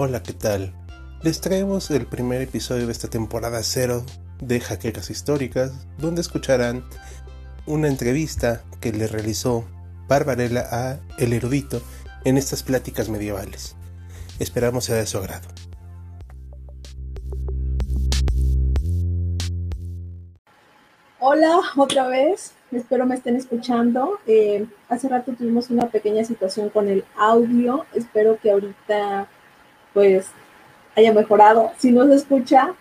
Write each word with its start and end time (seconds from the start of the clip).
Hola, 0.00 0.22
¿qué 0.22 0.32
tal? 0.32 0.72
Les 1.24 1.40
traemos 1.40 1.90
el 1.90 2.06
primer 2.06 2.40
episodio 2.40 2.86
de 2.86 2.92
esta 2.92 3.08
temporada 3.08 3.60
cero 3.64 4.04
de 4.40 4.60
Jaquecas 4.60 5.10
Históricas, 5.10 5.72
donde 5.98 6.20
escucharán 6.20 6.84
una 7.66 7.88
entrevista 7.88 8.62
que 8.80 8.92
le 8.92 9.08
realizó 9.08 9.64
Barbarella 10.06 10.68
a 10.70 11.00
El 11.18 11.32
Erudito 11.32 11.82
en 12.24 12.36
estas 12.36 12.62
pláticas 12.62 13.08
medievales. 13.08 13.74
Esperamos 14.38 14.84
sea 14.84 14.94
de 14.94 15.06
su 15.06 15.18
agrado. 15.18 15.48
Hola, 21.18 21.58
otra 21.76 22.06
vez. 22.06 22.52
Espero 22.70 23.04
me 23.04 23.16
estén 23.16 23.34
escuchando. 23.34 24.20
Eh, 24.28 24.64
hace 24.88 25.08
rato 25.08 25.32
tuvimos 25.32 25.70
una 25.70 25.90
pequeña 25.90 26.24
situación 26.24 26.68
con 26.68 26.86
el 26.86 27.04
audio. 27.16 27.84
Espero 27.94 28.38
que 28.40 28.52
ahorita 28.52 29.28
pues 29.94 30.30
haya 30.96 31.12
mejorado. 31.12 31.72
Si 31.78 31.92
no 31.92 32.06
se 32.06 32.14
escucha, 32.16 32.74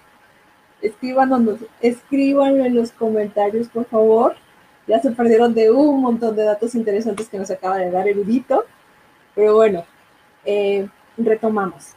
escríbanos, 0.81 1.59
escríbanlo 1.81 2.65
en 2.65 2.75
los 2.75 2.91
comentarios, 2.91 3.67
por 3.67 3.85
favor. 3.85 4.35
Ya 4.87 4.99
se 4.99 5.11
perdieron 5.11 5.53
de 5.53 5.69
un 5.69 6.01
montón 6.01 6.35
de 6.35 6.43
datos 6.43 6.73
interesantes 6.75 7.27
que 7.29 7.37
nos 7.37 7.51
acaba 7.51 7.77
de 7.77 7.91
dar 7.91 8.07
Erudito. 8.07 8.65
Pero 9.35 9.55
bueno, 9.55 9.85
eh, 10.45 10.87
retomamos. 11.17 11.93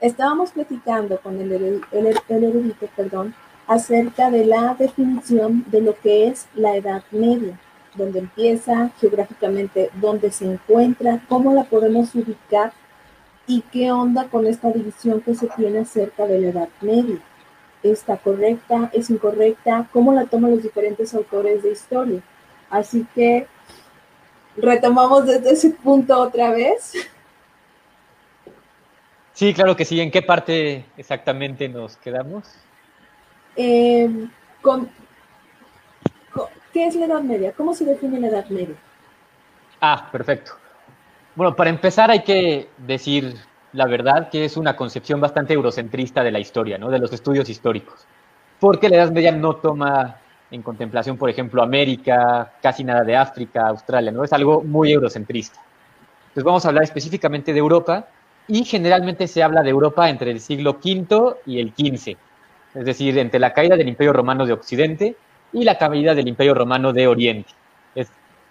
Estábamos 0.00 0.52
platicando 0.52 1.20
con 1.20 1.40
el, 1.40 1.52
el, 1.52 1.82
el 2.28 2.44
erudito, 2.44 2.86
perdón, 2.94 3.34
acerca 3.66 4.30
de 4.30 4.44
la 4.44 4.74
definición 4.78 5.64
de 5.68 5.80
lo 5.80 5.98
que 5.98 6.28
es 6.28 6.46
la 6.54 6.76
Edad 6.76 7.02
Media, 7.10 7.58
donde 7.94 8.20
empieza 8.20 8.90
geográficamente, 9.00 9.90
dónde 9.94 10.30
se 10.30 10.52
encuentra, 10.52 11.20
cómo 11.28 11.52
la 11.54 11.64
podemos 11.64 12.14
ubicar 12.14 12.72
y 13.46 13.62
qué 13.72 13.92
onda 13.92 14.28
con 14.28 14.46
esta 14.46 14.70
división 14.70 15.20
que 15.20 15.34
se 15.34 15.48
tiene 15.48 15.80
acerca 15.80 16.26
de 16.26 16.40
la 16.40 16.48
Edad 16.48 16.68
Media. 16.80 17.18
¿Está 17.82 18.16
correcta? 18.16 18.90
¿Es 18.92 19.10
incorrecta? 19.10 19.86
¿Cómo 19.92 20.12
la 20.12 20.26
toman 20.26 20.50
los 20.50 20.62
diferentes 20.62 21.14
autores 21.14 21.62
de 21.62 21.72
historia? 21.72 22.20
Así 22.68 23.06
que 23.14 23.46
retomamos 24.56 25.26
desde 25.26 25.50
ese 25.50 25.70
punto 25.70 26.18
otra 26.18 26.50
vez. 26.50 26.92
Sí, 29.32 29.52
claro 29.54 29.76
que 29.76 29.84
sí. 29.84 30.00
¿En 30.00 30.10
qué 30.10 30.22
parte 30.22 30.84
exactamente 30.96 31.68
nos 31.68 31.96
quedamos? 31.96 32.48
Eh, 33.54 34.28
con, 34.62 34.90
¿Qué 36.76 36.86
es 36.86 36.94
la 36.94 37.06
Edad 37.06 37.22
Media? 37.22 37.52
¿Cómo 37.52 37.72
se 37.72 37.86
define 37.86 38.20
la 38.20 38.28
Edad 38.28 38.48
Media? 38.48 38.76
Ah, 39.80 40.08
perfecto. 40.12 40.52
Bueno, 41.36 41.54
para 41.54 41.68
empezar 41.68 42.10
hay 42.10 42.22
que 42.22 42.70
decir 42.78 43.36
la 43.74 43.86
verdad 43.86 44.30
que 44.30 44.46
es 44.46 44.56
una 44.56 44.74
concepción 44.74 45.20
bastante 45.20 45.52
eurocentrista 45.52 46.24
de 46.24 46.32
la 46.32 46.38
historia, 46.38 46.78
¿no? 46.78 46.88
de 46.88 46.98
los 46.98 47.12
estudios 47.12 47.50
históricos. 47.50 48.06
Porque 48.58 48.88
la 48.88 48.96
Edad 48.96 49.10
Media 49.10 49.32
no 49.32 49.56
toma 49.56 50.16
en 50.50 50.62
contemplación, 50.62 51.18
por 51.18 51.28
ejemplo, 51.28 51.62
América, 51.62 52.54
casi 52.62 52.84
nada 52.84 53.04
de 53.04 53.14
África, 53.14 53.68
Australia, 53.68 54.10
¿no? 54.12 54.24
Es 54.24 54.32
algo 54.32 54.62
muy 54.62 54.92
eurocentrista. 54.92 55.60
Entonces 56.28 56.44
vamos 56.44 56.64
a 56.64 56.68
hablar 56.68 56.84
específicamente 56.84 57.52
de 57.52 57.58
Europa 57.58 58.06
y 58.48 58.64
generalmente 58.64 59.28
se 59.28 59.42
habla 59.42 59.62
de 59.62 59.68
Europa 59.68 60.08
entre 60.08 60.30
el 60.30 60.40
siglo 60.40 60.78
V 60.82 61.36
y 61.44 61.60
el 61.60 61.74
XV, 61.76 62.16
es 62.76 62.84
decir, 62.86 63.18
entre 63.18 63.40
la 63.40 63.52
caída 63.52 63.76
del 63.76 63.88
Imperio 63.88 64.14
Romano 64.14 64.46
de 64.46 64.54
Occidente 64.54 65.16
y 65.52 65.64
la 65.64 65.76
caída 65.76 66.14
del 66.14 66.28
Imperio 66.28 66.54
Romano 66.54 66.94
de 66.94 67.06
Oriente. 67.06 67.50
Es 67.94 68.08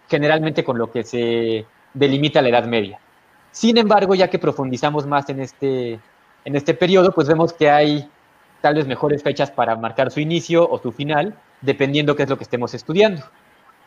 generalmente 0.08 0.64
con 0.64 0.78
lo 0.78 0.92
que 0.92 1.04
se 1.04 1.66
delimita 1.96 2.42
la 2.42 2.50
Edad 2.50 2.66
Media. 2.66 3.00
Sin 3.52 3.78
embargo, 3.78 4.14
ya 4.14 4.30
que 4.30 4.38
profundizamos 4.38 5.08
más 5.08 5.30
en 5.30 5.40
este, 5.40 5.94
en 6.44 6.56
este 6.56 6.74
periodo, 6.74 7.12
pues 7.12 7.28
vemos 7.28 7.54
que 7.54 7.72
hay 7.72 8.08
tal 8.62 8.76
vez 8.76 8.86
mejores 8.86 9.24
fechas 9.24 9.50
para 9.50 9.76
marcar 9.76 10.12
su 10.12 10.20
inicio 10.20 10.70
o 10.70 10.78
su 10.80 10.92
final, 10.92 11.36
dependiendo 11.62 12.16
qué 12.16 12.24
es 12.24 12.30
lo 12.30 12.38
que 12.38 12.44
estemos 12.44 12.74
estudiando. 12.74 13.24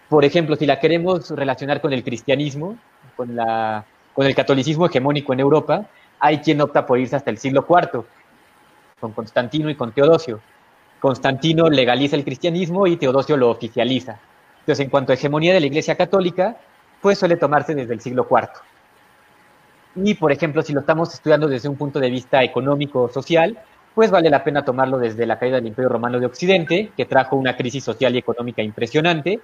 Por 0.09 0.25
ejemplo, 0.25 0.57
si 0.57 0.65
la 0.67 0.81
queremos 0.81 1.31
relacionar 1.31 1.81
con 1.81 1.93
el 1.93 2.03
cristianismo, 2.03 2.79
con, 3.15 3.37
la, 3.37 3.85
con 4.15 4.27
el 4.27 4.35
catolicismo 4.35 4.87
hegemónico 4.87 5.33
en 5.35 5.41
Europa, 5.41 5.85
hay 6.19 6.39
quien 6.39 6.61
opta 6.61 6.87
por 6.87 6.99
irse 6.99 7.17
hasta 7.17 7.31
el 7.31 7.39
siglo 7.39 7.67
IV, 7.69 8.05
con 8.99 9.13
Constantino 9.13 9.69
y 9.69 9.75
con 9.75 9.93
Teodosio. 9.93 10.41
Constantino 10.99 11.69
legaliza 11.69 12.17
el 12.17 12.25
cristianismo 12.25 12.87
y 12.87 12.97
Teodosio 12.97 13.37
lo 13.37 13.51
oficializa. 13.51 14.19
Entonces, 14.61 14.85
en 14.85 14.91
cuanto 14.91 15.13
a 15.13 15.15
hegemonía 15.15 15.55
de 15.55 15.61
la 15.61 15.67
Iglesia 15.67 15.95
Católica, 15.95 16.57
pues 17.01 17.19
suele 17.19 17.37
tomarse 17.37 17.75
desde 17.75 17.95
el 17.95 18.01
siglo 18.01 18.27
IV. 18.31 18.49
Y, 19.97 20.15
por 20.15 20.33
ejemplo, 20.33 20.63
si 20.63 20.73
lo 20.73 20.81
estamos 20.81 21.13
estudiando 21.13 21.49
desde 21.49 21.69
un 21.69 21.77
punto 21.77 21.99
de 21.99 22.11
vista 22.11 22.43
económico 22.43 23.03
o 23.03 23.09
social, 23.09 23.59
pues 23.95 24.11
vale 24.11 24.31
la 24.31 24.45
pena 24.45 24.65
tomarlo 24.65 24.99
desde 24.99 25.27
la 25.27 25.39
caída 25.39 25.57
del 25.57 25.67
Imperio 25.67 25.89
Romano 25.89 26.21
de 26.21 26.27
Occidente, 26.27 26.93
que 26.97 27.05
trajo 27.05 27.37
una 27.37 27.57
crisis 27.57 27.83
social 27.83 28.15
y 28.15 28.19
económica 28.19 28.63
impresionante, 28.63 29.41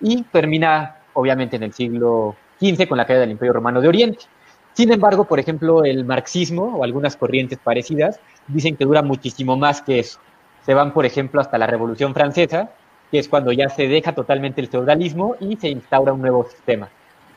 y 0.00 0.22
termina, 0.22 0.96
obviamente, 1.12 1.56
en 1.56 1.64
el 1.64 1.72
siglo 1.72 2.36
XV 2.60 2.88
con 2.88 2.96
la 2.96 3.06
caída 3.06 3.20
del 3.20 3.32
Imperio 3.32 3.52
Romano 3.52 3.80
de 3.80 3.88
Oriente. 3.88 4.24
Sin 4.72 4.92
embargo, 4.92 5.24
por 5.24 5.40
ejemplo, 5.40 5.84
el 5.84 6.04
marxismo 6.04 6.76
o 6.76 6.84
algunas 6.84 7.16
corrientes 7.16 7.58
parecidas 7.58 8.20
dicen 8.46 8.76
que 8.76 8.84
dura 8.84 9.02
muchísimo 9.02 9.56
más 9.56 9.82
que 9.82 9.98
eso. 9.98 10.20
Se 10.64 10.72
van, 10.72 10.92
por 10.92 11.04
ejemplo, 11.04 11.40
hasta 11.40 11.58
la 11.58 11.66
Revolución 11.66 12.14
Francesa, 12.14 12.70
que 13.10 13.18
es 13.18 13.28
cuando 13.28 13.52
ya 13.52 13.68
se 13.68 13.88
deja 13.88 14.14
totalmente 14.14 14.60
el 14.60 14.68
feudalismo 14.68 15.36
y 15.40 15.56
se 15.56 15.68
instaura 15.68 16.12
un 16.12 16.20
nuevo 16.20 16.44
sistema. 16.48 16.88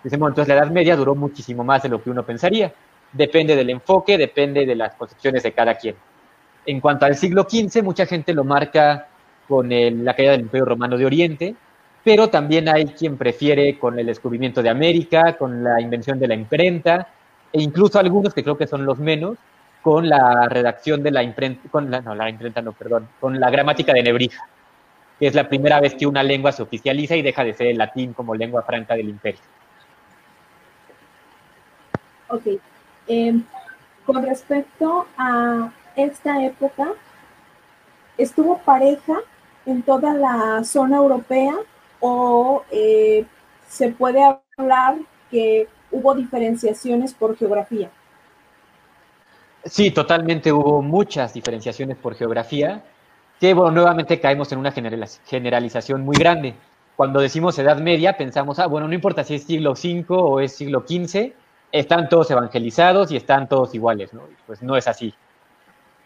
Decimos, 0.03 0.29
entonces 0.29 0.53
la 0.53 0.61
Edad 0.61 0.71
Media 0.71 0.95
duró 0.95 1.15
muchísimo 1.15 1.63
más 1.63 1.83
de 1.83 1.89
lo 1.89 2.01
que 2.01 2.09
uno 2.09 2.23
pensaría. 2.23 2.73
Depende 3.11 3.55
del 3.55 3.69
enfoque, 3.69 4.17
depende 4.17 4.65
de 4.65 4.75
las 4.75 4.95
concepciones 4.95 5.43
de 5.43 5.51
cada 5.51 5.75
quien. 5.75 5.95
En 6.65 6.79
cuanto 6.79 7.05
al 7.05 7.15
siglo 7.15 7.47
XV, 7.49 7.83
mucha 7.83 8.05
gente 8.05 8.33
lo 8.33 8.43
marca 8.43 9.07
con 9.47 9.69
la 9.69 10.15
caída 10.15 10.31
del 10.31 10.41
Imperio 10.41 10.65
Romano 10.65 10.97
de 10.97 11.05
Oriente, 11.05 11.55
pero 12.03 12.29
también 12.29 12.69
hay 12.69 12.85
quien 12.85 13.17
prefiere 13.17 13.77
con 13.77 13.99
el 13.99 14.05
descubrimiento 14.05 14.63
de 14.63 14.69
América, 14.69 15.37
con 15.37 15.63
la 15.63 15.79
invención 15.81 16.19
de 16.19 16.27
la 16.27 16.35
imprenta, 16.35 17.07
e 17.51 17.61
incluso 17.61 17.99
algunos 17.99 18.33
que 18.33 18.43
creo 18.43 18.57
que 18.57 18.67
son 18.67 18.85
los 18.85 18.97
menos, 18.97 19.37
con 19.81 20.07
la 20.07 20.47
redacción 20.47 21.03
de 21.03 21.11
la 21.11 21.23
imprenta, 21.23 21.67
con 21.69 21.89
la, 21.89 22.01
no, 22.01 22.15
la 22.15 22.29
imprenta 22.29 22.61
no, 22.61 22.71
perdón, 22.71 23.07
con 23.19 23.39
la 23.39 23.49
gramática 23.49 23.93
de 23.93 24.03
Nebrija, 24.03 24.47
que 25.19 25.27
es 25.27 25.35
la 25.35 25.49
primera 25.49 25.79
vez 25.79 25.95
que 25.95 26.07
una 26.07 26.23
lengua 26.23 26.51
se 26.51 26.63
oficializa 26.63 27.15
y 27.15 27.21
deja 27.21 27.43
de 27.43 27.53
ser 27.53 27.67
el 27.67 27.77
latín 27.77 28.13
como 28.13 28.35
lengua 28.35 28.61
franca 28.63 28.95
del 28.95 29.09
imperio. 29.09 29.41
Ok. 32.31 32.43
Eh, 33.07 33.41
con 34.05 34.23
respecto 34.23 35.05
a 35.17 35.71
esta 35.95 36.43
época, 36.43 36.93
¿estuvo 38.17 38.57
pareja 38.59 39.17
en 39.65 39.83
toda 39.83 40.13
la 40.13 40.63
zona 40.63 40.97
europea 40.97 41.53
o 41.99 42.63
eh, 42.71 43.25
se 43.67 43.89
puede 43.89 44.23
hablar 44.57 44.95
que 45.29 45.67
hubo 45.91 46.15
diferenciaciones 46.15 47.13
por 47.13 47.37
geografía? 47.37 47.89
Sí, 49.65 49.91
totalmente 49.91 50.51
hubo 50.51 50.81
muchas 50.81 51.33
diferenciaciones 51.33 51.97
por 51.97 52.15
geografía, 52.15 52.83
que 53.39 53.53
bueno, 53.53 53.71
nuevamente 53.71 54.19
caemos 54.19 54.51
en 54.51 54.59
una 54.59 54.71
generalización 54.71 56.01
muy 56.01 56.15
grande. 56.15 56.55
Cuando 56.95 57.19
decimos 57.19 57.59
Edad 57.59 57.77
Media, 57.77 58.17
pensamos, 58.17 58.57
ah, 58.59 58.67
bueno, 58.67 58.87
no 58.87 58.93
importa 58.93 59.23
si 59.23 59.35
es 59.35 59.43
siglo 59.43 59.71
V 59.73 60.05
o 60.09 60.39
es 60.39 60.55
siglo 60.55 60.83
XV, 60.87 61.33
están 61.71 62.09
todos 62.09 62.29
evangelizados 62.31 63.11
y 63.11 63.17
están 63.17 63.47
todos 63.47 63.73
iguales, 63.75 64.13
¿no? 64.13 64.23
Pues 64.45 64.61
no 64.61 64.75
es 64.75 64.87
así. 64.87 65.13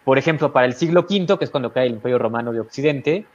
Por 0.03 0.17
ejemplo, 0.17 0.53
para 0.53 0.67
el 0.67 0.73
siglo 0.73 1.05
V, 1.09 1.37
que 1.37 1.45
es 1.45 1.49
cuando 1.49 1.73
cae 1.73 1.87
el 1.87 1.93
Imperio 1.93 2.19
Romano 2.19 2.51
de 2.51 2.59
Occidente, 2.59 3.25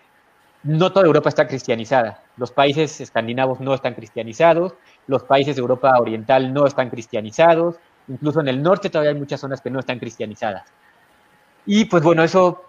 no 0.62 0.92
toda 0.92 1.06
Europa 1.06 1.28
está 1.28 1.48
cristianizada. 1.48 2.22
Los 2.36 2.52
países 2.52 3.00
escandinavos 3.00 3.60
no 3.60 3.74
están 3.74 3.94
cristianizados, 3.94 4.74
los 5.06 5.24
países 5.24 5.56
de 5.56 5.60
Europa 5.60 5.98
Oriental 5.98 6.52
no 6.52 6.66
están 6.66 6.90
cristianizados, 6.90 7.76
incluso 8.08 8.40
en 8.40 8.48
el 8.48 8.62
norte 8.62 8.90
todavía 8.90 9.12
hay 9.12 9.18
muchas 9.18 9.40
zonas 9.40 9.60
que 9.60 9.70
no 9.70 9.80
están 9.80 9.98
cristianizadas. 9.98 10.64
Y 11.66 11.86
pues 11.86 12.02
bueno, 12.02 12.22
eso 12.22 12.64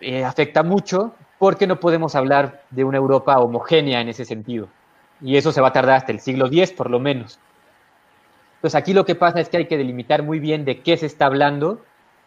eh, 0.00 0.24
afecta 0.24 0.62
mucho 0.62 1.14
porque 1.38 1.66
no 1.66 1.78
podemos 1.80 2.14
hablar 2.14 2.62
de 2.70 2.84
una 2.84 2.98
Europa 2.98 3.38
homogénea 3.38 4.00
en 4.00 4.08
ese 4.08 4.24
sentido. 4.24 4.68
Y 5.20 5.36
eso 5.36 5.52
se 5.52 5.60
va 5.60 5.68
a 5.68 5.72
tardar 5.72 5.96
hasta 5.96 6.12
el 6.12 6.20
siglo 6.20 6.46
X 6.46 6.72
por 6.72 6.90
lo 6.90 6.98
menos. 6.98 7.38
Entonces 8.58 8.74
aquí 8.74 8.92
lo 8.92 9.04
que 9.04 9.14
pasa 9.14 9.38
es 9.38 9.48
que 9.48 9.58
hay 9.58 9.66
que 9.66 9.78
delimitar 9.78 10.24
muy 10.24 10.40
bien 10.40 10.64
de 10.64 10.80
qué 10.80 10.96
se 10.96 11.06
está 11.06 11.26
hablando, 11.26 11.84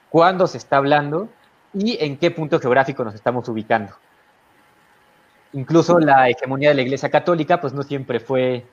cuándo 0.10 0.48
se 0.48 0.58
está 0.58 0.78
hablando 0.78 1.28
y 1.74 1.98
en 2.04 2.16
qué 2.16 2.32
punto 2.32 2.58
geográfico 2.58 3.04
nos 3.04 3.16
estamos 3.16 3.50
ubicando. 3.50 3.94
Incluso 5.52 6.00
la 6.00 6.30
hegemonía 6.30 6.70
de 6.70 6.76
la 6.76 6.82
Iglesia 6.84 7.10
Católica 7.10 7.60
pues 7.60 7.74
no 7.74 7.84
siempre 7.84 8.22
fue 8.22 8.66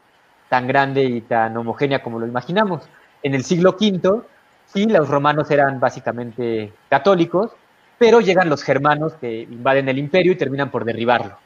tan 0.49 0.69
grande 0.69 1.03
y 1.03 1.21
tan 1.21 1.57
homogénea 1.57 2.01
como 2.01 2.21
lo 2.21 2.29
imaginamos. 2.29 2.89
En 3.25 3.35
el 3.35 3.43
siglo 3.43 3.71
V, 3.71 4.23
sí, 4.67 4.87
los 4.87 5.09
romanos 5.09 5.51
eran 5.51 5.81
básicamente 5.81 6.73
católicos, 6.89 7.51
pero 7.99 8.21
llegan 8.21 8.49
los 8.49 8.63
germanos 8.63 9.15
que 9.15 9.43
invaden 9.43 9.89
el 9.89 9.99
imperio 9.99 10.31
y 10.31 10.37
terminan 10.37 10.71
por 10.71 10.85
derribarlo. 10.85 11.37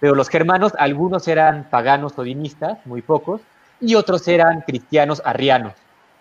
Pero 0.00 0.14
los 0.14 0.30
germanos, 0.30 0.72
algunos 0.78 1.28
eran 1.28 1.68
paganos 1.68 2.18
o 2.18 2.22
dinistas, 2.22 2.78
muy 2.86 3.02
pocos, 3.02 3.42
y 3.80 3.94
otros 3.94 4.26
eran 4.28 4.62
cristianos 4.62 5.22
arrianos, 5.24 5.74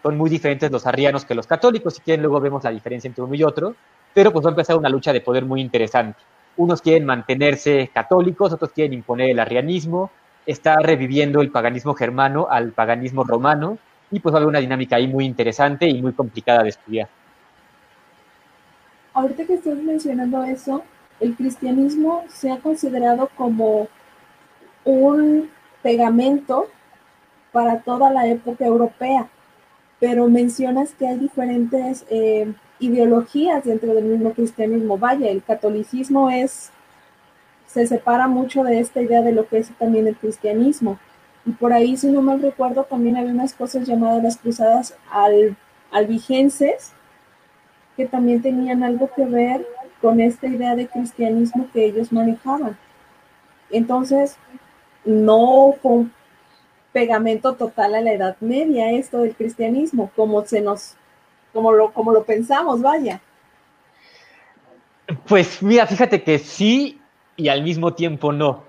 son 0.04 0.18
muy 0.18 0.30
diferentes 0.30 0.72
los 0.72 0.86
arrianos 0.86 1.26
que 1.26 1.36
los 1.36 1.48
católicos, 1.48 1.96
si 1.96 2.02
quieren 2.02 2.22
luego 2.22 2.40
vemos 2.40 2.64
la 2.64 2.70
diferencia 2.70 3.08
entre 3.08 3.24
uno 3.24 3.36
y 3.36 3.44
otro, 3.44 3.76
pero 4.14 4.32
pues 4.32 4.46
va 4.46 4.50
a 4.50 4.52
empezar 4.52 4.78
una 4.78 4.90
lucha 4.90 5.12
de 5.12 5.22
poder 5.22 5.46
muy 5.46 5.62
interesante. 5.62 6.20
Unos 6.56 6.82
quieren 6.82 7.06
mantenerse 7.06 7.90
católicos, 7.94 8.54
otros 8.54 8.72
quieren 8.72 8.94
imponer 8.94 9.32
el 9.32 9.40
arrianismo, 9.40 10.12
está 10.46 10.78
reviviendo 10.78 11.42
el 11.42 11.52
paganismo 11.52 11.94
germano 11.94 12.48
al 12.50 12.72
paganismo 12.72 13.24
romano, 13.24 13.78
y 14.10 14.20
pues 14.20 14.34
va 14.34 14.38
a 14.38 14.40
haber 14.40 14.50
una 14.50 14.60
dinámica 14.60 14.96
ahí 14.96 15.08
muy 15.08 15.26
interesante 15.26 15.88
y 15.88 16.02
muy 16.02 16.14
complicada 16.14 16.64
de 16.64 16.70
estudiar. 16.70 17.10
Ahorita 19.14 19.46
que 19.46 19.56
estás 19.56 19.76
mencionando 19.76 20.44
eso, 20.44 20.84
el 21.20 21.36
cristianismo 21.36 22.24
se 22.30 22.52
ha 22.52 22.60
considerado 22.60 23.30
como 23.36 23.90
un 24.86 25.50
pegamento 25.84 26.68
para 27.58 27.80
toda 27.80 28.12
la 28.12 28.28
época 28.28 28.68
europea, 28.68 29.28
pero 30.00 30.30
mencionas 30.30 30.92
que 30.94 31.08
hay 31.08 31.18
diferentes 31.18 32.06
eh, 32.08 32.54
ideologías 32.78 33.64
dentro 33.64 33.96
del 33.96 34.04
mismo 34.06 34.32
cristianismo. 34.34 35.00
Vaya, 35.00 35.28
el 35.32 35.42
catolicismo 35.42 36.30
es, 36.30 36.70
se 37.66 37.88
separa 37.88 38.28
mucho 38.28 38.64
de 38.64 38.80
esta 38.80 39.02
idea 39.02 39.24
de 39.24 39.32
lo 39.32 39.48
que 39.48 39.58
es 39.58 39.72
también 39.80 40.06
el 40.06 40.16
cristianismo. 40.16 41.00
Y 41.48 41.52
por 41.54 41.74
ahí, 41.74 41.98
si 41.98 42.12
no 42.12 42.22
mal 42.22 42.44
recuerdo, 42.44 42.84
también 42.84 43.18
había 43.18 43.32
unas 43.32 43.56
cosas 43.56 43.88
llamadas 43.88 44.22
las 44.22 44.38
cruzadas 44.38 44.96
al, 45.10 45.58
albigenses, 45.92 46.94
que 47.96 48.06
también 48.06 48.44
tenían 48.44 48.84
algo 48.84 49.10
que 49.16 49.26
ver 49.26 49.66
con 50.00 50.20
esta 50.20 50.46
idea 50.46 50.76
de 50.76 50.86
cristianismo 50.86 51.68
que 51.74 51.86
ellos 51.86 52.12
manejaban. 52.12 52.78
Entonces, 53.72 54.38
no 55.06 55.74
un 55.82 56.12
pegamento 56.94 57.54
total 57.54 57.96
a 57.96 58.02
la 58.02 58.14
Edad 58.14 58.38
Media 58.40 58.92
esto 58.92 59.20
del 59.20 59.36
cristianismo, 59.36 60.12
como 60.16 60.46
se 60.46 60.62
nos, 60.62 60.96
como 61.54 61.72
lo, 61.72 61.92
como 61.92 62.12
lo 62.12 62.24
pensamos, 62.24 62.82
vaya. 62.82 63.22
Pues 65.28 65.62
mira, 65.62 65.86
fíjate 65.88 66.24
que 66.24 66.40
sí 66.40 67.00
y 67.36 67.50
al 67.50 67.64
mismo 67.64 67.94
tiempo 67.94 68.34
no. 68.34 68.64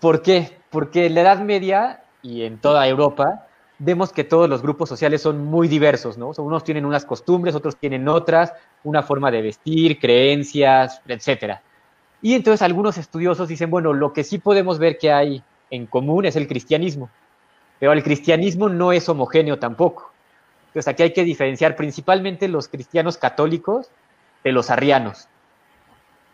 ¿Por 0.00 0.22
qué? 0.22 0.58
porque 0.74 1.06
en 1.06 1.14
la 1.14 1.20
Edad 1.20 1.38
Media 1.38 2.02
y 2.20 2.42
en 2.42 2.58
toda 2.58 2.88
Europa 2.88 3.46
vemos 3.78 4.12
que 4.12 4.24
todos 4.24 4.50
los 4.50 4.60
grupos 4.60 4.88
sociales 4.88 5.22
son 5.22 5.44
muy 5.44 5.68
diversos, 5.68 6.18
¿no? 6.18 6.32
unos 6.36 6.64
tienen 6.64 6.84
unas 6.84 7.04
costumbres, 7.04 7.54
otros 7.54 7.76
tienen 7.76 8.08
otras, 8.08 8.52
una 8.82 9.04
forma 9.04 9.30
de 9.30 9.40
vestir, 9.40 10.00
creencias, 10.00 11.00
etcétera. 11.06 11.62
Y 12.20 12.34
entonces 12.34 12.60
algunos 12.60 12.98
estudiosos 12.98 13.46
dicen, 13.46 13.70
bueno, 13.70 13.92
lo 13.92 14.12
que 14.12 14.24
sí 14.24 14.38
podemos 14.38 14.80
ver 14.80 14.98
que 14.98 15.12
hay 15.12 15.44
en 15.74 15.86
común 15.86 16.26
es 16.26 16.36
el 16.36 16.46
cristianismo, 16.46 17.10
pero 17.78 17.92
el 17.92 18.02
cristianismo 18.02 18.68
no 18.68 18.92
es 18.92 19.08
homogéneo 19.08 19.58
tampoco. 19.58 20.12
Entonces 20.68 20.88
aquí 20.88 21.02
hay 21.02 21.12
que 21.12 21.24
diferenciar 21.24 21.76
principalmente 21.76 22.48
los 22.48 22.68
cristianos 22.68 23.16
católicos 23.16 23.90
de 24.42 24.52
los 24.52 24.70
arrianos. 24.70 25.28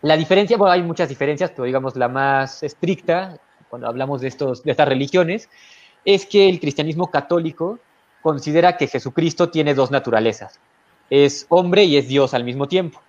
La 0.01 0.17
diferencia, 0.17 0.57
bueno, 0.57 0.73
hay 0.73 0.81
muchas 0.81 1.09
diferencias, 1.09 1.51
pero 1.51 1.65
digamos 1.65 1.95
la 1.95 2.07
más 2.07 2.63
estricta 2.63 3.37
cuando 3.69 3.87
hablamos 3.87 4.21
de, 4.21 4.27
estos, 4.27 4.63
de 4.63 4.71
estas 4.71 4.87
religiones, 4.87 5.49
es 6.03 6.25
que 6.25 6.49
el 6.49 6.59
cristianismo 6.59 7.09
católico 7.09 7.79
considera 8.21 8.77
que 8.77 8.87
Jesucristo 8.87 9.49
tiene 9.49 9.73
dos 9.73 9.91
naturalezas. 9.91 10.59
Es 11.09 11.45
hombre 11.49 11.83
y 11.85 11.97
es 11.97 12.07
Dios 12.07 12.33
al 12.33 12.43
mismo 12.43 12.67
tiempo. 12.67 13.01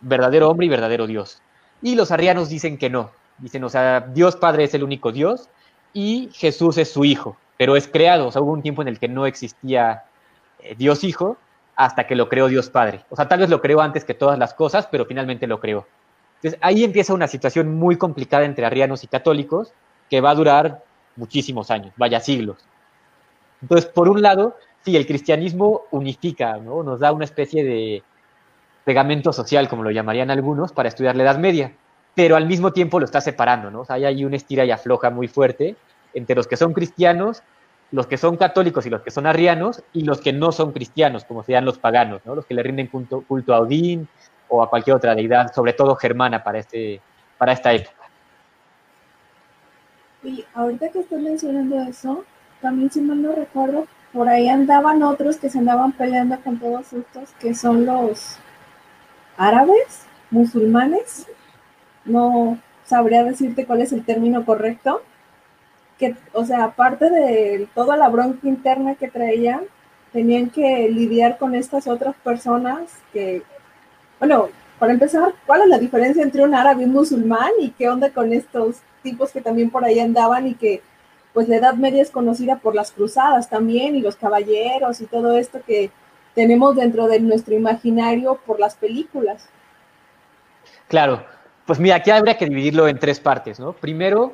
Verdadero 0.00 0.48
hombre 0.48 0.66
y 0.66 0.70
verdadero 0.70 1.06
Dios. 1.06 1.42
Y 1.82 1.94
los 1.94 2.10
arrianos 2.10 2.48
dicen 2.48 2.78
que 2.78 2.88
no. 2.88 3.10
Dicen, 3.38 3.62
o 3.64 3.68
sea, 3.68 4.00
Dios 4.00 4.36
Padre 4.36 4.64
es 4.64 4.74
el 4.74 4.82
único 4.82 5.12
Dios 5.12 5.48
y 5.92 6.30
Jesús 6.32 6.78
es 6.78 6.90
su 6.92 7.04
Hijo, 7.04 7.36
pero 7.56 7.76
es 7.76 7.88
creado. 7.88 8.28
O 8.28 8.32
sea, 8.32 8.42
hubo 8.42 8.52
un 8.52 8.62
tiempo 8.62 8.82
en 8.82 8.88
el 8.88 8.98
que 8.98 9.08
no 9.08 9.26
existía 9.26 10.04
eh, 10.60 10.74
Dios 10.76 11.04
Hijo 11.04 11.36
hasta 11.76 12.06
que 12.06 12.16
lo 12.16 12.28
creó 12.28 12.48
Dios 12.48 12.70
Padre. 12.70 13.04
O 13.10 13.16
sea, 13.16 13.28
tal 13.28 13.40
vez 13.40 13.50
lo 13.50 13.60
creó 13.60 13.80
antes 13.80 14.04
que 14.04 14.14
todas 14.14 14.38
las 14.38 14.54
cosas, 14.54 14.88
pero 14.90 15.06
finalmente 15.06 15.46
lo 15.46 15.60
creó. 15.60 15.86
Entonces, 16.36 16.58
ahí 16.62 16.84
empieza 16.84 17.14
una 17.14 17.26
situación 17.26 17.74
muy 17.76 17.96
complicada 17.96 18.44
entre 18.44 18.64
arrianos 18.64 19.04
y 19.04 19.08
católicos, 19.08 19.72
que 20.08 20.20
va 20.20 20.30
a 20.30 20.34
durar 20.34 20.82
muchísimos 21.16 21.70
años, 21.70 21.92
vaya 21.96 22.20
siglos. 22.20 22.58
Entonces, 23.60 23.90
por 23.90 24.08
un 24.08 24.22
lado, 24.22 24.56
sí, 24.84 24.96
el 24.96 25.06
cristianismo 25.06 25.82
unifica, 25.90 26.56
¿no? 26.58 26.82
nos 26.82 27.00
da 27.00 27.12
una 27.12 27.24
especie 27.24 27.64
de 27.64 28.02
pegamento 28.84 29.32
social, 29.32 29.68
como 29.68 29.82
lo 29.82 29.90
llamarían 29.90 30.30
algunos, 30.30 30.72
para 30.72 30.88
estudiar 30.88 31.16
la 31.16 31.24
Edad 31.24 31.38
Media, 31.38 31.72
pero 32.18 32.34
al 32.34 32.48
mismo 32.48 32.72
tiempo 32.72 32.98
lo 32.98 33.04
está 33.04 33.20
separando, 33.20 33.70
¿no? 33.70 33.82
O 33.82 33.84
sea, 33.84 33.94
hay 33.94 34.24
una 34.24 34.34
estira 34.34 34.64
y 34.64 34.72
afloja 34.72 35.08
muy 35.08 35.28
fuerte 35.28 35.76
entre 36.12 36.34
los 36.34 36.48
que 36.48 36.56
son 36.56 36.72
cristianos, 36.72 37.44
los 37.92 38.08
que 38.08 38.16
son 38.16 38.36
católicos 38.36 38.84
y 38.86 38.90
los 38.90 39.02
que 39.02 39.12
son 39.12 39.24
arrianos, 39.24 39.84
y 39.92 40.02
los 40.02 40.20
que 40.20 40.32
no 40.32 40.50
son 40.50 40.72
cristianos, 40.72 41.24
como 41.24 41.44
serían 41.44 41.64
los 41.64 41.78
paganos, 41.78 42.20
¿no? 42.24 42.34
Los 42.34 42.44
que 42.44 42.54
le 42.54 42.64
rinden 42.64 42.88
culto, 42.88 43.22
culto 43.28 43.54
a 43.54 43.60
Odín 43.60 44.08
o 44.48 44.64
a 44.64 44.68
cualquier 44.68 44.96
otra 44.96 45.14
deidad, 45.14 45.54
sobre 45.54 45.74
todo 45.74 45.94
germana 45.94 46.42
para, 46.42 46.58
este, 46.58 47.00
para 47.38 47.52
esta 47.52 47.72
época. 47.72 48.10
Y 50.24 50.44
ahorita 50.54 50.88
que 50.88 50.98
estoy 50.98 51.22
mencionando 51.22 51.80
eso, 51.82 52.24
también 52.60 52.90
si 52.90 53.00
mal 53.00 53.22
no 53.22 53.32
recuerdo, 53.32 53.86
por 54.12 54.28
ahí 54.28 54.48
andaban 54.48 55.04
otros 55.04 55.36
que 55.36 55.50
se 55.50 55.60
andaban 55.60 55.92
peleando 55.92 56.40
con 56.40 56.58
todos 56.58 56.92
estos, 56.92 57.30
que 57.38 57.54
son 57.54 57.86
los 57.86 58.38
árabes, 59.36 60.04
musulmanes. 60.32 61.28
No 62.08 62.58
sabría 62.84 63.22
decirte 63.24 63.66
cuál 63.66 63.82
es 63.82 63.92
el 63.92 64.04
término 64.04 64.44
correcto. 64.44 65.02
Que, 65.98 66.16
o 66.32 66.44
sea, 66.44 66.64
aparte 66.64 67.10
de 67.10 67.68
toda 67.74 67.96
la 67.96 68.08
bronca 68.08 68.48
interna 68.48 68.94
que 68.94 69.08
traían, 69.08 69.62
tenían 70.12 70.50
que 70.50 70.88
lidiar 70.88 71.38
con 71.38 71.54
estas 71.54 71.86
otras 71.86 72.14
personas 72.16 72.98
que, 73.12 73.42
bueno, 74.18 74.48
para 74.78 74.92
empezar, 74.92 75.34
¿cuál 75.46 75.62
es 75.62 75.68
la 75.68 75.78
diferencia 75.78 76.22
entre 76.22 76.42
un 76.42 76.54
árabe 76.54 76.82
y 76.82 76.84
un 76.84 76.92
musulmán? 76.92 77.50
¿Y 77.58 77.70
qué 77.70 77.88
onda 77.88 78.10
con 78.10 78.32
estos 78.32 78.76
tipos 79.02 79.32
que 79.32 79.40
también 79.40 79.70
por 79.70 79.84
ahí 79.84 79.98
andaban 79.98 80.46
y 80.46 80.54
que 80.54 80.82
pues 81.32 81.48
la 81.48 81.56
Edad 81.56 81.74
Media 81.74 82.02
es 82.02 82.10
conocida 82.10 82.56
por 82.56 82.74
las 82.74 82.90
cruzadas 82.92 83.48
también 83.48 83.94
y 83.94 84.00
los 84.00 84.16
caballeros 84.16 85.00
y 85.00 85.06
todo 85.06 85.36
esto 85.36 85.60
que 85.66 85.90
tenemos 86.34 86.76
dentro 86.76 87.06
de 87.06 87.20
nuestro 87.20 87.54
imaginario 87.54 88.38
por 88.46 88.60
las 88.60 88.76
películas. 88.76 89.48
Claro, 90.88 91.24
pues 91.68 91.78
mira, 91.78 91.96
aquí 91.96 92.10
habría 92.10 92.38
que 92.38 92.46
dividirlo 92.46 92.88
en 92.88 92.98
tres 92.98 93.20
partes, 93.20 93.60
¿no? 93.60 93.74
Primero, 93.74 94.32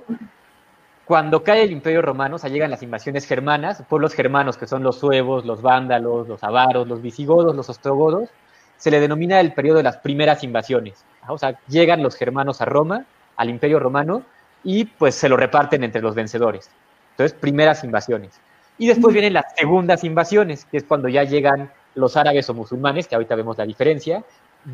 cuando 1.04 1.42
cae 1.42 1.64
el 1.64 1.72
Imperio 1.72 2.00
Romano, 2.00 2.36
o 2.36 2.38
sea, 2.38 2.48
llegan 2.48 2.70
las 2.70 2.84
invasiones 2.84 3.26
germanas, 3.26 3.82
pueblos 3.88 4.14
germanos 4.14 4.56
que 4.56 4.68
son 4.68 4.84
los 4.84 5.00
suevos, 5.00 5.44
los 5.44 5.60
vándalos, 5.60 6.28
los 6.28 6.44
avaros, 6.44 6.86
los 6.86 7.02
visigodos, 7.02 7.56
los 7.56 7.68
ostrogodos, 7.68 8.28
se 8.76 8.88
le 8.92 9.00
denomina 9.00 9.40
el 9.40 9.52
periodo 9.52 9.78
de 9.78 9.82
las 9.82 9.96
primeras 9.96 10.44
invasiones. 10.44 11.04
O 11.26 11.36
sea, 11.36 11.58
llegan 11.66 12.04
los 12.04 12.14
germanos 12.14 12.60
a 12.60 12.66
Roma, 12.66 13.04
al 13.36 13.50
Imperio 13.50 13.80
Romano, 13.80 14.22
y 14.62 14.84
pues 14.84 15.16
se 15.16 15.28
lo 15.28 15.36
reparten 15.36 15.82
entre 15.82 16.02
los 16.02 16.14
vencedores. 16.14 16.70
Entonces, 17.14 17.36
primeras 17.36 17.82
invasiones. 17.82 18.40
Y 18.78 18.86
después 18.86 19.12
vienen 19.12 19.32
las 19.32 19.46
segundas 19.56 20.04
invasiones, 20.04 20.66
que 20.66 20.76
es 20.76 20.84
cuando 20.84 21.08
ya 21.08 21.24
llegan 21.24 21.72
los 21.96 22.16
árabes 22.16 22.48
o 22.48 22.54
musulmanes, 22.54 23.08
que 23.08 23.16
ahorita 23.16 23.34
vemos 23.34 23.58
la 23.58 23.66
diferencia, 23.66 24.22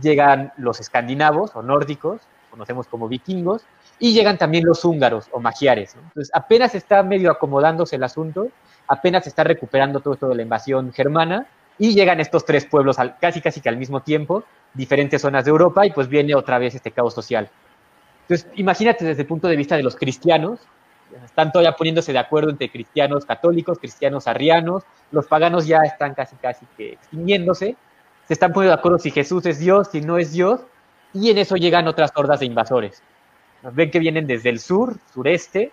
llegan 0.02 0.52
los 0.58 0.78
escandinavos 0.78 1.56
o 1.56 1.62
nórdicos, 1.62 2.20
conocemos 2.50 2.86
como 2.86 3.08
vikingos, 3.08 3.62
y 3.98 4.12
llegan 4.12 4.38
también 4.38 4.64
los 4.64 4.84
húngaros 4.84 5.28
o 5.30 5.40
magiares. 5.40 5.94
Entonces, 5.94 6.30
apenas 6.34 6.74
está 6.74 7.02
medio 7.02 7.30
acomodándose 7.30 7.96
el 7.96 8.02
asunto, 8.02 8.48
apenas 8.88 9.26
está 9.26 9.44
recuperando 9.44 10.00
todo 10.00 10.14
esto 10.14 10.28
de 10.28 10.34
la 10.34 10.42
invasión 10.42 10.92
germana, 10.92 11.46
y 11.78 11.94
llegan 11.94 12.20
estos 12.20 12.44
tres 12.44 12.66
pueblos 12.66 12.98
casi 13.20 13.40
casi 13.40 13.60
que 13.60 13.68
al 13.68 13.76
mismo 13.78 14.00
tiempo, 14.00 14.44
diferentes 14.74 15.22
zonas 15.22 15.44
de 15.44 15.50
Europa, 15.50 15.86
y 15.86 15.92
pues 15.92 16.08
viene 16.08 16.34
otra 16.34 16.58
vez 16.58 16.74
este 16.74 16.90
caos 16.90 17.14
social. 17.14 17.48
Entonces, 18.22 18.46
imagínate 18.56 19.04
desde 19.04 19.22
el 19.22 19.28
punto 19.28 19.48
de 19.48 19.56
vista 19.56 19.76
de 19.76 19.82
los 19.82 19.96
cristianos, 19.96 20.60
están 21.24 21.50
todavía 21.50 21.72
poniéndose 21.72 22.12
de 22.12 22.18
acuerdo 22.18 22.50
entre 22.50 22.70
cristianos 22.70 23.24
católicos, 23.24 23.78
cristianos 23.78 24.28
arrianos, 24.28 24.84
los 25.10 25.26
paganos 25.26 25.66
ya 25.66 25.78
están 25.78 26.14
casi, 26.14 26.36
casi 26.36 26.66
que 26.76 26.92
extinguiéndose, 26.92 27.76
se 28.28 28.32
están 28.32 28.52
poniendo 28.52 28.76
de 28.76 28.78
acuerdo 28.78 28.98
si 28.98 29.10
Jesús 29.10 29.44
es 29.46 29.58
Dios, 29.58 29.88
si 29.90 30.02
no 30.02 30.18
es 30.18 30.32
Dios, 30.32 30.60
y 31.12 31.30
en 31.30 31.38
eso 31.38 31.56
llegan 31.56 31.88
otras 31.88 32.10
hordas 32.14 32.40
de 32.40 32.46
invasores. 32.46 33.02
ven 33.72 33.90
que 33.90 33.98
vienen 33.98 34.26
desde 34.26 34.50
el 34.50 34.60
sur, 34.60 34.96
sureste, 35.12 35.72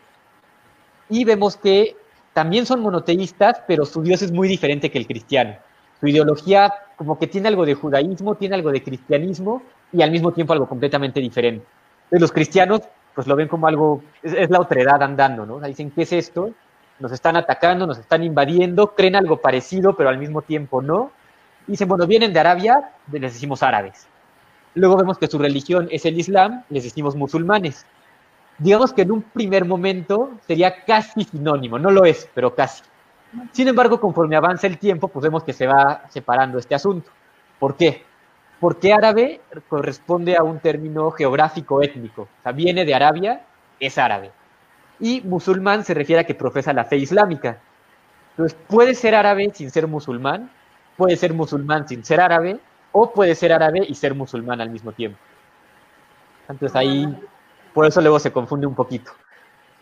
y 1.10 1.24
vemos 1.24 1.58
que 1.58 1.96
también 2.34 2.66
son 2.66 2.82
monoteístas, 2.82 3.62
pero 3.68 3.86
su 3.86 4.02
Dios 4.02 4.22
es 4.22 4.32
muy 4.32 4.48
diferente 4.48 4.92
que 4.92 4.98
el 4.98 5.08
cristiano. 5.08 5.56
Su 6.00 6.08
ideología 6.08 6.74
como 6.96 7.18
que 7.18 7.28
tiene 7.28 7.48
algo 7.48 7.66
de 7.66 7.74
judaísmo, 7.74 8.36
tiene 8.36 8.56
algo 8.56 8.72
de 8.72 8.84
cristianismo 8.84 9.64
y 9.92 10.02
al 10.02 10.12
mismo 10.12 10.32
tiempo 10.32 10.54
algo 10.54 10.68
completamente 10.68 11.20
diferente 11.20 11.66
los 12.12 12.32
cristianos 12.32 12.82
pues 13.14 13.26
lo 13.26 13.36
ven 13.36 13.48
como 13.48 13.68
algo, 13.68 14.04
es, 14.22 14.50
la 14.52 14.60
otredad 14.60 15.02
andando, 15.02 15.44
¿no? 15.44 15.60
dicen, 15.60 15.90
¿qué 15.90 16.04
es 16.04 16.14
esto? 16.14 16.52
Nos 17.00 17.12
están 17.12 17.36
atacando, 17.36 17.88
nos 17.88 17.98
están 17.98 18.24
invadiendo, 18.24 18.94
creen 18.94 19.16
algo 19.16 19.38
parecido, 19.38 19.96
pero 19.96 20.10
al 20.10 20.20
mismo 20.20 20.44
tiempo 20.44 20.84
no. 20.84 21.12
dicen, 21.66 21.88
bueno, 21.88 22.06
vienen 22.06 22.32
de 22.32 22.40
Arabia, 22.40 22.92
les 23.12 23.34
decimos 23.34 23.64
árabes. 23.64 24.08
Luego 24.78 24.96
vemos 24.96 25.18
que 25.18 25.26
su 25.26 25.40
religión 25.40 25.88
es 25.90 26.06
el 26.06 26.20
Islam, 26.20 26.64
les 26.70 26.84
decimos 26.84 27.16
musulmanes. 27.16 27.84
Digamos 28.60 28.94
que 28.94 29.02
en 29.02 29.12
un 29.12 29.24
primer 29.24 29.66
momento 29.66 30.34
sería 30.46 30.86
casi 30.86 31.24
sinónimo, 31.24 31.80
no 31.80 31.90
lo 31.90 32.06
es, 32.06 32.30
pero 32.36 32.54
casi. 32.54 32.84
Sin 33.54 33.68
embargo, 33.68 34.00
conforme 34.00 34.36
avanza 34.36 34.68
el 34.68 34.78
tiempo, 34.78 35.08
pues 35.08 35.24
vemos 35.24 35.44
que 35.44 35.54
se 35.54 35.66
va 35.66 36.04
separando 36.10 36.60
este 36.60 36.76
asunto. 36.76 37.10
¿Por 37.58 37.76
qué? 37.76 38.04
Porque 38.60 38.94
árabe 38.94 39.42
corresponde 39.68 40.38
a 40.38 40.44
un 40.44 40.60
término 40.60 41.10
geográfico 41.10 41.82
étnico. 41.82 42.24
O 42.24 42.44
sea, 42.44 42.52
viene 42.52 42.86
de 42.86 42.94
Arabia, 42.94 43.42
es 43.80 43.98
árabe. 43.98 44.30
Y 45.00 45.22
musulmán 45.22 45.86
se 45.86 45.96
refiere 45.96 46.22
a 46.22 46.26
que 46.26 46.36
profesa 46.36 46.72
la 46.72 46.86
fe 46.86 46.98
islámica. 46.98 47.58
Entonces, 48.32 48.56
puede 48.68 48.94
ser 48.94 49.16
árabe 49.16 49.50
sin 49.56 49.72
ser 49.72 49.88
musulmán, 49.88 50.52
puede 50.96 51.16
ser 51.16 51.34
musulmán 51.34 51.88
sin 51.88 52.06
ser 52.06 52.22
árabe, 52.22 52.60
o 53.00 53.12
puede 53.12 53.36
ser 53.36 53.54
árabe 53.54 53.86
y 53.88 53.94
ser 53.94 54.16
musulmán 54.16 54.60
al 54.60 54.72
mismo 54.72 54.92
tiempo. 54.92 55.20
Entonces 56.50 56.76
ahí, 56.76 57.06
por 57.72 57.86
eso 57.86 58.02
luego 58.02 58.18
se 58.18 58.32
confunde 58.32 58.66
un 58.66 58.74
poquito. 58.74 59.12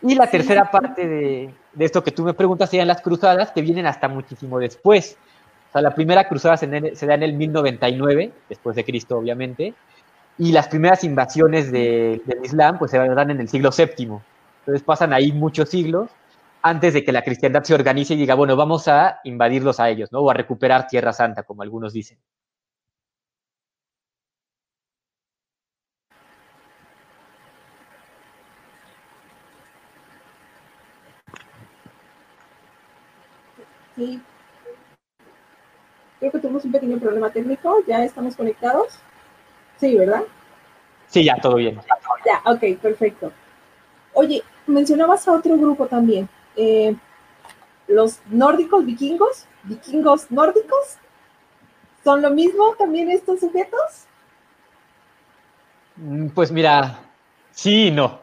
Y 0.02 0.14
la 0.14 0.26
tercera 0.26 0.70
parte 0.70 1.06
de, 1.06 1.54
esto 1.78 2.04
que 2.04 2.10
tú 2.10 2.24
me 2.24 2.34
preguntas 2.34 2.68
serían 2.68 2.88
las 2.88 3.00
cruzadas, 3.00 3.52
que 3.52 3.62
vienen 3.62 3.86
hasta 3.86 4.08
muchísimo 4.08 4.58
después. 4.58 5.16
O 5.70 5.72
sea, 5.72 5.80
la 5.80 5.94
primera 5.94 6.28
cruzada 6.28 6.58
se, 6.58 6.66
da 6.66 7.14
en 7.14 7.22
el 7.22 7.32
1099, 7.32 8.32
después 8.50 8.76
de 8.76 8.84
Cristo, 8.84 9.16
obviamente, 9.16 9.72
y 10.36 10.52
las 10.52 10.68
primeras 10.68 11.02
invasiones 11.02 11.72
del 11.72 12.20
Islam, 12.44 12.78
pues 12.78 12.90
se 12.90 12.98
dan 12.98 13.30
en 13.30 13.40
el 13.40 13.48
siglo 13.48 13.70
VII. 13.74 14.18
Entonces 14.60 14.82
pasan 14.84 15.14
ahí 15.14 15.32
muchos 15.32 15.70
siglos 15.70 16.10
antes 16.60 16.92
de 16.92 17.02
que 17.02 17.12
la 17.12 17.22
cristiandad 17.22 17.62
se 17.62 17.72
organice 17.72 18.12
y 18.12 18.18
diga, 18.18 18.34
bueno, 18.34 18.56
vamos 18.56 18.88
a 18.88 19.20
invadirlos 19.24 19.80
a 19.80 19.88
ellos, 19.88 20.12
¿no? 20.12 20.20
O 20.20 20.30
a 20.30 20.34
recuperar 20.34 20.86
Tierra 20.86 21.14
Santa, 21.14 21.44
como 21.44 21.62
algunos 21.62 21.94
dicen. 21.94 22.18
Sí. 33.96 34.20
Creo 36.18 36.32
que 36.32 36.38
tuvimos 36.38 36.64
un 36.64 36.72
pequeño 36.72 36.98
problema 36.98 37.30
técnico. 37.30 37.82
¿Ya 37.86 38.04
estamos 38.04 38.36
conectados? 38.36 38.98
Sí, 39.78 39.96
¿verdad? 39.96 40.22
Sí, 41.08 41.24
ya, 41.24 41.36
todo 41.40 41.56
bien. 41.56 41.80
Ya, 42.24 42.42
ok, 42.50 42.80
perfecto. 42.80 43.32
Oye, 44.12 44.42
mencionabas 44.66 45.26
a 45.28 45.32
otro 45.32 45.56
grupo 45.56 45.86
también. 45.86 46.28
Eh, 46.56 46.94
los 47.86 48.20
nórdicos 48.30 48.84
vikingos, 48.84 49.46
vikingos 49.64 50.30
nórdicos, 50.30 50.96
¿son 52.02 52.22
lo 52.22 52.30
mismo 52.30 52.74
también 52.76 53.10
estos 53.10 53.40
sujetos? 53.40 54.06
Mm, 55.96 56.28
pues 56.28 56.50
mira, 56.50 56.98
sí 57.50 57.88
y 57.88 57.90
no. 57.90 58.20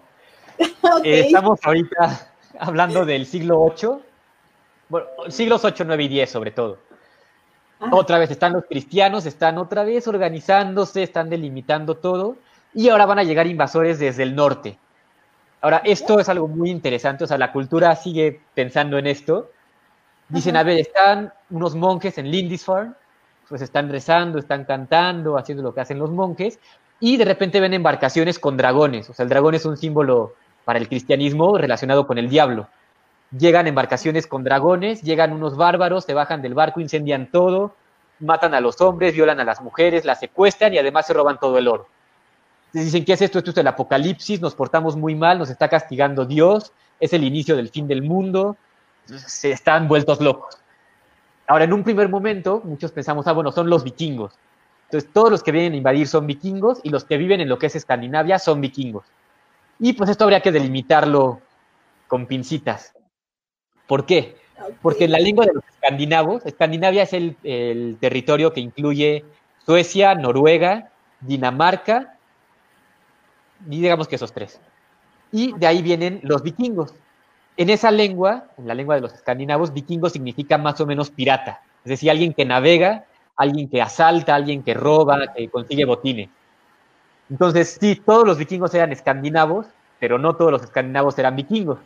Eh, 1.04 1.22
estamos 1.26 1.60
ahorita 1.64 2.30
hablando 2.60 3.06
del 3.06 3.26
siglo 3.26 3.74
VIII 3.76 4.13
bueno, 4.90 5.08
siglos 5.30 5.64
8, 5.64 5.84
9 5.86 6.04
y 6.04 6.08
10 6.08 6.30
sobre 6.30 6.52
todo. 6.52 6.78
Ah. 7.80 7.90
Otra 7.92 8.18
vez 8.18 8.32
están 8.32 8.54
los 8.54 8.66
cristianos, 8.66 9.26
están 9.26 9.58
otra 9.58 9.84
vez 9.84 10.08
organizándose, 10.08 11.04
están 11.04 11.30
delimitando 11.30 11.98
todo 11.98 12.38
y 12.74 12.90
ahora 12.90 13.06
van 13.06 13.20
a 13.20 13.24
llegar 13.24 13.48
invasores 13.48 14.00
desde 14.00 14.24
el 14.24 14.36
norte. 14.36 14.78
Ahora, 15.62 15.82
esto 15.86 16.20
es 16.20 16.28
algo 16.28 16.48
muy 16.48 16.70
interesante, 16.70 17.24
o 17.24 17.28
sea, 17.28 17.38
la 17.38 17.54
cultura 17.54 17.96
sigue 17.96 18.42
pensando 18.54 18.98
en 18.98 19.08
esto. 19.08 19.50
Dicen, 20.28 20.58
a 20.58 20.64
ver, 20.64 20.78
están 20.78 21.32
unos 21.50 21.76
monjes 21.76 22.18
en 22.18 22.30
Lindisfarne, 22.30 22.94
pues 23.48 23.62
están 23.62 23.90
rezando, 23.90 24.40
están 24.40 24.66
cantando, 24.66 25.38
haciendo 25.38 25.64
lo 25.64 25.74
que 25.74 25.82
hacen 25.82 26.00
los 26.00 26.10
monjes, 26.10 26.60
y 27.00 27.16
de 27.16 27.26
repente 27.26 27.62
ven 27.62 27.74
embarcaciones 27.74 28.40
con 28.40 28.58
dragones. 28.58 29.10
O 29.10 29.14
sea, 29.14 29.24
el 29.24 29.30
dragón 29.30 29.56
es 29.56 29.66
un 29.66 29.78
símbolo 29.78 30.34
para 30.66 30.80
el 30.80 30.90
cristianismo 30.90 31.58
relacionado 31.58 32.08
con 32.08 32.18
el 32.18 32.30
diablo 32.30 32.68
llegan 33.38 33.68
embarcaciones 33.68 34.28
con 34.28 34.44
dragones, 34.44 35.02
llegan 35.02 35.34
unos 35.34 35.58
bárbaros, 35.58 36.06
se 36.06 36.14
bajan 36.14 36.42
del 36.42 36.54
barco, 36.54 36.80
incendian 36.80 37.30
todo, 37.32 37.76
matan 38.20 38.54
a 38.54 38.62
los 38.62 38.80
hombres, 38.82 39.14
violan 39.14 39.40
a 39.40 39.44
las 39.44 39.62
mujeres, 39.62 40.06
las 40.06 40.20
secuestran 40.20 40.74
y 40.74 40.78
además 40.78 41.08
se 41.08 41.14
roban 41.14 41.40
todo 41.40 41.58
el 41.58 41.68
oro. 41.68 41.88
dicen, 42.72 43.06
¿qué 43.06 43.14
es 43.14 43.22
esto? 43.22 43.40
Esto 43.40 43.52
es 43.52 43.58
el 43.58 43.68
apocalipsis, 43.68 44.42
nos 44.42 44.56
portamos 44.56 44.96
muy 44.96 45.16
mal, 45.16 45.40
nos 45.40 45.50
está 45.50 45.68
castigando 45.68 46.26
Dios, 46.26 46.72
es 47.00 47.14
el 47.14 47.24
inicio 47.24 47.56
del 47.56 47.70
fin 47.70 47.88
del 47.88 48.02
mundo, 48.02 48.56
se 49.06 49.52
están 49.52 49.88
vueltos 49.88 50.22
locos. 50.22 50.58
Ahora, 51.48 51.66
en 51.66 51.74
un 51.74 51.84
primer 51.84 52.08
momento, 52.10 52.62
muchos 52.64 52.92
pensamos, 52.92 53.28
ah, 53.28 53.34
bueno, 53.34 53.52
son 53.52 53.70
los 53.70 53.84
vikingos. 53.84 54.34
Entonces, 54.86 55.10
todos 55.12 55.30
los 55.30 55.44
que 55.44 55.52
vienen 55.52 55.74
a 55.74 55.78
invadir 55.78 56.08
son 56.08 56.26
vikingos 56.28 56.80
y 56.84 56.90
los 56.90 57.04
que 57.04 57.18
viven 57.18 57.42
en 57.42 57.50
lo 57.50 57.58
que 57.58 57.66
es 57.66 57.76
Escandinavia 57.76 58.40
son 58.40 58.62
vikingos. 58.62 59.06
Y 59.80 59.94
pues 59.94 60.10
esto 60.10 60.24
habría 60.24 60.42
que 60.42 60.52
delimitarlo 60.52 61.42
con 62.08 62.28
pincitas. 62.28 62.94
¿Por 63.94 64.08
qué? 64.08 64.38
Porque 64.82 65.06
en 65.06 65.12
la 65.12 65.20
lengua 65.20 65.46
de 65.46 65.54
los 65.54 65.64
escandinavos, 65.66 66.44
Escandinavia 66.48 67.04
es 67.04 67.14
el, 67.14 67.98
territorio 68.00 68.52
que 68.52 68.60
incluye 68.60 69.24
Suecia, 69.68 70.16
Noruega, 70.16 70.90
Dinamarca, 71.22 72.18
y 73.70 73.82
digamos 73.82 74.08
que 74.08 74.16
esos 74.16 74.34
tres. 74.34 74.60
Y 75.32 75.54
de 75.60 75.68
ahí 75.68 75.84
vienen 75.84 76.22
los 76.24 76.42
vikingos. 76.42 76.96
En 77.56 77.70
esa 77.70 77.92
lengua, 77.92 78.48
en 78.58 78.68
la 78.68 78.74
lengua 78.74 78.96
de 78.96 79.02
los 79.02 79.14
escandinavos, 79.14 79.76
vikingo 79.76 80.10
significa 80.10 80.58
más 80.58 80.82
o 80.82 80.88
menos 80.88 81.12
pirata. 81.12 81.62
Es 81.86 81.92
decir, 81.92 82.10
alguien 82.10 82.34
que 82.34 82.46
navega, 82.46 83.06
alguien 83.36 83.70
que 83.70 83.80
asalta, 83.80 84.34
alguien 84.34 84.64
que 84.64 84.74
roba, 84.74 85.36
que 85.36 85.50
consigue 85.50 85.86
botines. 85.86 86.30
Entonces, 87.30 87.78
sí, 87.80 87.96
todos 88.04 88.26
los 88.26 88.40
vikingos 88.40 88.74
eran 88.74 88.92
escandinavos, 88.92 89.68
pero 90.00 90.18
no 90.18 90.36
todos 90.36 90.52
los 90.52 90.64
escandinavos 90.64 91.20
eran 91.20 91.36
vikingos. 91.36 91.78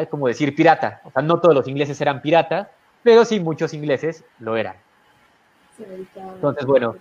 Es 0.00 0.08
como 0.08 0.26
decir 0.26 0.54
pirata. 0.54 1.00
O 1.04 1.10
sea, 1.10 1.22
no 1.22 1.40
todos 1.40 1.54
los 1.54 1.68
ingleses 1.68 2.00
eran 2.00 2.20
piratas, 2.20 2.68
pero 3.02 3.24
sí 3.24 3.38
muchos 3.38 3.74
ingleses 3.74 4.24
lo 4.40 4.56
eran. 4.56 4.76
Entonces, 5.78 6.66
bueno, 6.66 6.96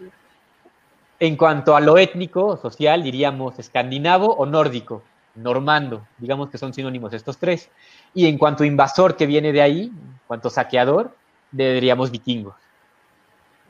en 1.20 1.38
cuanto 1.38 1.76
a 1.76 1.80
lo 1.80 1.98
étnico, 1.98 2.58
social, 2.58 3.04
diríamos 3.04 3.58
escandinavo 3.58 4.34
o 4.34 4.46
nórdico, 4.46 5.04
normando, 5.36 6.06
digamos 6.18 6.50
que 6.50 6.58
son 6.58 6.74
sinónimos 6.74 7.14
estos 7.14 7.38
tres. 7.38 7.70
Y 8.14 8.28
en 8.28 8.38
cuanto 8.38 8.64
a 8.64 8.68
invasor 8.68 9.16
que 9.16 9.26
viene 9.26 9.52
de 9.52 9.62
ahí, 9.62 9.84
en 9.84 10.20
cuanto 10.28 10.50
a 10.50 10.52
saqueador, 10.52 11.16
diríamos 11.52 12.12
vikingos. 12.12 12.56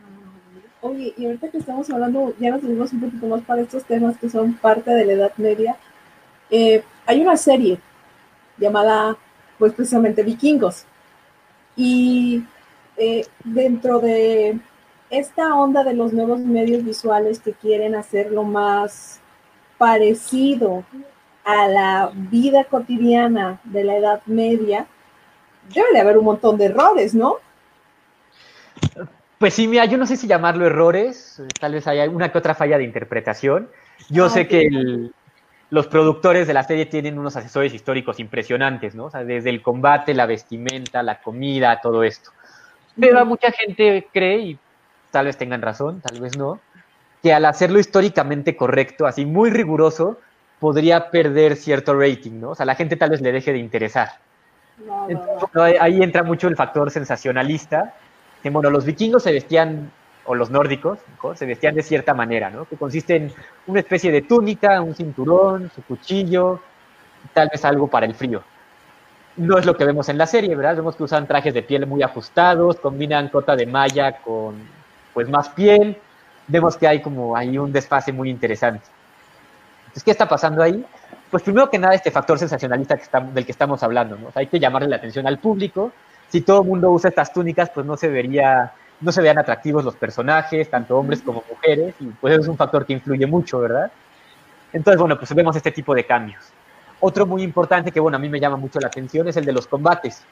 Ah, 0.02 0.08
oye, 0.82 1.14
y 1.18 1.26
ahorita 1.26 1.50
que 1.50 1.58
estamos 1.60 1.90
hablando, 1.90 2.34
ya 2.40 2.52
nos 2.52 2.62
tenemos 2.62 2.92
un 2.94 3.02
poquito 3.02 3.28
más 3.28 3.42
para 3.42 3.62
estos 3.62 3.84
temas 3.84 4.18
que 4.18 4.30
son 4.30 4.56
parte 4.56 4.92
de 4.92 5.06
la 5.06 5.14
Edad 5.14 5.32
Media. 5.38 5.78
Eh, 6.50 6.84
hay 7.06 7.22
una 7.22 7.38
serie 7.38 7.78
llamada 8.58 9.18
pues 9.58 9.74
precisamente 9.74 10.24
Vikingos. 10.24 10.86
Y 11.76 12.44
eh, 12.98 13.26
dentro 13.44 14.00
de 14.00 14.60
esta 15.10 15.56
onda 15.56 15.84
de 15.84 15.94
los 15.94 16.14
nuevos 16.14 16.40
medios 16.40 16.84
visuales 16.84 17.40
que 17.40 17.54
quieren 17.54 17.96
hacerlo 17.96 18.44
más 18.44 19.20
parecido 19.78 20.84
a 21.44 21.68
la 21.68 22.12
vida 22.14 22.64
cotidiana 22.66 23.60
de 23.64 23.84
la 23.84 23.98
Edad 23.98 24.22
Media, 24.26 24.88
debe 25.74 25.88
de 25.94 26.00
haber 26.00 26.18
un 26.18 26.26
montón 26.26 26.58
de 26.58 26.66
errores, 26.66 27.14
¿no? 27.14 27.38
Pues 29.38 29.54
sí, 29.54 29.68
mira, 29.68 29.86
yo 29.86 29.98
no 29.98 30.06
sé 30.06 30.16
si 30.16 30.26
llamarlo 30.26 30.66
errores, 30.66 31.42
tal 31.60 31.74
vez 31.74 31.86
haya 31.88 32.10
una 32.10 32.32
que 32.32 32.38
otra 32.38 32.56
falla 32.56 32.78
de 32.78 32.86
interpretación. 32.86 33.70
Yo 34.10 34.26
ah, 34.26 34.30
sé 34.30 34.48
que 34.48 34.62
el, 34.62 35.14
los 35.74 35.88
productores 35.88 36.46
de 36.46 36.54
la 36.54 36.62
serie 36.62 36.86
tienen 36.86 37.18
unos 37.18 37.36
asesores 37.36 37.74
históricos 37.74 38.20
impresionantes, 38.20 38.94
¿no? 38.94 39.06
O 39.06 39.10
sea, 39.10 39.24
desde 39.24 39.50
el 39.50 39.64
combate, 39.64 40.14
la 40.14 40.28
vestimenta, 40.28 41.02
la 41.02 41.20
comida, 41.20 41.82
todo 41.82 42.04
esto. 42.04 42.30
Pero 42.96 43.26
mucha 43.26 43.52
gente 43.52 44.08
cree, 44.14 44.38
y 44.38 44.60
tal 45.10 45.26
vez 45.26 45.36
tengan 45.36 45.64
razón, 45.64 46.00
tal 46.00 46.22
vez 46.22 46.38
no, 46.38 46.60
que 47.24 47.34
al 47.34 47.46
hacerlo 47.46 47.80
históricamente 47.80 48.56
correcto, 48.56 49.08
así 49.08 49.26
muy 49.26 49.50
riguroso, 49.50 50.20
podría 50.60 51.10
perder 51.10 51.56
cierto 51.56 52.00
rating, 52.00 52.40
¿no? 52.40 52.52
O 52.52 52.56
sea, 52.56 52.68
la 52.68 52.76
gente 52.76 52.96
tal 52.96 53.10
vez 53.10 53.22
le 53.22 53.32
deje 53.32 53.52
de 53.52 53.58
interesar. 53.58 54.10
ahí 55.80 56.04
entra 56.04 56.22
mucho 56.22 56.48
el 56.48 56.56
factor 56.56 56.92
sensacionalista, 56.92 57.96
que 58.44 58.52
bueno, 58.52 58.70
los 58.70 58.86
vikingos 58.86 59.24
se 59.24 59.32
vestían 59.32 59.92
o 60.26 60.36
los 60.36 60.50
nórdicos, 60.50 61.00
se 61.36 61.46
vestían 61.46 61.76
de 61.76 61.84
cierta 61.84 62.14
manera, 62.14 62.50
¿no? 62.50 62.66
que 62.66 62.78
consiste 62.78 63.16
en 63.16 63.34
una 63.68 63.80
especie 63.80 64.12
de 64.12 64.22
túnica, 64.22 64.82
un 64.82 64.96
cinturón, 64.96 65.70
su 65.74 65.84
cuchillo, 65.84 66.62
tal 67.34 67.50
vez 67.52 67.64
algo 67.66 67.88
para 67.88 68.06
el 68.06 68.16
frío. 68.16 68.44
No 69.36 69.58
es 69.58 69.66
lo 69.66 69.76
que 69.76 69.84
vemos 69.84 70.10
en 70.10 70.18
la 70.18 70.28
serie, 70.28 70.56
¿verdad? 70.56 70.76
Vemos 70.76 70.96
que 70.96 71.04
usan 71.04 71.28
trajes 71.28 71.54
de 71.54 71.64
piel 71.64 71.88
muy 71.88 72.04
ajustados, 72.04 72.78
combinan 72.78 73.30
cota 73.30 73.56
de 73.56 73.66
malla 73.66 74.18
con 74.18 74.56
pues 75.14 75.28
más 75.28 75.50
piel. 75.50 75.98
Vemos 76.48 76.78
que 76.78 76.88
hay 76.88 77.02
como 77.02 77.36
ahí 77.36 77.58
un 77.58 77.72
desfase 77.72 78.12
muy 78.12 78.30
interesante. 78.30 78.86
Entonces, 79.86 80.04
¿qué 80.04 80.12
está 80.12 80.28
pasando 80.28 80.62
ahí? 80.62 80.86
Pues 81.32 81.42
primero 81.42 81.70
que 81.70 81.80
nada 81.80 81.96
este 81.96 82.12
factor 82.12 82.38
sensacionalista 82.38 82.96
del 83.34 83.46
que 83.46 83.52
estamos 83.52 83.82
hablando, 83.82 84.18
¿no? 84.18 84.30
hay 84.36 84.46
que 84.48 84.60
llamarle 84.60 84.88
la 84.88 84.98
atención 84.98 85.26
al 85.26 85.40
público. 85.40 85.92
Si 86.30 86.42
todo 86.42 86.62
el 86.62 86.68
mundo 86.68 86.92
usa 86.92 87.10
estas 87.10 87.34
túnicas, 87.34 87.72
pues 87.72 87.86
no 87.88 87.98
se 87.98 88.10
vería 88.10 88.72
no 89.02 89.12
se 89.12 89.22
vean 89.22 89.38
atractivos 89.38 89.84
los 89.84 89.96
personajes, 89.96 90.70
tanto 90.70 90.98
hombres 90.98 91.22
como 91.22 91.44
mujeres, 91.50 91.96
y 92.00 92.06
pues 92.06 92.34
eso 92.34 92.44
es 92.44 92.48
un 92.48 92.58
factor 92.58 92.86
que 92.86 92.94
influye 92.94 93.26
mucho, 93.26 93.60
¿verdad? 93.60 93.92
Entonces, 94.72 95.00
bueno, 95.00 95.18
pues 95.18 95.34
vemos 95.36 95.56
este 95.56 95.72
tipo 95.72 95.94
de 95.94 96.06
cambios. 96.06 96.44
Otro 97.00 97.26
muy 97.26 97.44
importante 97.44 97.92
que, 97.92 98.00
bueno, 98.00 98.18
a 98.18 98.20
mí 98.20 98.30
me 98.30 98.40
llama 98.40 98.58
mucho 98.58 98.80
la 98.80 98.88
atención 98.88 99.28
es 99.28 99.38
el 99.38 99.46
de 99.46 99.52
los 99.52 99.68
combates. 99.68 100.24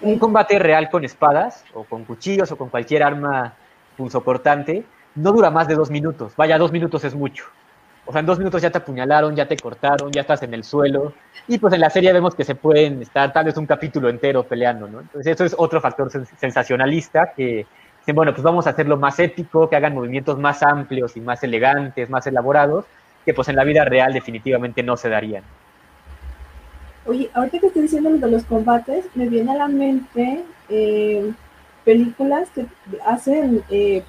Un 0.00 0.18
combate 0.18 0.58
real 0.58 0.88
con 0.88 1.04
espadas, 1.04 1.64
o 1.74 1.84
con 1.84 2.04
cuchillos, 2.04 2.50
o 2.52 2.56
con 2.56 2.68
cualquier 2.68 3.02
arma 3.02 3.52
punzocortante, 3.96 4.84
no 5.16 5.32
dura 5.32 5.50
más 5.50 5.66
de 5.68 5.74
dos 5.74 5.90
minutos. 5.90 6.34
Vaya, 6.36 6.56
dos 6.56 6.72
minutos 6.72 7.04
es 7.04 7.14
mucho. 7.14 7.44
O 8.06 8.12
sea, 8.12 8.20
en 8.20 8.26
dos 8.26 8.38
minutos 8.38 8.60
ya 8.60 8.70
te 8.70 8.78
apuñalaron, 8.78 9.34
ya 9.34 9.46
te 9.46 9.56
cortaron, 9.56 10.12
ya 10.12 10.20
estás 10.20 10.42
en 10.42 10.52
el 10.52 10.62
suelo. 10.62 11.14
Y 11.48 11.58
pues 11.58 11.72
en 11.72 11.80
la 11.80 11.90
serie 11.90 12.12
vemos 12.12 12.34
que 12.34 12.44
se 12.44 12.54
pueden 12.54 13.00
estar 13.02 13.32
tal 13.32 13.46
vez 13.46 13.56
un 13.56 13.66
capítulo 13.66 14.08
entero 14.08 14.44
peleando, 14.44 14.88
¿no? 14.88 15.00
Entonces 15.00 15.34
eso 15.34 15.44
es 15.44 15.54
otro 15.56 15.80
factor 15.80 16.10
sensacionalista 16.10 17.32
que 17.34 17.66
dicen, 18.00 18.14
bueno, 18.14 18.32
pues 18.32 18.42
vamos 18.42 18.66
a 18.66 18.70
hacerlo 18.70 18.98
más 18.98 19.18
épico, 19.18 19.68
que 19.70 19.76
hagan 19.76 19.94
movimientos 19.94 20.38
más 20.38 20.62
amplios 20.62 21.16
y 21.16 21.20
más 21.20 21.42
elegantes, 21.42 22.10
más 22.10 22.26
elaborados, 22.26 22.84
que 23.24 23.32
pues 23.32 23.48
en 23.48 23.56
la 23.56 23.64
vida 23.64 23.84
real 23.84 24.12
definitivamente 24.12 24.82
no 24.82 24.96
se 24.96 25.08
darían. 25.08 25.42
Oye, 27.06 27.30
ahorita 27.34 27.58
que 27.58 27.66
estoy 27.66 27.82
diciendo 27.82 28.10
lo 28.10 28.18
de 28.18 28.30
los 28.30 28.44
combates, 28.44 29.06
me 29.14 29.28
viene 29.28 29.52
a 29.52 29.56
la 29.56 29.68
mente 29.68 30.42
eh, 30.68 31.32
películas 31.84 32.48
que 32.54 32.66
hacen 33.06 33.62
eh, 33.70 34.02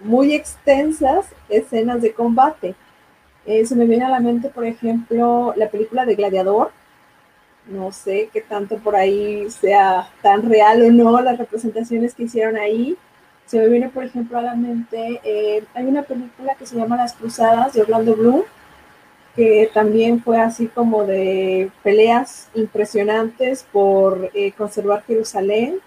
muy 0.00 0.34
extensas 0.34 1.26
escenas 1.48 2.02
de 2.02 2.12
combate. 2.12 2.74
Eh, 3.46 3.64
se 3.64 3.76
me 3.76 3.86
viene 3.86 4.04
a 4.04 4.08
la 4.08 4.20
mente, 4.20 4.48
por 4.48 4.64
ejemplo, 4.66 5.54
la 5.56 5.68
película 5.70 6.04
de 6.04 6.16
Gladiador. 6.16 6.72
No 7.68 7.92
sé 7.92 8.28
qué 8.32 8.40
tanto 8.40 8.78
por 8.78 8.96
ahí 8.96 9.48
sea 9.50 10.08
tan 10.22 10.48
real 10.48 10.82
o 10.82 10.90
no 10.90 11.20
las 11.20 11.38
representaciones 11.38 12.14
que 12.14 12.24
hicieron 12.24 12.56
ahí. 12.56 12.96
Se 13.46 13.58
me 13.58 13.68
viene, 13.68 13.88
por 13.88 14.04
ejemplo, 14.04 14.38
a 14.38 14.42
la 14.42 14.54
mente, 14.54 15.20
eh, 15.24 15.64
hay 15.74 15.84
una 15.84 16.02
película 16.02 16.54
que 16.56 16.66
se 16.66 16.76
llama 16.76 16.96
Las 16.96 17.14
Cruzadas 17.14 17.72
de 17.74 17.82
Orlando 17.82 18.16
Bloom, 18.16 18.42
que 19.36 19.70
también 19.72 20.22
fue 20.22 20.40
así 20.40 20.66
como 20.66 21.04
de 21.04 21.70
peleas 21.84 22.48
impresionantes 22.54 23.64
por 23.72 24.30
eh, 24.34 24.52
conservar 24.52 25.04
Jerusalén. 25.06 25.78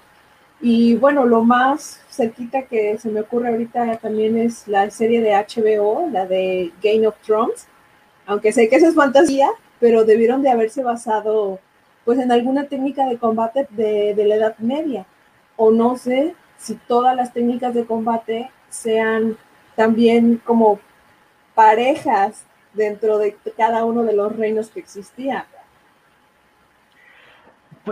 Y 0.62 0.96
bueno, 0.96 1.26
lo 1.26 1.44
más 1.44 2.02
cerquita 2.20 2.64
que 2.64 2.98
se 2.98 3.10
me 3.10 3.22
ocurre 3.22 3.48
ahorita 3.50 3.98
también 3.98 4.38
es 4.38 4.68
la 4.68 4.90
serie 4.92 5.22
de 5.22 5.32
HBO, 5.32 6.10
la 6.12 6.26
de 6.26 6.74
Game 6.84 7.08
of 7.08 7.16
Thrones, 7.26 7.68
aunque 8.26 8.52
sé 8.52 8.68
que 8.68 8.76
eso 8.76 8.88
es 8.88 8.96
fantasía, 8.96 9.50
pero 9.80 10.04
debieron 10.04 10.42
de 10.42 10.50
haberse 10.50 10.84
basado 10.84 11.60
pues 12.04 12.20
en 12.20 12.32
alguna 12.32 12.68
técnica 12.68 13.08
de 13.08 13.18
combate 13.18 13.68
de, 13.72 14.14
de 14.16 14.26
la 14.26 14.36
Edad 14.36 14.58
Media, 14.60 15.06
o 15.56 15.72
no 15.72 15.98
sé 15.98 16.36
si 16.58 16.76
todas 16.76 17.16
las 17.16 17.32
técnicas 17.32 17.74
de 17.74 17.86
combate 17.86 18.52
sean 18.70 19.38
también 19.76 20.42
como 20.44 20.80
parejas 21.56 22.44
dentro 22.74 23.18
de 23.18 23.38
cada 23.56 23.86
uno 23.86 24.04
de 24.04 24.14
los 24.14 24.36
reinos 24.36 24.70
que 24.70 24.82
existían. 24.82 25.46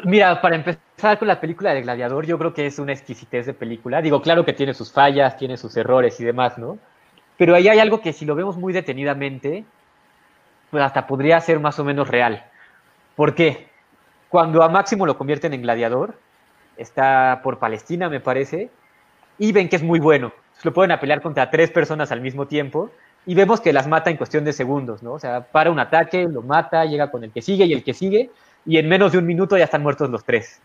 Mira, 0.03 0.41
para 0.41 0.55
empezar 0.55 1.19
con 1.19 1.27
la 1.27 1.39
película 1.39 1.73
de 1.73 1.81
Gladiador, 1.81 2.25
yo 2.25 2.37
creo 2.37 2.53
que 2.53 2.65
es 2.65 2.79
una 2.79 2.93
exquisitez 2.93 3.45
de 3.45 3.53
película. 3.53 4.01
Digo, 4.01 4.21
claro 4.21 4.43
que 4.45 4.53
tiene 4.53 4.73
sus 4.73 4.91
fallas, 4.91 5.37
tiene 5.37 5.57
sus 5.57 5.75
errores 5.77 6.19
y 6.19 6.25
demás, 6.25 6.57
¿no? 6.57 6.77
Pero 7.37 7.55
ahí 7.55 7.67
hay 7.67 7.79
algo 7.79 8.01
que 8.01 8.13
si 8.13 8.25
lo 8.25 8.35
vemos 8.35 8.57
muy 8.57 8.73
detenidamente, 8.73 9.63
pues 10.71 10.83
hasta 10.83 11.07
podría 11.07 11.39
ser 11.39 11.59
más 11.59 11.79
o 11.79 11.83
menos 11.83 12.07
real. 12.07 12.43
¿Por 13.15 13.35
qué? 13.35 13.67
Cuando 14.29 14.63
a 14.63 14.69
Máximo 14.69 15.05
lo 15.05 15.17
convierten 15.17 15.53
en 15.53 15.61
gladiador, 15.61 16.15
está 16.75 17.41
por 17.43 17.59
Palestina, 17.59 18.09
me 18.09 18.19
parece, 18.19 18.69
y 19.37 19.51
ven 19.51 19.69
que 19.69 19.77
es 19.77 19.83
muy 19.83 19.99
bueno. 19.99 20.33
Lo 20.63 20.73
pueden 20.73 20.91
apelar 20.91 21.21
contra 21.21 21.49
tres 21.49 21.71
personas 21.71 22.11
al 22.11 22.21
mismo 22.21 22.47
tiempo 22.47 22.91
y 23.25 23.35
vemos 23.35 23.61
que 23.61 23.73
las 23.73 23.87
mata 23.87 24.09
en 24.09 24.17
cuestión 24.17 24.43
de 24.43 24.53
segundos, 24.53 25.03
¿no? 25.03 25.13
O 25.13 25.19
sea, 25.19 25.41
para 25.41 25.69
un 25.71 25.79
ataque, 25.79 26.27
lo 26.27 26.41
mata, 26.41 26.85
llega 26.85 27.11
con 27.11 27.23
el 27.23 27.31
que 27.31 27.41
sigue 27.41 27.65
y 27.65 27.73
el 27.73 27.83
que 27.83 27.93
sigue, 27.93 28.31
y 28.67 28.77
en 28.77 28.87
menos 28.87 29.13
de 29.13 29.17
un 29.17 29.25
minuto 29.25 29.57
ya 29.57 29.63
están 29.63 29.81
muertos 29.81 30.09
los 30.09 30.23
tres. 30.23 30.61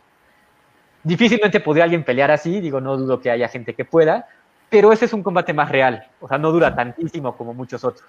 Difícilmente 1.05 1.61
podría 1.61 1.85
alguien 1.85 2.05
pelear 2.05 2.31
así, 2.31 2.61
digo, 2.61 2.81
no 2.81 2.97
dudo 2.97 3.21
que 3.21 3.31
haya 3.31 3.49
gente 3.49 3.75
que 3.75 3.85
pueda, 3.85 4.27
pero 4.69 4.93
ese 4.93 5.05
es 5.05 5.13
un 5.13 5.23
combate 5.23 5.53
más 5.53 5.71
real, 5.71 6.07
o 6.21 6.29
sea, 6.29 6.37
no 6.39 6.51
dura 6.51 6.75
tantísimo 6.75 7.37
como 7.37 7.55
muchos 7.55 7.85
otros. 7.85 8.05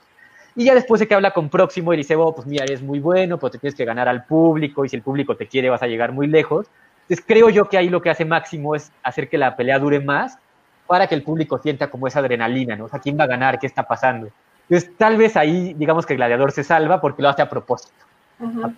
Y 0.56 0.66
ya 0.66 0.76
después 0.76 1.00
de 1.00 1.08
que 1.08 1.16
habla 1.16 1.32
con 1.32 1.50
Próximo 1.50 1.94
y 1.94 1.98
dice, 1.98 2.16
oh, 2.16 2.34
pues 2.34 2.48
mira, 2.48 2.64
eres 2.64 2.82
muy 2.82 3.00
bueno, 3.00 3.40
pues 3.40 3.54
te 3.54 3.60
tienes 3.60 3.76
que 3.76 3.86
ganar 3.86 4.08
al 4.08 4.26
público 4.26 4.86
y 4.86 4.90
si 4.90 4.96
el 4.96 5.02
público 5.02 5.36
te 5.36 5.48
quiere 5.48 5.70
vas 5.70 5.82
a 5.82 5.88
llegar 5.88 6.12
muy 6.12 6.28
lejos. 6.28 6.68
Entonces 7.04 7.26
creo 7.28 7.50
yo 7.50 7.68
que 7.70 7.78
ahí 7.78 7.90
lo 7.90 8.02
que 8.02 8.10
hace 8.10 8.24
Máximo 8.24 8.76
es 8.76 8.92
hacer 9.02 9.30
que 9.30 9.38
la 9.38 9.56
pelea 9.56 9.80
dure 9.80 10.00
más 10.00 10.38
para 10.86 11.08
que 11.08 11.16
el 11.16 11.24
público 11.24 11.58
sienta 11.58 11.90
como 11.90 12.08
esa 12.08 12.20
adrenalina, 12.20 12.76
¿no? 12.76 12.86
O 12.86 12.90
sea, 12.90 13.00
¿quién 13.00 13.18
va 13.20 13.24
a 13.24 13.28
ganar? 13.28 13.58
¿Qué 13.58 13.66
está 13.66 13.84
pasando? 13.84 14.30
Entonces 14.70 14.92
tal 14.98 15.18
vez 15.18 15.36
ahí, 15.36 15.74
digamos 15.74 16.06
que 16.06 16.14
el 16.14 16.18
gladiador 16.18 16.52
se 16.52 16.64
salva 16.64 17.02
porque 17.02 17.24
lo 17.24 17.30
hace 17.30 17.42
a 17.42 17.50
propósito. 17.50 18.06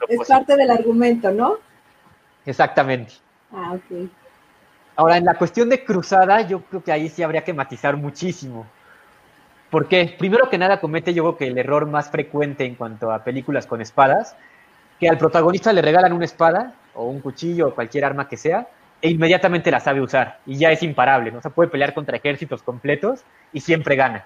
Es 0.08 0.28
parte 0.28 0.56
del 0.56 0.72
argumento, 0.72 1.32
¿no? 1.32 1.58
Exactamente. 2.46 3.14
Ah, 3.52 3.74
ok. 3.74 4.10
Ahora, 4.96 5.18
en 5.18 5.26
la 5.26 5.36
cuestión 5.36 5.70
de 5.70 5.84
cruzada, 5.84 6.42
yo 6.42 6.62
creo 6.62 6.84
que 6.84 6.92
ahí 6.92 7.10
sí 7.10 7.24
habría 7.24 7.44
que 7.44 7.54
matizar 7.54 7.98
muchísimo. 7.98 8.66
Porque, 9.70 10.16
primero 10.18 10.50
que 10.50 10.58
nada, 10.58 10.80
comete 10.80 11.14
yo 11.14 11.24
creo 11.24 11.38
que 11.38 11.48
el 11.48 11.58
error 11.58 11.86
más 11.86 12.10
frecuente 12.10 12.66
en 12.66 12.76
cuanto 12.76 13.12
a 13.12 13.24
películas 13.24 13.66
con 13.66 13.82
espadas, 13.82 14.38
que 15.00 15.10
al 15.10 15.18
protagonista 15.18 15.74
le 15.74 15.82
regalan 15.82 16.14
una 16.14 16.26
espada, 16.26 16.74
o 16.94 17.06
un 17.06 17.20
cuchillo, 17.20 17.68
o 17.68 17.76
cualquier 17.76 18.06
arma 18.06 18.30
que 18.30 18.38
sea, 18.38 18.68
e 19.02 19.10
inmediatamente 19.10 19.70
la 19.70 19.80
sabe 19.80 20.02
usar, 20.02 20.40
y 20.46 20.58
ya 20.58 20.72
es 20.72 20.82
imparable, 20.82 21.32
¿no? 21.32 21.42
se 21.42 21.50
puede 21.50 21.70
pelear 21.70 21.94
contra 21.94 22.18
ejércitos 22.18 22.64
completos 22.64 23.24
y 23.52 23.60
siempre 23.60 23.96
gana. 23.96 24.26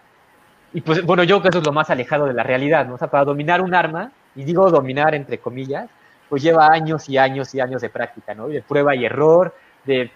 Y 0.71 0.81
pues, 0.81 1.03
bueno, 1.03 1.23
yo 1.23 1.37
creo 1.37 1.43
que 1.43 1.49
eso 1.49 1.59
es 1.59 1.65
lo 1.65 1.73
más 1.73 1.89
alejado 1.89 2.27
de 2.27 2.33
la 2.33 2.43
realidad, 2.43 2.85
¿no? 2.85 2.93
O 2.93 2.97
sea, 2.97 3.09
para 3.09 3.25
dominar 3.25 3.61
un 3.61 3.73
arma, 3.73 4.11
y 4.35 4.43
digo 4.43 4.69
dominar 4.69 5.15
entre 5.15 5.39
comillas, 5.39 5.89
pues 6.29 6.43
lleva 6.43 6.67
años 6.71 7.09
y 7.09 7.17
años 7.17 7.53
y 7.55 7.59
años 7.59 7.81
de 7.81 7.89
práctica, 7.89 8.33
¿no? 8.33 8.47
de 8.47 8.61
prueba 8.61 8.95
y 8.95 9.05
error, 9.05 9.55
de 9.85 10.11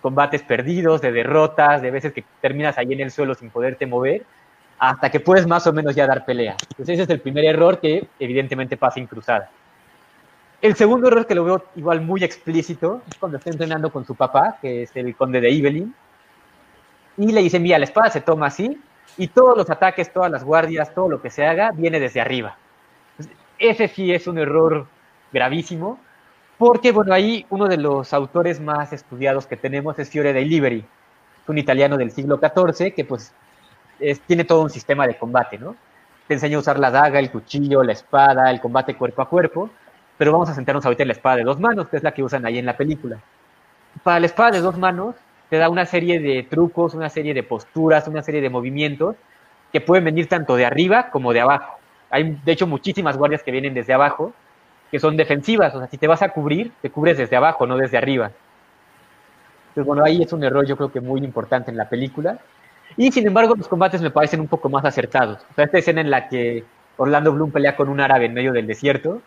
combates 0.00 0.42
perdidos, 0.42 1.00
de 1.00 1.12
derrotas, 1.12 1.80
de 1.80 1.90
veces 1.90 2.12
que 2.12 2.24
terminas 2.40 2.76
ahí 2.76 2.92
en 2.92 3.00
el 3.00 3.10
suelo 3.10 3.34
sin 3.34 3.50
poderte 3.50 3.86
mover, 3.86 4.24
hasta 4.78 5.10
que 5.10 5.20
puedes 5.20 5.46
más 5.46 5.66
o 5.68 5.72
menos 5.72 5.94
ya 5.94 6.06
dar 6.06 6.24
pelea. 6.24 6.56
Entonces 6.70 6.94
ese 6.94 7.02
es 7.04 7.10
el 7.10 7.20
primer 7.20 7.44
error 7.44 7.78
que 7.78 8.08
evidentemente 8.18 8.76
pasa 8.76 8.98
en 8.98 9.06
cruzada. 9.06 9.48
El 10.60 10.74
segundo 10.74 11.08
error 11.08 11.26
que 11.26 11.34
lo 11.34 11.44
veo 11.44 11.64
igual 11.76 12.00
muy 12.00 12.22
explícito 12.24 13.02
es 13.08 13.16
cuando 13.16 13.38
está 13.38 13.50
entrenando 13.50 13.90
con 13.90 14.04
su 14.04 14.14
papá, 14.14 14.58
que 14.60 14.82
es 14.82 14.96
el 14.96 15.14
conde 15.16 15.40
de 15.40 15.50
Evelyn, 15.50 15.94
y 17.16 17.32
le 17.32 17.42
dice, 17.42 17.60
mira, 17.60 17.78
la 17.78 17.84
espada 17.84 18.10
se 18.10 18.20
toma 18.20 18.46
así, 18.46 18.80
y 19.16 19.28
todos 19.28 19.56
los 19.56 19.68
ataques, 19.70 20.12
todas 20.12 20.30
las 20.30 20.44
guardias, 20.44 20.94
todo 20.94 21.08
lo 21.08 21.20
que 21.20 21.30
se 21.30 21.44
haga, 21.44 21.70
viene 21.72 22.00
desde 22.00 22.20
arriba. 22.20 22.56
Ese 23.62 23.86
sí 23.86 24.12
es 24.12 24.26
un 24.26 24.38
error 24.38 24.88
gravísimo, 25.32 26.00
porque 26.58 26.90
bueno, 26.90 27.14
ahí 27.14 27.46
uno 27.48 27.68
de 27.68 27.76
los 27.76 28.12
autores 28.12 28.60
más 28.60 28.92
estudiados 28.92 29.46
que 29.46 29.56
tenemos 29.56 29.96
es 30.00 30.10
Fiore 30.10 30.32
dei 30.32 30.44
Liberi, 30.44 30.84
un 31.46 31.58
italiano 31.58 31.96
del 31.96 32.10
siglo 32.10 32.40
XIV 32.40 32.92
que 32.92 33.04
pues 33.04 33.32
tiene 34.26 34.42
todo 34.42 34.62
un 34.62 34.70
sistema 34.70 35.06
de 35.06 35.16
combate, 35.16 35.58
¿no? 35.58 35.76
Te 36.26 36.34
enseña 36.34 36.56
a 36.56 36.60
usar 36.60 36.80
la 36.80 36.90
daga, 36.90 37.20
el 37.20 37.30
cuchillo, 37.30 37.84
la 37.84 37.92
espada, 37.92 38.50
el 38.50 38.60
combate 38.60 38.96
cuerpo 38.96 39.22
a 39.22 39.28
cuerpo, 39.28 39.70
pero 40.18 40.32
vamos 40.32 40.48
a 40.48 40.54
centrarnos 40.54 40.84
ahorita 40.84 41.04
en 41.04 41.08
la 41.08 41.14
espada 41.14 41.36
de 41.36 41.44
dos 41.44 41.60
manos, 41.60 41.86
que 41.86 41.98
es 41.98 42.02
la 42.02 42.12
que 42.12 42.24
usan 42.24 42.44
ahí 42.44 42.58
en 42.58 42.66
la 42.66 42.76
película. 42.76 43.18
Para 44.02 44.18
la 44.18 44.26
espada 44.26 44.50
de 44.50 44.60
dos 44.60 44.76
manos, 44.76 45.14
te 45.50 45.58
da 45.58 45.68
una 45.68 45.86
serie 45.86 46.18
de 46.18 46.42
trucos, 46.42 46.94
una 46.94 47.10
serie 47.10 47.32
de 47.32 47.44
posturas, 47.44 48.08
una 48.08 48.22
serie 48.22 48.40
de 48.40 48.50
movimientos 48.50 49.14
que 49.72 49.80
pueden 49.80 50.04
venir 50.04 50.28
tanto 50.28 50.56
de 50.56 50.66
arriba 50.66 51.10
como 51.10 51.32
de 51.32 51.42
abajo. 51.42 51.78
Hay, 52.12 52.38
de 52.44 52.52
hecho, 52.52 52.66
muchísimas 52.66 53.16
guardias 53.16 53.42
que 53.42 53.50
vienen 53.50 53.72
desde 53.72 53.94
abajo, 53.94 54.34
que 54.90 55.00
son 55.00 55.16
defensivas. 55.16 55.74
O 55.74 55.78
sea, 55.78 55.88
si 55.88 55.96
te 55.96 56.06
vas 56.06 56.20
a 56.20 56.28
cubrir, 56.28 56.70
te 56.82 56.90
cubres 56.90 57.16
desde 57.16 57.34
abajo, 57.34 57.66
no 57.66 57.78
desde 57.78 57.96
arriba. 57.96 58.30
Entonces, 59.70 59.86
bueno, 59.86 60.04
ahí 60.04 60.22
es 60.22 60.30
un 60.34 60.44
error 60.44 60.66
yo 60.66 60.76
creo 60.76 60.92
que 60.92 61.00
muy 61.00 61.24
importante 61.24 61.70
en 61.70 61.78
la 61.78 61.88
película. 61.88 62.38
Y 62.98 63.10
sin 63.10 63.26
embargo, 63.26 63.54
los 63.56 63.66
combates 63.66 64.02
me 64.02 64.10
parecen 64.10 64.40
un 64.40 64.48
poco 64.48 64.68
más 64.68 64.84
acertados. 64.84 65.42
O 65.50 65.54
sea, 65.54 65.64
esta 65.64 65.78
escena 65.78 66.02
en 66.02 66.10
la 66.10 66.28
que 66.28 66.62
Orlando 66.98 67.32
Bloom 67.32 67.50
pelea 67.50 67.74
con 67.74 67.88
un 67.88 67.98
árabe 67.98 68.26
en 68.26 68.34
medio 68.34 68.52
del 68.52 68.66
desierto, 68.66 69.22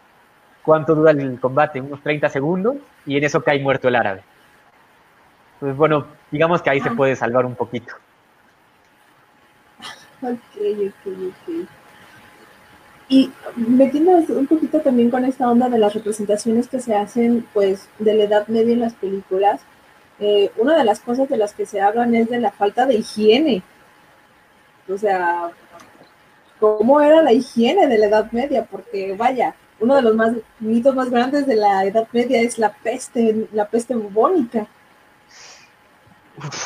¿cuánto 0.62 0.94
dura 0.94 1.10
el 1.10 1.40
combate? 1.40 1.82
Unos 1.82 2.04
30 2.04 2.30
segundos 2.30 2.76
y 3.08 3.18
en 3.18 3.24
eso 3.24 3.42
cae 3.42 3.60
muerto 3.60 3.88
el 3.88 3.96
árabe. 3.96 4.22
Pues 5.60 5.76
bueno, 5.76 6.06
digamos 6.30 6.62
que 6.62 6.70
ahí 6.70 6.82
se 6.82 6.92
puede 6.92 7.16
salvar 7.16 7.48
un 7.48 7.56
poquito. 7.56 7.96
Ok, 10.22 10.38
ok, 10.56 11.08
ok. 11.08 11.68
Y 13.08 13.32
metiéndonos 13.56 14.30
un 14.30 14.48
poquito 14.48 14.82
también 14.82 15.12
con 15.12 15.26
esta 15.26 15.50
onda 15.50 15.70
de 15.70 15.78
las 15.78 15.94
representaciones 15.94 16.68
que 16.68 16.80
se 16.80 16.96
hacen, 16.96 17.46
pues, 17.54 17.88
de 18.00 18.14
la 18.16 18.24
Edad 18.24 18.48
Media 18.48 18.74
en 18.74 18.80
las 18.80 18.94
películas, 18.94 19.62
eh, 20.20 20.52
una 20.58 20.78
de 20.78 20.84
las 20.84 21.00
cosas 21.00 21.30
de 21.30 21.38
las 21.38 21.54
que 21.54 21.66
se 21.66 21.82
hablan 21.82 22.16
es 22.16 22.30
de 22.30 22.40
la 22.40 22.52
falta 22.52 22.86
de 22.86 22.96
higiene. 22.96 23.64
O 24.90 24.98
sea, 24.98 25.52
¿cómo 26.60 27.02
era 27.02 27.22
la 27.22 27.34
higiene 27.34 27.88
de 27.88 27.98
la 27.98 28.08
Edad 28.08 28.32
Media? 28.32 28.66
Porque, 28.66 29.16
vaya, 29.18 29.56
uno 29.80 29.96
de 29.96 30.02
los 30.02 30.16
más 30.16 30.34
mitos 30.60 30.96
más 30.96 31.10
grandes 31.10 31.46
de 31.46 31.56
la 31.56 31.86
Edad 31.86 32.08
Media 32.12 32.42
es 32.42 32.58
la 32.58 32.74
peste, 32.74 33.48
la 33.52 33.68
peste 33.68 33.96
bubónica 33.96 34.68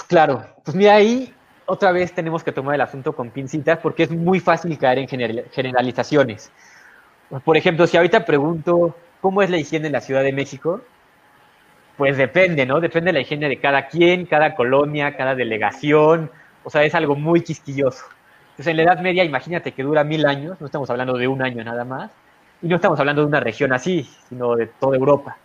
claro, 0.07 0.45
pues 0.63 0.75
mira, 0.75 0.95
ahí 0.95 1.33
otra 1.69 1.91
vez 1.91 2.13
tenemos 2.13 2.43
que 2.43 2.51
tomar 2.51 2.75
el 2.75 2.81
asunto 2.81 3.13
con 3.15 3.31
pincitas 3.31 3.79
porque 3.79 4.03
es 4.03 4.11
muy 4.11 4.39
fácil 4.39 4.77
caer 4.77 4.99
en 4.99 5.07
generalizaciones. 5.51 6.51
Por 7.45 7.57
ejemplo, 7.57 7.87
si 7.87 7.97
ahorita 7.97 8.25
pregunto 8.25 8.95
cómo 9.21 9.41
es 9.43 9.49
la 9.49 9.57
higiene 9.57 9.87
en 9.87 9.93
la 9.93 10.01
Ciudad 10.01 10.23
de 10.23 10.33
México, 10.33 10.83
Pues 11.97 12.17
depende, 12.17 12.65
¿no? 12.65 12.79
Depende 12.79 13.09
de 13.09 13.13
la 13.13 13.19
higiene 13.21 13.49
de 13.49 13.59
cada 13.59 13.87
quien, 13.87 14.25
cada 14.25 14.55
colonia, 14.55 15.17
cada 15.17 15.35
delegación. 15.35 16.31
O 16.63 16.69
sea, 16.69 16.83
es 16.83 16.95
algo 16.95 17.15
muy 17.15 17.41
quisquilloso. 17.43 18.05
Entonces, 18.51 18.67
en 18.67 18.77
la 18.77 18.83
Edad 18.83 18.99
Media, 19.01 19.23
imagínate 19.25 19.73
que 19.73 19.83
dura 19.83 20.03
mil 20.05 20.25
años, 20.25 20.59
no 20.61 20.65
estamos 20.67 20.89
hablando 20.89 21.17
de 21.17 21.27
un 21.27 21.41
año 21.41 21.63
nada 21.63 21.83
más, 21.85 22.11
y 22.61 22.67
no 22.67 22.75
estamos 22.77 22.99
hablando 22.99 23.21
de 23.21 23.27
una 23.27 23.39
región 23.41 23.73
así, 23.73 24.03
sino 24.29 24.55
de 24.55 24.67
toda 24.67 24.95
Europa. 24.97 25.41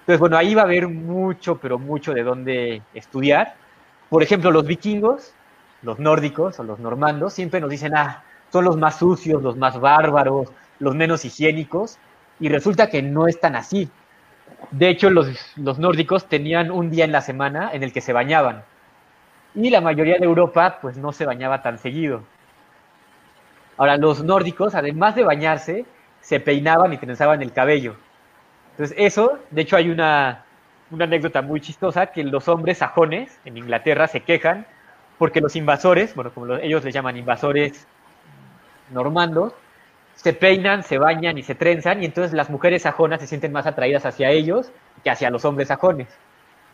Entonces, 0.00 0.20
bueno, 0.20 0.36
ahí 0.38 0.54
va 0.54 0.62
a 0.62 0.64
haber 0.66 0.88
mucho, 0.88 1.58
pero 1.60 1.78
mucho 1.78 2.14
de 2.14 2.22
dónde 2.24 2.86
estudiar. 2.94 3.58
Por 4.08 4.22
ejemplo, 4.22 4.50
los 4.50 4.66
vikingos, 4.66 5.33
los 5.84 5.98
nórdicos 5.98 6.58
o 6.58 6.64
los 6.64 6.78
normandos, 6.78 7.34
siempre 7.34 7.60
nos 7.60 7.70
dicen, 7.70 7.96
ah, 7.96 8.24
son 8.50 8.64
los 8.64 8.76
más 8.76 8.98
sucios, 8.98 9.42
los 9.42 9.56
más 9.56 9.78
bárbaros, 9.78 10.48
los 10.78 10.94
menos 10.94 11.24
higiénicos, 11.24 11.98
y 12.40 12.48
resulta 12.48 12.88
que 12.88 13.02
no 13.02 13.28
es 13.28 13.38
tan 13.38 13.54
así. 13.54 13.88
De 14.70 14.88
hecho, 14.88 15.10
los, 15.10 15.28
los 15.56 15.78
nórdicos 15.78 16.28
tenían 16.28 16.70
un 16.70 16.90
día 16.90 17.04
en 17.04 17.12
la 17.12 17.20
semana 17.20 17.70
en 17.72 17.82
el 17.82 17.92
que 17.92 18.00
se 18.00 18.12
bañaban, 18.12 18.64
y 19.54 19.70
la 19.70 19.80
mayoría 19.80 20.18
de 20.18 20.24
Europa 20.24 20.78
pues 20.80 20.96
no 20.96 21.12
se 21.12 21.26
bañaba 21.26 21.62
tan 21.62 21.78
seguido. 21.78 22.22
Ahora, 23.76 23.96
los 23.96 24.22
nórdicos, 24.22 24.74
además 24.74 25.14
de 25.14 25.24
bañarse, 25.24 25.84
se 26.20 26.40
peinaban 26.40 26.92
y 26.92 26.96
trenzaban 26.98 27.42
el 27.42 27.52
cabello. 27.52 27.96
Entonces, 28.72 28.96
eso, 28.98 29.38
de 29.50 29.62
hecho, 29.62 29.76
hay 29.76 29.90
una, 29.90 30.44
una 30.90 31.04
anécdota 31.04 31.42
muy 31.42 31.60
chistosa 31.60 32.06
que 32.06 32.24
los 32.24 32.48
hombres 32.48 32.78
sajones 32.78 33.38
en 33.44 33.56
Inglaterra 33.56 34.06
se 34.06 34.20
quejan 34.20 34.66
porque 35.18 35.40
los 35.40 35.56
invasores, 35.56 36.14
bueno, 36.14 36.32
como 36.32 36.54
ellos 36.56 36.84
les 36.84 36.94
llaman 36.94 37.16
invasores 37.16 37.86
normandos, 38.90 39.52
se 40.14 40.32
peinan, 40.32 40.82
se 40.82 40.98
bañan 40.98 41.38
y 41.38 41.42
se 41.42 41.54
trenzan, 41.54 42.02
y 42.02 42.06
entonces 42.06 42.32
las 42.32 42.50
mujeres 42.50 42.82
sajonas 42.82 43.20
se 43.20 43.26
sienten 43.26 43.52
más 43.52 43.66
atraídas 43.66 44.06
hacia 44.06 44.30
ellos 44.30 44.70
que 45.02 45.10
hacia 45.10 45.30
los 45.30 45.44
hombres 45.44 45.68
sajones. 45.68 46.08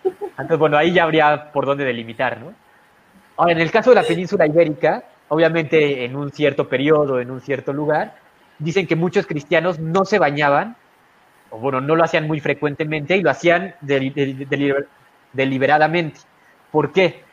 Entonces, 0.05 0.59
bueno, 0.59 0.77
ahí 0.77 0.93
ya 0.93 1.05
habría 1.05 1.51
por 1.53 1.67
dónde 1.67 1.85
delimitar, 1.85 2.39
¿no? 2.41 2.55
Ahora, 3.37 3.53
en 3.53 3.61
el 3.61 3.71
caso 3.71 3.91
de 3.91 3.97
la 3.97 4.03
península 4.03 4.47
ibérica, 4.47 5.05
obviamente 5.29 6.05
en 6.05 6.17
un 6.17 6.31
cierto 6.31 6.69
periodo, 6.69 7.21
en 7.21 7.31
un 7.31 7.41
cierto 7.41 7.73
lugar, 7.73 8.15
dicen 8.59 8.87
que 8.87 8.97
muchos 8.97 9.27
cristianos 9.27 9.79
no 9.79 10.05
se 10.05 10.19
bañaban, 10.19 10.77
o 11.51 11.59
bueno, 11.59 11.81
no 11.81 11.97
lo 11.97 12.05
hacían 12.05 12.27
muy 12.27 12.41
frecuentemente 12.41 13.17
y 13.17 13.23
lo 13.23 13.31
hacían 13.31 13.75
deliberadamente. 15.33 16.21
¿Por 16.71 16.93
qué? 16.93 17.25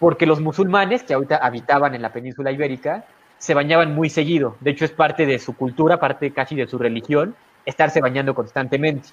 Porque 0.00 0.26
los 0.26 0.40
musulmanes 0.40 1.04
que 1.04 1.14
ahorita 1.14 1.36
habitaban 1.36 1.94
en 1.94 2.02
la 2.02 2.12
península 2.12 2.50
ibérica 2.50 3.04
se 3.38 3.54
bañaban 3.54 3.94
muy 3.94 4.10
seguido. 4.10 4.56
De 4.60 4.72
hecho, 4.72 4.84
es 4.84 4.90
parte 4.90 5.24
de 5.26 5.38
su 5.38 5.54
cultura, 5.54 6.00
parte 6.00 6.32
casi 6.32 6.56
de 6.56 6.66
su 6.66 6.76
religión, 6.76 7.36
estarse 7.64 8.00
bañando 8.00 8.34
constantemente. 8.34 9.10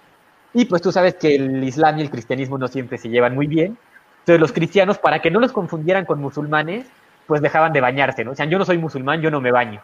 Y 0.54 0.66
pues 0.66 0.82
tú 0.82 0.92
sabes 0.92 1.14
que 1.16 1.36
el 1.36 1.64
Islam 1.64 2.00
y 2.00 2.02
el 2.02 2.10
cristianismo 2.10 2.58
no 2.58 2.68
siempre 2.68 2.98
se 2.98 3.10
llevan 3.10 3.36
muy 3.36 3.46
bien. 3.46 3.78
Entonces 4.22 4.42
los 4.42 4.52
cristianos, 4.52 4.98
para 4.98 5.22
que 5.22 5.30
no 5.30 5.40
los 5.40 5.52
confundieran 5.52 6.06
con 6.06 6.20
musulmanes, 6.20 6.88
pues 7.28 7.42
dejaban 7.42 7.74
de 7.74 7.82
bañarse, 7.82 8.24
¿no? 8.24 8.32
O 8.32 8.36
sea, 8.36 8.46
yo 8.46 8.58
no 8.58 8.66
soy 8.66 8.78
musulmán, 8.78 9.22
yo 9.22 9.30
no 9.30 9.42
me 9.42 9.52
baño. 9.52 9.82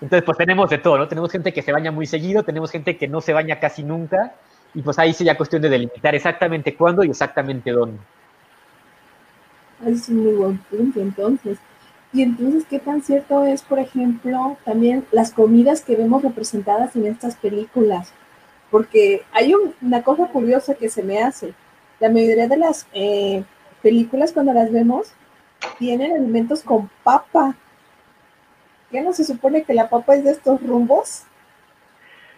Entonces, 0.00 0.24
pues 0.24 0.38
tenemos 0.38 0.70
de 0.70 0.78
todo, 0.78 0.96
¿no? 0.96 1.08
Tenemos 1.08 1.30
gente 1.30 1.52
que 1.52 1.62
se 1.62 1.72
baña 1.72 1.90
muy 1.90 2.06
seguido, 2.06 2.44
tenemos 2.44 2.70
gente 2.70 2.96
que 2.96 3.08
no 3.08 3.20
se 3.20 3.32
baña 3.32 3.58
casi 3.58 3.82
nunca, 3.82 4.32
y 4.74 4.82
pues 4.82 4.98
ahí 4.98 5.12
sería 5.12 5.36
cuestión 5.36 5.60
de 5.60 5.68
delimitar 5.68 6.14
exactamente 6.14 6.74
cuándo 6.76 7.02
y 7.02 7.10
exactamente 7.10 7.72
dónde. 7.72 7.98
Es 9.86 10.08
un 10.08 10.24
muy 10.24 10.34
buen 10.34 10.58
punto, 10.58 11.00
entonces. 11.00 11.58
Y 12.12 12.22
entonces, 12.22 12.64
¿qué 12.68 12.78
tan 12.78 13.02
cierto 13.02 13.44
es, 13.44 13.62
por 13.62 13.78
ejemplo, 13.78 14.56
también 14.64 15.04
las 15.12 15.32
comidas 15.32 15.82
que 15.82 15.96
vemos 15.96 16.22
representadas 16.22 16.96
en 16.96 17.06
estas 17.06 17.36
películas? 17.36 18.12
Porque 18.70 19.22
hay 19.32 19.54
una 19.82 20.02
cosa 20.02 20.28
curiosa 20.28 20.74
que 20.74 20.88
se 20.88 21.02
me 21.02 21.22
hace. 21.22 21.54
La 22.00 22.08
mayoría 22.08 22.48
de 22.48 22.56
las 22.56 22.86
eh, 22.92 23.44
películas, 23.82 24.32
cuando 24.32 24.52
las 24.52 24.72
vemos, 24.72 25.12
tienen 25.78 26.12
alimentos 26.12 26.62
con 26.62 26.90
papa. 27.04 27.54
¿Qué 28.90 29.02
no 29.02 29.12
se 29.12 29.24
supone 29.24 29.64
que 29.64 29.74
la 29.74 29.88
papa 29.88 30.14
es 30.14 30.24
de 30.24 30.30
estos 30.30 30.62
rumbos? 30.62 31.24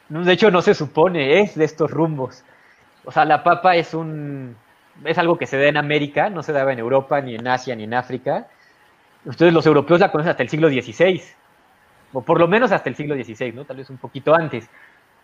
No, 0.09 0.25
de 0.25 0.33
hecho, 0.33 0.51
no 0.51 0.63
se 0.63 0.75
supone, 0.75 1.41
es 1.41 1.55
de 1.55 1.65
estos 1.65 1.91
rumbos. 1.91 2.43
O 3.05 3.13
sea, 3.13 3.25
la 3.25 3.45
papa 3.45 3.77
es 3.77 3.95
un 3.95 4.57
es 5.05 5.19
algo 5.19 5.39
que 5.39 5.47
se 5.47 5.59
da 5.59 5.67
en 5.67 5.77
América, 5.77 6.31
no 6.31 6.43
se 6.43 6.53
daba 6.53 6.73
en 6.73 6.79
Europa, 6.79 7.21
ni 7.21 7.35
en 7.35 7.47
Asia, 7.47 7.75
ni 7.75 7.85
en 7.85 7.95
África. 7.95 8.47
Ustedes 9.25 9.53
los 9.53 9.67
europeos 9.67 10.01
la 10.01 10.11
conocen 10.11 10.31
hasta 10.31 10.43
el 10.43 10.49
siglo 10.49 10.69
XVI, 10.69 11.23
o 12.13 12.23
por 12.23 12.39
lo 12.39 12.49
menos 12.49 12.73
hasta 12.73 12.89
el 12.89 12.97
siglo 12.97 13.15
XVI, 13.15 13.53
¿no? 13.53 13.65
Tal 13.65 13.77
vez 13.77 13.91
un 13.91 13.99
poquito 13.99 14.35
antes. 14.35 14.69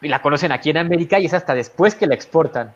Y 0.00 0.08
la 0.08 0.20
conocen 0.20 0.52
aquí 0.52 0.70
en 0.70 0.76
América 0.76 1.18
y 1.18 1.26
es 1.26 1.34
hasta 1.34 1.54
después 1.54 1.94
que 1.94 2.06
la 2.06 2.14
exportan. 2.14 2.72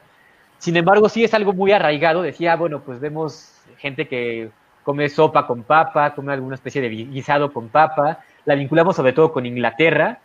Sin 0.58 0.76
embargo, 0.76 1.08
sí 1.08 1.24
es 1.24 1.34
algo 1.34 1.52
muy 1.52 1.72
arraigado. 1.72 2.22
Decía, 2.22 2.56
bueno, 2.56 2.80
pues 2.80 3.00
vemos 3.00 3.54
gente 3.78 4.08
que 4.08 4.50
come 4.82 5.08
sopa 5.08 5.46
con 5.46 5.62
papa, 5.62 6.14
come 6.14 6.32
alguna 6.32 6.54
especie 6.54 6.80
de 6.80 6.88
guisado 6.88 7.52
con 7.52 7.68
papa. 7.68 8.20
La 8.46 8.54
vinculamos 8.54 8.96
sobre 8.96 9.12
todo 9.12 9.32
con 9.32 9.46
Inglaterra. 9.46 10.18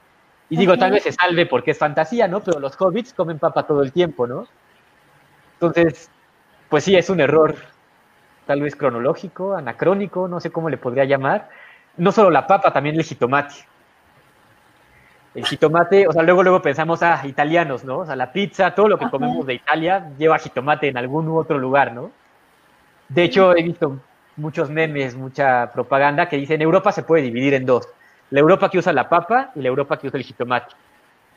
Y 0.50 0.58
digo, 0.58 0.78
tal 0.78 0.92
vez 0.92 1.04
se 1.04 1.12
salve 1.12 1.46
porque 1.46 1.72
es 1.72 1.78
fantasía, 1.78 2.28
¿no? 2.28 2.42
Pero 2.42 2.60
los 2.60 2.80
hobbits 2.80 3.14
comen 3.14 3.40
papa 3.40 3.64
todo 3.64 3.82
el 3.82 3.92
tiempo, 3.92 4.28
¿no? 4.28 4.48
Entonces, 5.54 6.10
pues 6.76 6.84
sí, 6.84 6.94
es 6.98 7.10
un 7.10 7.22
error 7.22 7.56
tal 8.46 8.60
vez 8.60 8.76
cronológico, 8.76 9.56
anacrónico, 9.56 10.28
no 10.28 10.42
sé 10.42 10.52
cómo 10.52 10.70
le 10.70 10.76
podría 10.76 11.06
llamar. 11.06 11.48
No 11.96 12.12
solo 12.12 12.30
la 12.30 12.46
papa, 12.48 12.74
también 12.74 12.98
el 12.98 13.06
jitomate. 13.06 13.56
El 15.36 15.46
jitomate, 15.46 16.06
o 16.06 16.12
sea, 16.12 16.22
luego 16.22 16.44
luego 16.44 16.62
pensamos, 16.62 17.02
ah, 17.02 17.22
italianos, 17.24 17.86
¿no? 17.86 18.00
O 18.00 18.06
sea, 18.06 18.18
la 18.18 18.34
pizza, 18.34 18.76
todo 18.76 18.90
lo 18.90 19.00
que 19.00 19.10
comemos 19.10 19.46
de 19.46 19.54
Italia 19.54 20.10
lleva 20.18 20.38
jitomate 20.38 20.90
en 20.90 20.98
algún 20.98 21.30
u 21.30 21.38
otro 21.38 21.58
lugar, 21.58 21.94
¿no? 21.94 22.12
De 23.08 23.24
hecho, 23.24 23.56
he 23.56 23.64
visto 23.64 23.98
muchos 24.36 24.70
memes, 24.70 25.16
mucha 25.16 25.72
propaganda 25.72 26.28
que 26.28 26.36
dicen 26.36 26.62
Europa 26.62 26.92
se 26.92 27.04
puede 27.04 27.24
dividir 27.24 27.54
en 27.54 27.66
dos. 27.66 27.88
La 28.32 28.42
Europa 28.42 28.70
que 28.70 28.80
usa 28.80 28.92
la 28.92 29.08
papa 29.08 29.52
y 29.56 29.62
la 29.62 29.70
Europa 29.70 29.98
que 29.98 30.08
usa 30.08 30.18
el 30.18 30.26
jitomate. 30.26 30.76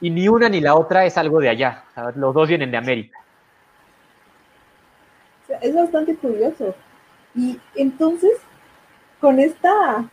Y 0.00 0.10
ni 0.10 0.26
una 0.26 0.48
ni 0.48 0.60
la 0.60 0.74
otra 0.74 1.04
es 1.04 1.16
algo 1.16 1.38
de 1.38 1.50
allá. 1.50 1.84
O 1.90 1.94
sea, 1.94 2.10
los 2.16 2.34
dos 2.34 2.48
vienen 2.48 2.72
de 2.72 2.76
América. 2.76 3.16
Es 5.60 5.74
bastante 5.74 6.16
curioso. 6.16 6.74
Y 7.34 7.58
entonces, 7.74 8.32
con 9.20 9.40
esta 9.40 10.08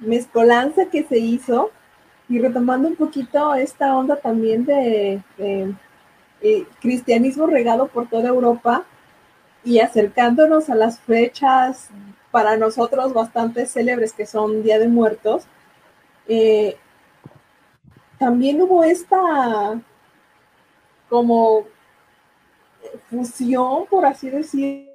mezcolanza 0.00 0.86
que 0.86 1.04
se 1.04 1.18
hizo, 1.18 1.70
y 2.28 2.38
retomando 2.38 2.88
un 2.88 2.96
poquito 2.96 3.54
esta 3.54 3.96
onda 3.96 4.16
también 4.16 4.64
de, 4.64 5.22
eh, 5.38 6.66
cristianismo 6.80 7.46
regado 7.46 7.88
por 7.88 8.08
toda 8.08 8.28
Europa 8.28 8.84
y 9.64 9.80
acercándonos 9.80 10.70
a 10.70 10.74
las 10.74 11.00
fechas 11.00 11.88
para 12.30 12.56
nosotros 12.56 13.12
bastante 13.12 13.66
célebres 13.66 14.12
que 14.12 14.26
son 14.26 14.62
Día 14.62 14.78
de 14.78 14.88
Muertos, 14.88 15.46
eh, 16.28 16.76
también 18.18 18.60
hubo 18.60 18.84
esta 18.84 19.80
como 21.08 21.64
fusión, 23.10 23.86
por 23.86 24.06
así 24.06 24.30
decirlo, 24.30 24.88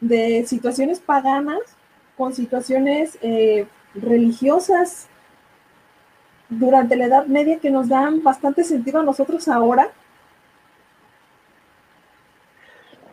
de 0.00 0.44
situaciones 0.46 1.00
paganas 1.00 1.60
con 2.16 2.32
situaciones 2.32 3.18
eh, 3.22 3.66
religiosas 3.94 5.08
durante 6.48 6.96
la 6.96 7.06
Edad 7.06 7.26
Media 7.26 7.58
que 7.58 7.70
nos 7.70 7.88
dan 7.88 8.22
bastante 8.22 8.64
sentido 8.64 9.00
a 9.00 9.04
nosotros 9.04 9.46
ahora. 9.48 9.90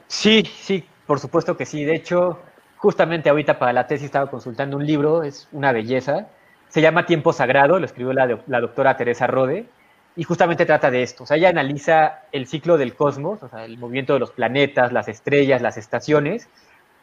Sí, 0.08 0.44
sí, 0.60 0.84
por 1.06 1.20
supuesto 1.20 1.58
que 1.58 1.66
sí. 1.66 1.84
De 1.84 1.96
hecho, 1.96 2.40
justamente 2.78 3.30
ahorita 3.30 3.60
para 3.60 3.74
la 3.74 3.88
tesis 3.88 4.06
estaba 4.06 4.30
consultando 4.30 4.78
un 4.78 4.86
libro, 4.86 5.24
es 5.24 5.48
una 5.52 5.72
belleza. 5.72 6.28
Se 6.70 6.82
llama 6.82 7.06
Tiempo 7.06 7.34
Sagrado, 7.34 7.80
lo 7.80 7.86
escribió 7.86 8.14
la, 8.14 8.40
la 8.48 8.62
doctora 8.62 8.98
Teresa 8.98 9.28
Rode, 9.28 9.68
y 10.16 10.24
justamente 10.24 10.66
trata 10.66 10.92
de 10.92 11.04
esto. 11.04 11.24
O 11.24 11.26
sea, 11.26 11.38
ella 11.38 11.50
analiza 11.50 12.22
el 12.32 12.48
ciclo 12.48 12.78
del 12.78 12.96
cosmos, 12.96 13.44
o 13.44 13.50
sea, 13.50 13.66
el 13.66 13.78
movimiento 13.78 14.14
de 14.14 14.20
los 14.20 14.32
planetas, 14.32 14.92
las 14.92 15.08
estrellas, 15.08 15.62
las 15.62 15.78
estaciones, 15.78 16.48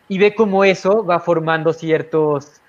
y 0.08 0.18
ve 0.18 0.34
cómo 0.34 0.64
eso 0.64 1.04
va 1.04 1.20
formando 1.20 1.72
ciertos 1.72 2.62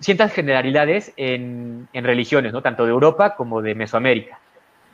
ciertas 0.00 0.32
generalidades 0.32 1.12
en, 1.16 1.88
religiones, 1.92 2.52
¿no? 2.52 2.62
tanto 2.62 2.84
de 2.84 2.90
Europa 2.90 3.36
como 3.36 3.62
de 3.62 3.74
Mesoamérica. 3.74 4.40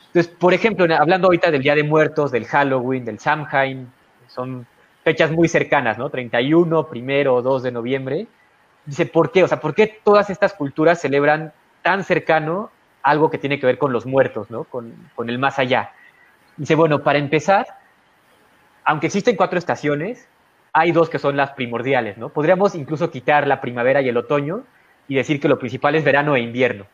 Entonces, 0.09 0.33
por 0.33 0.53
ejemplo, 0.53 0.87
hablando 0.97 1.29
ahorita 1.29 1.51
del 1.51 1.63
Día 1.63 1.75
de 1.75 1.85
Muertos, 1.85 2.33
del 2.33 2.45
Halloween, 2.47 3.05
del 3.05 3.19
Samhain, 3.19 3.89
son 4.27 4.67
fechas 5.05 5.31
muy 5.31 5.47
cercanas, 5.49 5.99
¿no? 5.99 6.11
31, 6.11 6.89
primero, 6.89 7.41
2 7.43 7.63
de 7.63 7.71
noviembre. 7.71 8.27
Dice, 8.85 9.07
¿por 9.07 9.31
qué? 9.31 9.45
O 9.45 9.49
sea, 9.49 9.61
¿por 9.61 9.75
qué 9.75 10.01
todas 10.03 10.31
estas 10.31 10.55
culturas 10.55 11.01
celebran 11.01 11.53
tan 11.83 12.03
cercano 12.03 12.71
algo 13.07 13.31
que 13.31 13.39
tiene 13.39 13.61
que 13.61 13.67
ver 13.67 13.79
con 13.79 13.93
los 13.93 14.05
muertos, 14.05 14.51
¿no? 14.51 14.65
Con, 14.65 14.93
con 15.15 15.31
el 15.31 15.39
más 15.39 15.61
allá. 15.61 15.93
Dice, 16.57 16.75
bueno, 16.75 17.05
para 17.05 17.21
empezar, 17.21 17.67
aunque 18.85 19.07
existen 19.07 19.37
cuatro 19.37 19.61
estaciones, 19.61 20.29
hay 20.73 20.91
dos 20.91 21.09
que 21.09 21.21
son 21.21 21.37
las 21.37 21.53
primordiales, 21.53 22.19
¿no? 22.19 22.31
Podríamos 22.31 22.75
incluso 22.75 23.09
quitar 23.09 23.47
la 23.47 23.61
primavera 23.61 24.03
y 24.03 24.09
el 24.09 24.17
otoño 24.17 24.65
y 25.07 25.15
decir 25.15 25.39
que 25.39 25.47
lo 25.47 25.57
principal 25.57 25.95
es 25.95 26.03
verano 26.03 26.35
e 26.35 26.41
invierno, 26.41 26.87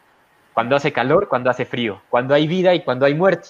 cuando 0.52 0.76
hace 0.76 0.92
calor, 0.92 1.28
cuando 1.28 1.48
hace 1.48 1.64
frío, 1.64 2.02
cuando 2.10 2.34
hay 2.34 2.46
vida 2.46 2.74
y 2.74 2.82
cuando 2.84 3.06
hay 3.06 3.14
muerte. 3.14 3.48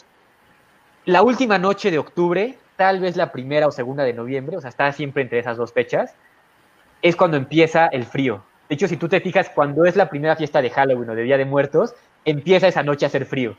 la 1.05 1.23
última 1.23 1.59
noche 1.59 1.91
de 1.91 1.99
octubre, 1.99 2.57
tal 2.77 3.01
vez 3.01 3.17
la 3.17 3.33
primera 3.33 3.67
o 3.67 3.73
segunda 3.73 4.05
de 4.05 4.13
noviembre, 4.13 4.57
o 4.57 4.61
sea, 4.61 4.71
está 4.71 4.93
siempre 4.93 5.25
entre 5.25 5.41
esas 5.41 5.57
dos 5.57 5.73
fechas, 5.73 6.15
es 7.03 7.17
cuando 7.17 7.37
empieza 7.37 7.89
el 7.89 8.05
frío. 8.05 8.45
De 8.69 8.77
hecho, 8.77 8.87
si 8.87 8.97
tú 8.97 9.09
te 9.09 9.21
fijas, 9.21 9.51
cuando 9.51 9.85
es 9.85 9.97
la 9.97 10.09
primera 10.09 10.37
fiesta 10.37 10.63
de 10.63 10.71
Halloween 10.71 11.11
o 11.11 11.15
de 11.17 11.25
Día 11.25 11.37
de 11.37 11.45
Muertos, 11.45 11.95
empieza 12.25 12.69
esa 12.69 12.83
noche 12.83 13.07
a 13.07 13.09
hacer 13.09 13.27
frío. 13.27 13.57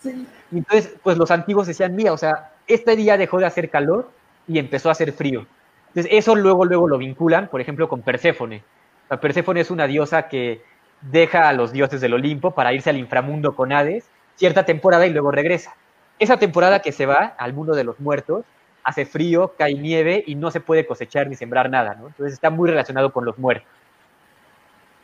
Sí. 0.00 0.26
Y 0.52 0.58
entonces, 0.58 0.94
pues 1.02 1.18
los 1.18 1.30
antiguos 1.30 1.66
decían, 1.66 1.94
mira, 1.94 2.12
o 2.12 2.18
sea, 2.18 2.52
este 2.66 2.96
día 2.96 3.16
dejó 3.16 3.38
de 3.38 3.46
hacer 3.46 3.70
calor 3.70 4.10
y 4.46 4.58
empezó 4.58 4.88
a 4.88 4.92
hacer 4.92 5.12
frío. 5.12 5.46
Entonces, 5.88 6.12
eso 6.12 6.36
luego, 6.36 6.64
luego 6.64 6.88
lo 6.88 6.98
vinculan, 6.98 7.48
por 7.48 7.60
ejemplo, 7.60 7.88
con 7.88 8.02
Perséfone. 8.02 8.62
La 9.10 9.20
Perséfone 9.20 9.60
es 9.60 9.70
una 9.70 9.86
diosa 9.86 10.28
que 10.28 10.62
deja 11.00 11.48
a 11.48 11.52
los 11.52 11.72
dioses 11.72 12.00
del 12.00 12.14
Olimpo 12.14 12.52
para 12.52 12.72
irse 12.72 12.90
al 12.90 12.96
inframundo 12.96 13.54
con 13.54 13.72
Hades 13.72 14.04
cierta 14.38 14.64
temporada 14.64 15.06
y 15.06 15.10
luego 15.10 15.30
regresa. 15.30 15.74
Esa 16.18 16.38
temporada 16.38 16.80
que 16.80 16.92
se 16.92 17.06
va 17.06 17.34
al 17.38 17.52
mundo 17.52 17.74
de 17.74 17.84
los 17.84 17.98
muertos, 18.00 18.44
hace 18.84 19.04
frío, 19.04 19.54
cae 19.58 19.74
nieve 19.74 20.22
y 20.26 20.36
no 20.36 20.50
se 20.50 20.60
puede 20.60 20.86
cosechar 20.86 21.28
ni 21.28 21.34
sembrar 21.34 21.68
nada, 21.70 21.94
¿no? 21.94 22.06
Entonces 22.06 22.34
está 22.34 22.48
muy 22.50 22.70
relacionado 22.70 23.12
con 23.12 23.24
los 23.24 23.38
muertos. 23.38 23.68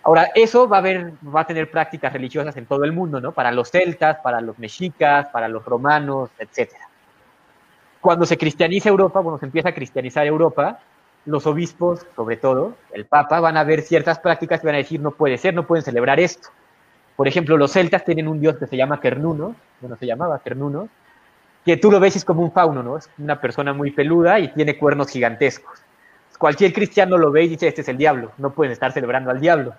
Ahora, 0.05 0.31
eso 0.35 0.69
va 0.69 0.77
a, 0.77 0.81
haber, 0.81 1.13
va 1.35 1.41
a 1.41 1.47
tener 1.47 1.71
prácticas 1.71 2.13
religiosas 2.13 2.55
en 2.59 2.67
todo 2.67 2.85
el 2.85 2.93
mundo, 2.93 3.23
¿no? 3.23 3.33
Para 3.33 3.51
los 3.51 3.71
celtas, 3.71 4.19
para 4.19 4.43
los 4.43 4.59
mexicas, 4.59 5.29
para 5.29 5.49
los 5.49 5.65
romanos, 5.65 6.29
etc. 6.39 6.73
Cuando 8.03 8.27
se 8.27 8.37
cristianiza 8.37 8.91
Europa, 8.91 9.21
bueno, 9.21 9.39
se 9.39 9.47
empieza 9.47 9.71
a 9.71 9.75
cristianizar 9.75 10.27
Europa, 10.27 10.79
los 11.25 11.47
obispos, 11.47 12.07
sobre 12.15 12.37
todo, 12.37 12.75
el 12.93 13.07
Papa, 13.07 13.41
van 13.41 13.57
a 13.57 13.65
ver 13.65 13.81
ciertas 13.81 14.19
prácticas 14.19 14.63
y 14.63 14.67
van 14.67 14.75
a 14.75 14.79
decir, 14.79 15.01
no 15.01 15.13
puede 15.13 15.39
ser, 15.39 15.55
no 15.55 15.67
pueden 15.67 15.83
celebrar 15.83 16.21
esto. 16.21 16.49
Por 17.17 17.27
ejemplo, 17.27 17.57
los 17.57 17.73
celtas 17.73 18.05
tienen 18.05 18.29
un 18.29 18.41
dios 18.41 18.59
que 18.59 18.67
se 18.67 18.77
llama 18.77 19.01
Kernuno, 19.01 19.57
bueno, 19.81 19.97
se 19.97 20.05
llamaba 20.05 20.41
Kernuno, 20.41 20.91
que 21.65 21.79
tú 21.79 21.91
lo 21.91 21.99
ves 21.99 22.17
es 22.17 22.27
como 22.27 22.43
un 22.43 22.53
fauno, 22.53 22.83
¿no? 22.83 22.99
Es 22.99 23.09
una 23.17 23.41
persona 23.41 23.73
muy 23.73 23.91
peluda 23.91 24.39
y 24.39 24.49
tiene 24.49 24.77
cuernos 24.77 25.09
gigantescos. 25.09 25.79
Cualquier 26.39 26.75
cristiano 26.75 27.17
lo 27.17 27.31
ve 27.31 27.45
y 27.45 27.49
dice, 27.49 27.69
este 27.69 27.81
es 27.81 27.89
el 27.89 27.97
diablo, 27.97 28.33
no 28.37 28.51
pueden 28.51 28.73
estar 28.73 28.93
celebrando 28.93 29.31
al 29.31 29.41
diablo. 29.41 29.75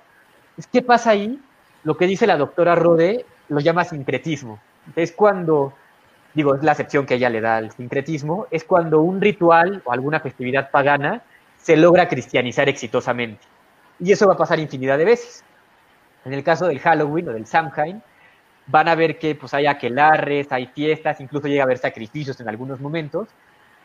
¿Qué 0.71 0.81
pasa 0.81 1.11
ahí? 1.11 1.39
Lo 1.83 1.97
que 1.97 2.07
dice 2.07 2.27
la 2.27 2.37
doctora 2.37 2.75
Rode 2.75 3.25
lo 3.49 3.59
llama 3.59 3.83
sincretismo. 3.83 4.59
Es 4.95 5.11
cuando, 5.11 5.73
digo, 6.33 6.55
es 6.55 6.63
la 6.63 6.71
acepción 6.71 7.05
que 7.05 7.15
ella 7.15 7.29
le 7.29 7.41
da 7.41 7.57
al 7.57 7.71
sincretismo, 7.71 8.47
es 8.51 8.63
cuando 8.63 9.01
un 9.01 9.21
ritual 9.21 9.81
o 9.85 9.91
alguna 9.91 10.19
festividad 10.19 10.71
pagana 10.71 11.23
se 11.57 11.75
logra 11.75 12.07
cristianizar 12.07 12.69
exitosamente. 12.69 13.41
Y 13.99 14.11
eso 14.11 14.27
va 14.27 14.33
a 14.33 14.37
pasar 14.37 14.59
infinidad 14.59 14.97
de 14.97 15.05
veces. 15.05 15.43
En 16.23 16.33
el 16.33 16.43
caso 16.43 16.67
del 16.67 16.79
Halloween 16.79 17.29
o 17.29 17.33
del 17.33 17.45
Samhain, 17.45 18.01
van 18.67 18.87
a 18.87 18.95
ver 18.95 19.19
que 19.19 19.35
pues, 19.35 19.53
hay 19.53 19.67
aquelarres, 19.67 20.51
hay 20.51 20.67
fiestas, 20.67 21.19
incluso 21.21 21.47
llega 21.47 21.63
a 21.63 21.65
haber 21.65 21.77
sacrificios 21.77 22.39
en 22.39 22.49
algunos 22.49 22.79
momentos. 22.79 23.29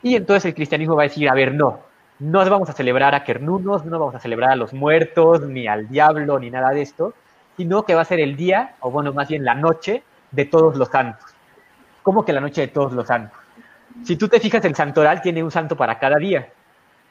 Y 0.03 0.17
entonces 0.17 0.47
el 0.47 0.55
cristianismo 0.55 0.97
va 0.97 1.03
a 1.03 1.09
decir, 1.09 1.29
a 1.29 1.35
ver, 1.35 1.53
no, 1.55 1.81
no 2.21 2.49
vamos 2.51 2.69
a 2.69 2.75
celebrar 2.75 3.15
a 3.15 3.25
Kernunos, 3.25 3.85
no 3.87 3.99
vamos 3.99 4.15
a 4.15 4.21
celebrar 4.21 4.51
a 4.51 4.57
los 4.57 4.75
muertos, 4.75 5.41
ni 5.43 5.67
al 5.67 5.89
diablo, 5.89 6.39
ni 6.39 6.51
nada 6.51 6.71
de 6.71 6.83
esto, 6.83 7.15
sino 7.57 7.85
que 7.85 7.95
va 7.95 8.03
a 8.03 8.05
ser 8.05 8.21
el 8.21 8.37
día, 8.37 8.75
o 8.81 8.91
bueno, 8.91 9.13
más 9.13 9.29
bien 9.29 9.45
la 9.45 9.55
noche 9.55 10.03
de 10.31 10.45
todos 10.45 10.77
los 10.77 10.89
santos. 10.89 11.25
¿Cómo 12.03 12.25
que 12.25 12.33
la 12.33 12.41
noche 12.41 12.61
de 12.61 12.69
todos 12.69 12.93
los 12.93 13.07
santos? 13.07 13.39
Si 14.05 14.17
tú 14.17 14.29
te 14.29 14.39
fijas, 14.39 14.65
el 14.65 14.75
santoral 14.75 15.21
tiene 15.23 15.43
un 15.43 15.51
santo 15.51 15.77
para 15.77 15.99
cada 15.99 16.19
día, 16.19 16.49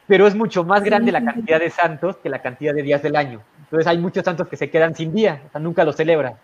pero 0.08 0.28
es 0.28 0.36
mucho 0.36 0.63
más 0.63 0.84
grande 0.84 1.12
la 1.12 1.24
cantidad 1.24 1.60
de 1.60 1.69
santos 1.69 2.17
que 2.17 2.30
la 2.30 2.41
cantidad 2.41 2.74
de 2.74 2.84
días 2.84 3.02
del 3.02 3.15
año. 3.15 3.41
Entonces 3.63 3.88
hay 3.88 3.98
muchos 3.98 4.24
santos 4.24 4.48
que 4.48 4.58
se 4.58 4.69
quedan 4.69 4.95
sin 4.95 5.12
día, 5.12 5.41
o 5.48 5.52
sea, 5.52 5.60
nunca 5.60 5.84
los 5.84 5.95
celebran. 5.95 6.36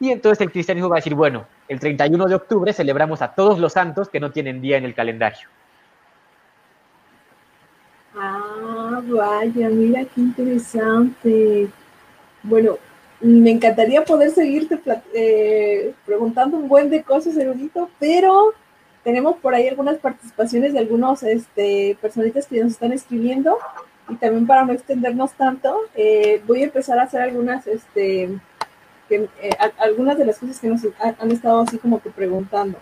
Y 0.00 0.10
entonces 0.10 0.42
el 0.42 0.52
cristianismo 0.52 0.90
va 0.90 0.96
a 0.96 0.98
decir, 0.98 1.14
bueno, 1.14 1.46
el 1.68 1.80
31 1.80 2.26
de 2.26 2.34
octubre 2.34 2.72
celebramos 2.74 3.22
a 3.22 3.34
todos 3.34 3.58
los 3.58 3.72
santos 3.72 4.10
que 4.10 4.20
no 4.20 4.30
tienen 4.30 4.60
día 4.60 4.76
en 4.76 4.84
el 4.84 4.94
calendario. 4.94 5.48
Ah, 8.18 8.95
vaya, 9.06 9.68
mira 9.68 10.04
qué 10.04 10.20
interesante. 10.20 11.68
Bueno, 12.42 12.78
me 13.20 13.50
encantaría 13.50 14.04
poder 14.04 14.30
seguirte 14.30 14.78
eh, 15.14 15.94
preguntando 16.04 16.56
un 16.56 16.68
buen 16.68 16.90
de 16.90 17.02
cosas, 17.02 17.36
Erudito, 17.36 17.90
pero 17.98 18.52
tenemos 19.02 19.36
por 19.36 19.54
ahí 19.54 19.68
algunas 19.68 19.98
participaciones 19.98 20.72
de 20.72 20.80
algunos 20.80 21.22
este, 21.22 21.96
personitas 22.00 22.46
que 22.46 22.62
nos 22.62 22.72
están 22.72 22.92
escribiendo 22.92 23.56
y 24.08 24.16
también 24.16 24.46
para 24.46 24.64
no 24.64 24.72
extendernos 24.72 25.32
tanto, 25.32 25.80
eh, 25.94 26.42
voy 26.46 26.62
a 26.62 26.64
empezar 26.64 26.98
a 26.98 27.04
hacer 27.04 27.22
algunas, 27.22 27.66
este, 27.66 28.38
que, 29.08 29.28
eh, 29.42 29.50
algunas 29.78 30.18
de 30.18 30.26
las 30.26 30.38
cosas 30.38 30.60
que 30.60 30.68
nos 30.68 30.82
han, 31.18 31.30
estado 31.30 31.60
así 31.60 31.78
como 31.78 32.00
que 32.00 32.10
preguntando. 32.10 32.78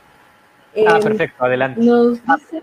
ah, 0.87 0.96
em, 0.96 1.02
perfecto, 1.02 1.44
adelante. 1.44 1.80
Nos 1.80 2.22
dice, 2.24 2.62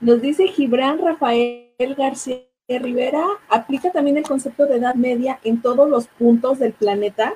nos 0.00 0.20
dice 0.20 0.48
Gibran 0.48 0.98
Rafael 0.98 1.69
García 1.96 2.42
Rivera, 2.68 3.24
¿aplica 3.48 3.90
también 3.90 4.18
el 4.18 4.24
concepto 4.24 4.66
de 4.66 4.76
edad 4.76 4.94
media 4.94 5.40
en 5.42 5.60
todos 5.60 5.88
los 5.88 6.06
puntos 6.06 6.58
del 6.58 6.72
planeta? 6.72 7.32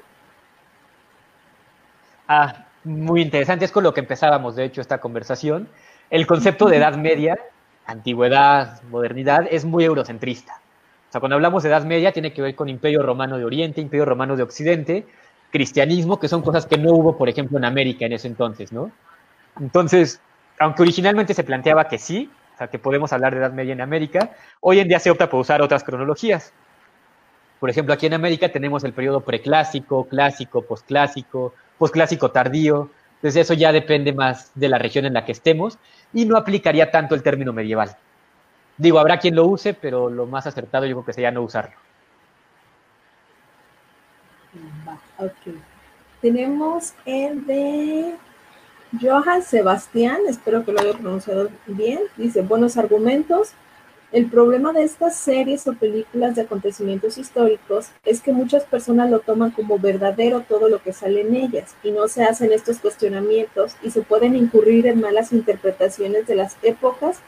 Ah, 2.29 2.67
muy 2.85 3.23
interesante, 3.23 3.65
es 3.65 3.73
con 3.73 3.83
lo 3.83 3.95
que 3.95 4.01
empezábamos, 4.01 4.55
de 4.57 4.65
hecho, 4.65 4.81
esta 4.81 4.99
conversación. 4.99 5.69
El 6.11 6.27
concepto 6.27 6.67
de 6.67 6.77
edad 6.77 6.97
media 6.97 7.39
antigüedad, 7.87 8.83
modernidad, 8.85 9.47
es 9.51 9.65
muy 9.65 9.85
eurocentrista. 9.85 10.61
O 11.09 11.13
sea, 11.13 11.21
cuando 11.21 11.37
hablamos 11.37 11.63
de 11.63 11.69
Edad 11.69 11.85
Media 11.85 12.13
tiene 12.13 12.33
que 12.33 12.43
ver 12.43 12.55
con 12.55 12.69
Imperio 12.69 13.03
Romano 13.03 13.39
de 13.39 13.45
Oriente, 13.45 13.81
Imperio 13.81 14.05
Romano 14.05 14.37
de 14.37 14.43
Occidente, 14.43 15.07
cristianismo, 15.51 16.19
que 16.19 16.29
son 16.29 16.43
cosas 16.43 16.67
que 16.67 16.79
no 16.79 16.93
hubo, 16.93 17.17
por 17.17 17.29
ejemplo, 17.29 17.59
en 17.59 17.65
América 17.65 18.07
en 18.07 18.15
ese 18.15 18.27
entonces, 18.27 18.73
¿no? 18.73 18.91
Entonces, 19.61 20.21
aunque 20.59 20.83
originalmente 20.83 21.35
se 21.35 21.45
planteaba 21.45 21.89
que 21.89 21.99
sí, 21.99 22.31
o 22.55 22.59
sea, 22.59 22.69
que 22.69 22.79
podemos 22.79 23.13
hablar 23.13 23.35
de 23.35 23.41
Edad 23.41 23.53
Media 23.53 23.73
en 23.73 23.81
América, 23.81 24.31
hoy 24.61 24.79
en 24.79 24.89
día 24.89 25.01
se 25.01 25.11
opta 25.11 25.29
por 25.29 25.41
usar 25.41 25.61
otras 25.61 25.83
cronologías. 25.83 26.53
Por 27.59 27.71
ejemplo, 27.71 27.95
aquí 27.95 28.07
en 28.07 28.15
América 28.15 28.51
tenemos 28.51 28.85
el 28.85 28.93
periodo 28.93 29.23
preclásico, 29.23 30.05
clásico, 30.05 30.63
posclásico, 30.63 31.55
posclásico 31.79 32.31
tardío, 32.31 32.91
entonces 33.17 33.43
eso 33.43 33.55
ya 33.55 33.73
depende 33.73 34.13
más 34.13 34.53
de 34.55 34.69
la 34.69 34.79
región 34.79 35.07
en 35.07 35.15
la 35.15 35.25
que 35.25 35.33
estemos 35.33 35.79
y 36.13 36.27
no 36.27 36.37
aplicaría 36.37 36.91
tanto 36.91 37.15
el 37.15 37.23
término 37.23 37.53
medieval. 37.53 37.97
Digo, 38.77 38.99
habrá 38.99 39.19
quien 39.19 39.35
lo 39.35 39.47
use, 39.47 39.75
pero 39.75 40.11
lo 40.11 40.27
más 40.27 40.47
acertado 40.47 40.85
yo 40.87 40.97
creo 40.97 41.07
que 41.07 41.13
sería 41.13 41.31
no 41.31 41.43
usarlo. 41.43 41.77
Ok. 45.19 45.57
Tenemos 46.21 46.95
el 47.05 47.47
de 47.47 48.15
Johan 49.01 49.43
Sebastián, 49.43 50.19
espero 50.29 50.65
que 50.65 50.73
lo 50.73 50.81
haya 50.81 50.93
pronunciado 50.93 51.51
bien. 51.67 52.01
Dice, 52.17 52.43
buenos 52.43 52.77
argumentos, 52.77 53.53
el 54.13 54.27
problema 54.27 54.73
de 54.73 54.85
estas 54.85 55.17
series 55.17 55.67
o 55.67 55.73
películas 55.73 56.37
de 56.37 56.43
acontecimientos 56.43 57.19
históricos 57.19 57.89
es 58.05 58.21
que 58.21 58.33
muchas 58.33 58.65
personas 58.65 59.11
lo 59.11 59.21
toman 59.21 59.51
como 59.51 59.79
verdadero 59.79 60.43
todo 60.43 60.69
lo 60.69 60.81
que 60.81 60.93
sale 60.93 61.23
en 61.23 61.35
ellas 61.35 61.75
y 61.83 61.91
no 61.91 62.07
se 62.07 62.23
hacen 62.23 62.53
estos 62.53 62.79
cuestionamientos 62.79 63.75
y 63.83 63.91
se 63.91 64.03
pueden 64.03 64.37
incurrir 64.37 64.87
en 64.87 65.01
malas 65.01 65.33
interpretaciones 65.33 66.29
de 66.29 66.37
las 66.37 66.57
épocas 66.63 67.19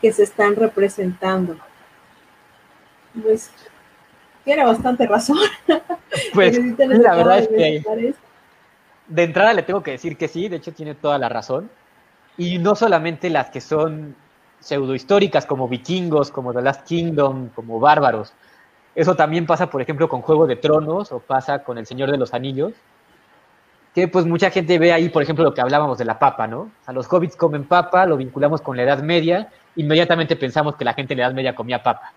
que 0.00 0.12
se 0.12 0.22
están 0.22 0.56
representando. 0.56 1.58
Pues 3.22 3.50
tiene 4.44 4.64
bastante 4.64 5.06
razón. 5.06 5.38
Pues 6.32 6.58
la 6.78 7.16
verdad 7.16 7.38
es 7.40 7.48
que 7.48 7.82
de 9.10 9.24
entrada 9.24 9.52
le 9.52 9.62
tengo 9.62 9.82
que 9.82 9.90
decir 9.90 10.16
que 10.16 10.28
sí, 10.28 10.48
de 10.48 10.56
hecho 10.56 10.72
tiene 10.72 10.94
toda 10.94 11.18
la 11.18 11.28
razón. 11.28 11.68
Y 12.38 12.58
no 12.58 12.74
solamente 12.74 13.28
las 13.28 13.50
que 13.50 13.60
son 13.60 14.16
pseudohistóricas 14.60 15.46
como 15.46 15.68
vikingos, 15.68 16.30
como 16.30 16.54
The 16.54 16.62
Last 16.62 16.86
Kingdom, 16.86 17.48
como 17.48 17.80
bárbaros. 17.80 18.32
Eso 18.94 19.14
también 19.16 19.46
pasa, 19.46 19.68
por 19.68 19.82
ejemplo, 19.82 20.08
con 20.08 20.22
Juego 20.22 20.46
de 20.46 20.56
Tronos 20.56 21.12
o 21.12 21.18
pasa 21.18 21.64
con 21.64 21.78
El 21.78 21.86
Señor 21.86 22.10
de 22.10 22.18
los 22.18 22.34
Anillos, 22.34 22.72
que 23.94 24.08
pues 24.08 24.26
mucha 24.26 24.50
gente 24.50 24.78
ve 24.78 24.92
ahí, 24.92 25.08
por 25.08 25.22
ejemplo, 25.22 25.44
lo 25.44 25.54
que 25.54 25.60
hablábamos 25.60 25.98
de 25.98 26.04
la 26.04 26.18
papa, 26.18 26.46
¿no? 26.46 26.70
A 26.86 26.92
los 26.92 27.12
hobbits 27.12 27.36
comen 27.36 27.64
papa, 27.64 28.06
lo 28.06 28.16
vinculamos 28.16 28.60
con 28.60 28.76
la 28.76 28.84
Edad 28.84 29.02
Media, 29.02 29.48
inmediatamente 29.76 30.36
pensamos 30.36 30.76
que 30.76 30.84
la 30.84 30.94
gente 30.94 31.14
en 31.14 31.20
la 31.20 31.26
Edad 31.26 31.34
Media 31.34 31.54
comía 31.54 31.82
papa. 31.82 32.12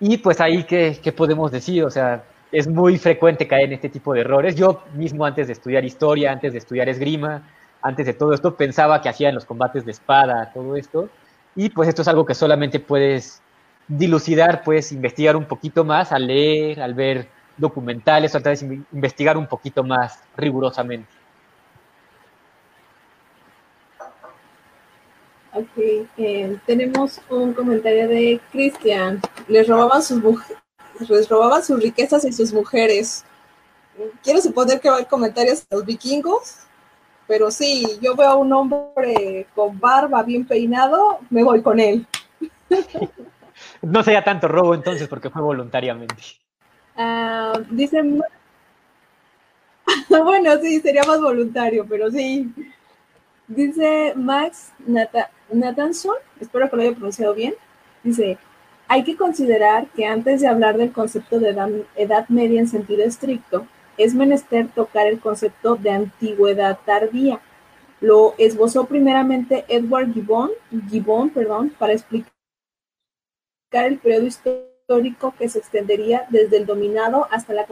Y 0.00 0.18
pues 0.18 0.40
ahí, 0.40 0.64
¿qué, 0.64 0.98
qué 1.02 1.12
podemos 1.12 1.50
decir? 1.50 1.84
O 1.84 1.90
sea, 1.90 2.24
es 2.54 2.68
muy 2.68 2.98
frecuente 2.98 3.48
caer 3.48 3.64
en 3.64 3.72
este 3.72 3.88
tipo 3.88 4.14
de 4.14 4.20
errores. 4.20 4.54
Yo 4.54 4.84
mismo 4.94 5.26
antes 5.26 5.48
de 5.48 5.54
estudiar 5.54 5.84
historia, 5.84 6.30
antes 6.30 6.52
de 6.52 6.60
estudiar 6.60 6.88
esgrima, 6.88 7.42
antes 7.82 8.06
de 8.06 8.12
todo 8.12 8.32
esto 8.32 8.54
pensaba 8.54 9.02
que 9.02 9.08
hacía 9.08 9.28
en 9.28 9.34
los 9.34 9.44
combates 9.44 9.84
de 9.84 9.90
espada, 9.90 10.52
todo 10.54 10.76
esto. 10.76 11.08
Y 11.56 11.70
pues 11.70 11.88
esto 11.88 12.02
es 12.02 12.08
algo 12.08 12.24
que 12.24 12.34
solamente 12.34 12.78
puedes 12.78 13.42
dilucidar, 13.88 14.62
puedes 14.62 14.92
investigar 14.92 15.34
un 15.34 15.46
poquito 15.46 15.84
más 15.84 16.12
al 16.12 16.28
leer, 16.28 16.80
al 16.80 16.94
ver 16.94 17.26
documentales, 17.56 18.30
tratar 18.30 18.56
de 18.56 18.80
investigar 18.92 19.36
un 19.36 19.48
poquito 19.48 19.82
más 19.82 20.22
rigurosamente. 20.36 21.12
Ok, 25.52 26.06
eh, 26.18 26.56
tenemos 26.66 27.20
un 27.28 27.52
comentario 27.52 28.06
de 28.06 28.40
Cristian. 28.52 29.20
Les 29.48 29.66
robaban 29.66 30.02
sus 30.04 30.22
les 31.08 31.28
robaban 31.28 31.62
sus 31.62 31.80
riquezas 31.80 32.24
y 32.24 32.32
sus 32.32 32.52
mujeres. 32.52 33.24
Quiero 34.22 34.40
suponer 34.40 34.80
que 34.80 34.88
va 34.88 34.94
a 34.94 34.98
haber 34.98 35.08
comentarios 35.08 35.68
de 35.68 35.76
los 35.76 35.84
vikingos. 35.84 36.58
Pero 37.26 37.50
sí, 37.50 37.86
yo 38.02 38.14
veo 38.14 38.28
a 38.28 38.36
un 38.36 38.52
hombre 38.52 39.46
con 39.54 39.80
barba 39.80 40.22
bien 40.22 40.46
peinado, 40.46 41.20
me 41.30 41.42
voy 41.42 41.62
con 41.62 41.80
él. 41.80 42.06
No 43.80 44.02
sería 44.02 44.22
tanto 44.22 44.48
robo 44.48 44.74
entonces 44.74 45.08
porque 45.08 45.30
fue 45.30 45.40
voluntariamente. 45.40 46.16
Uh, 46.96 47.60
dicen, 47.70 48.20
bueno, 50.08 50.58
sí, 50.60 50.80
sería 50.80 51.02
más 51.04 51.20
voluntario, 51.20 51.86
pero 51.88 52.10
sí. 52.10 52.52
Dice 53.46 54.14
Max 54.16 54.72
Nathanson, 55.52 56.16
espero 56.40 56.70
que 56.70 56.76
lo 56.76 56.82
haya 56.82 56.92
pronunciado 56.92 57.34
bien, 57.34 57.54
dice, 58.02 58.38
hay 58.88 59.02
que 59.04 59.16
considerar 59.16 59.86
que 59.88 60.06
antes 60.06 60.40
de 60.40 60.46
hablar 60.46 60.76
del 60.76 60.92
concepto 60.92 61.38
de 61.38 61.50
edad, 61.96 62.28
media 62.28 62.60
en 62.60 62.68
sentido 62.68 63.02
estricto, 63.04 63.66
es 63.96 64.14
menester 64.14 64.68
tocar 64.68 65.06
el 65.06 65.20
concepto 65.20 65.76
de 65.76 65.90
antigüedad 65.90 66.78
tardía. 66.84 67.40
Lo 68.00 68.34
esbozó 68.38 68.84
primeramente 68.86 69.64
Edward 69.68 70.12
Gibbon, 70.12 70.50
Gibbon 70.90 71.30
perdón, 71.30 71.72
para 71.78 71.92
explicar 71.92 72.30
el 73.72 73.98
periodo 73.98 74.26
histórico 74.26 75.34
que 75.38 75.48
se 75.48 75.58
extendería 75.58 76.26
desde 76.28 76.58
el 76.58 76.66
dominado 76.66 77.26
hasta 77.30 77.54
la 77.54 77.66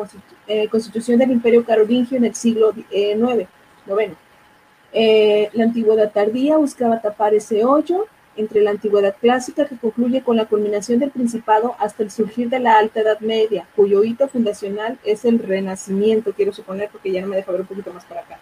eh, 0.46 0.68
constitución 0.68 1.18
del 1.18 1.33
Imperio 1.33 1.64
Carolingio 1.64 2.16
en 2.16 2.25
el 2.25 2.35
siglo 2.35 2.72
IX, 2.75 2.88
eh, 2.90 4.14
eh, 4.94 5.51
la 5.53 5.64
antigüedad 5.64 6.11
tardía 6.12 6.57
buscaba 6.57 7.01
tapar 7.01 7.35
ese 7.35 7.64
hoyo 7.64 8.07
entre 8.37 8.61
la 8.61 8.71
antigüedad 8.71 9.14
clásica 9.21 9.66
que 9.66 9.77
concluye 9.77 10.23
con 10.23 10.37
la 10.37 10.47
culminación 10.47 10.99
del 10.99 11.11
Principado 11.11 11.75
hasta 11.79 12.03
el 12.03 12.11
surgir 12.11 12.49
de 12.49 12.59
la 12.61 12.79
Alta 12.79 13.01
Edad 13.01 13.21
Media, 13.21 13.66
cuyo 13.77 14.05
hito 14.05 14.29
fundacional 14.29 14.99
es 15.05 15.25
el 15.25 15.38
Renacimiento, 15.38 16.33
quiero 16.33 16.53
suponer, 16.53 16.88
porque 16.90 17.12
ya 17.12 17.21
no 17.21 17.29
me 17.29 17.37
deja 17.37 17.53
ver 17.53 17.62
un 17.62 17.66
poquito 17.66 17.92
más 17.92 18.05
para 18.05 18.21
acá. 18.23 18.38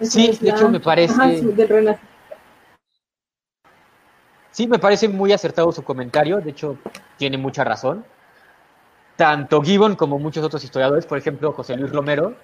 Sí, 0.00 0.38
de 0.40 0.50
hecho 0.50 0.68
me 0.68 0.80
parece... 0.80 1.14
Sí, 4.50 4.66
me 4.66 4.78
parece 4.78 5.08
muy 5.08 5.32
acertado 5.32 5.70
su 5.70 5.84
comentario, 5.84 6.40
de 6.40 6.50
hecho 6.50 6.78
tiene 7.16 7.38
mucha 7.38 7.62
razón. 7.62 8.04
Tanto 9.16 9.62
Gibbon 9.62 9.94
como 9.94 10.18
muchos 10.18 10.44
otros 10.44 10.64
historiadores, 10.64 11.06
por 11.06 11.18
ejemplo 11.18 11.52
José 11.52 11.76
Luis 11.76 11.92
Romero, 11.92 12.34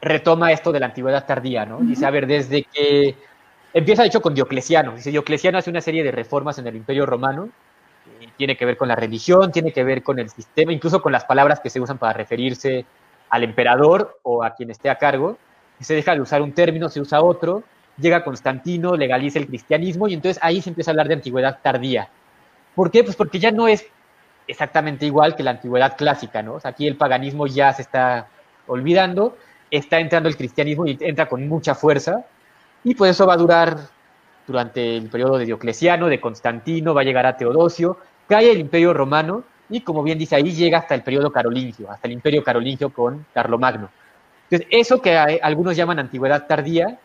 retoma 0.00 0.52
esto 0.52 0.72
de 0.72 0.80
la 0.80 0.86
antigüedad 0.86 1.26
tardía, 1.26 1.66
¿no? 1.66 1.78
Dice, 1.80 2.06
a 2.06 2.10
ver, 2.10 2.26
desde 2.26 2.64
que 2.64 3.14
empieza 3.72 4.02
de 4.02 4.08
hecho 4.08 4.22
con 4.22 4.34
Diocleciano, 4.34 4.92
dice, 4.92 5.10
Diocleciano 5.10 5.58
hace 5.58 5.70
una 5.70 5.80
serie 5.80 6.04
de 6.04 6.12
reformas 6.12 6.58
en 6.58 6.66
el 6.66 6.76
Imperio 6.76 7.06
Romano, 7.06 7.48
tiene 8.36 8.56
que 8.56 8.64
ver 8.64 8.76
con 8.76 8.88
la 8.88 8.96
religión, 8.96 9.52
tiene 9.52 9.72
que 9.72 9.84
ver 9.84 10.02
con 10.02 10.18
el 10.18 10.30
sistema, 10.30 10.72
incluso 10.72 11.02
con 11.02 11.12
las 11.12 11.24
palabras 11.24 11.60
que 11.60 11.70
se 11.70 11.80
usan 11.80 11.98
para 11.98 12.12
referirse 12.12 12.84
al 13.30 13.44
emperador 13.44 14.18
o 14.22 14.42
a 14.42 14.54
quien 14.54 14.70
esté 14.70 14.90
a 14.90 14.96
cargo, 14.96 15.36
se 15.80 15.94
deja 15.94 16.14
de 16.14 16.20
usar 16.20 16.42
un 16.42 16.52
término, 16.52 16.88
se 16.88 17.00
usa 17.00 17.22
otro, 17.22 17.62
llega 17.98 18.24
Constantino, 18.24 18.96
legaliza 18.96 19.38
el 19.38 19.46
cristianismo 19.46 20.08
y 20.08 20.14
entonces 20.14 20.42
ahí 20.42 20.60
se 20.60 20.70
empieza 20.70 20.90
a 20.90 20.92
hablar 20.92 21.08
de 21.08 21.14
antigüedad 21.14 21.58
tardía. 21.62 22.08
¿Por 22.74 22.90
qué? 22.90 23.04
Pues 23.04 23.16
porque 23.16 23.38
ya 23.38 23.50
no 23.50 23.68
es 23.68 23.86
exactamente 24.46 25.06
igual 25.06 25.36
que 25.36 25.42
la 25.42 25.52
antigüedad 25.52 25.96
clásica, 25.96 26.42
¿no? 26.42 26.54
O 26.54 26.60
sea, 26.60 26.70
aquí 26.70 26.86
el 26.86 26.96
paganismo 26.96 27.46
ya 27.46 27.72
se 27.72 27.82
está 27.82 28.28
olvidando, 28.66 29.36
está 29.70 29.98
entrando 30.00 30.28
el 30.28 30.36
cristianismo 30.36 30.86
y 30.86 30.96
entra 31.00 31.28
con 31.28 31.46
mucha 31.48 31.74
fuerza 31.74 32.24
y 32.84 32.94
pues 32.94 33.12
eso 33.12 33.26
va 33.26 33.34
a 33.34 33.38
durar 33.38 33.78
durante 34.46 34.96
el 34.96 35.08
periodo 35.10 35.38
de 35.38 35.44
Diocleciano, 35.44 36.08
de 36.08 36.20
Constantino, 36.20 36.94
va 36.94 37.02
a 37.02 37.04
llegar 37.04 37.26
a 37.26 37.36
Teodosio, 37.36 37.98
cae 38.26 38.50
el 38.50 38.60
imperio 38.60 38.94
romano 38.94 39.44
y 39.68 39.82
como 39.82 40.02
bien 40.02 40.18
dice 40.18 40.36
ahí 40.36 40.52
llega 40.52 40.78
hasta 40.78 40.94
el 40.94 41.02
periodo 41.02 41.30
carolingio, 41.30 41.90
hasta 41.90 42.08
el 42.08 42.12
imperio 42.12 42.42
carolingio 42.42 42.90
con 42.90 43.26
Carlomagno. 43.34 43.90
Entonces 44.50 44.68
eso 44.70 45.02
que 45.02 45.16
algunos 45.16 45.76
llaman 45.76 45.98
antigüedad 45.98 46.46
tardía, 46.46 46.98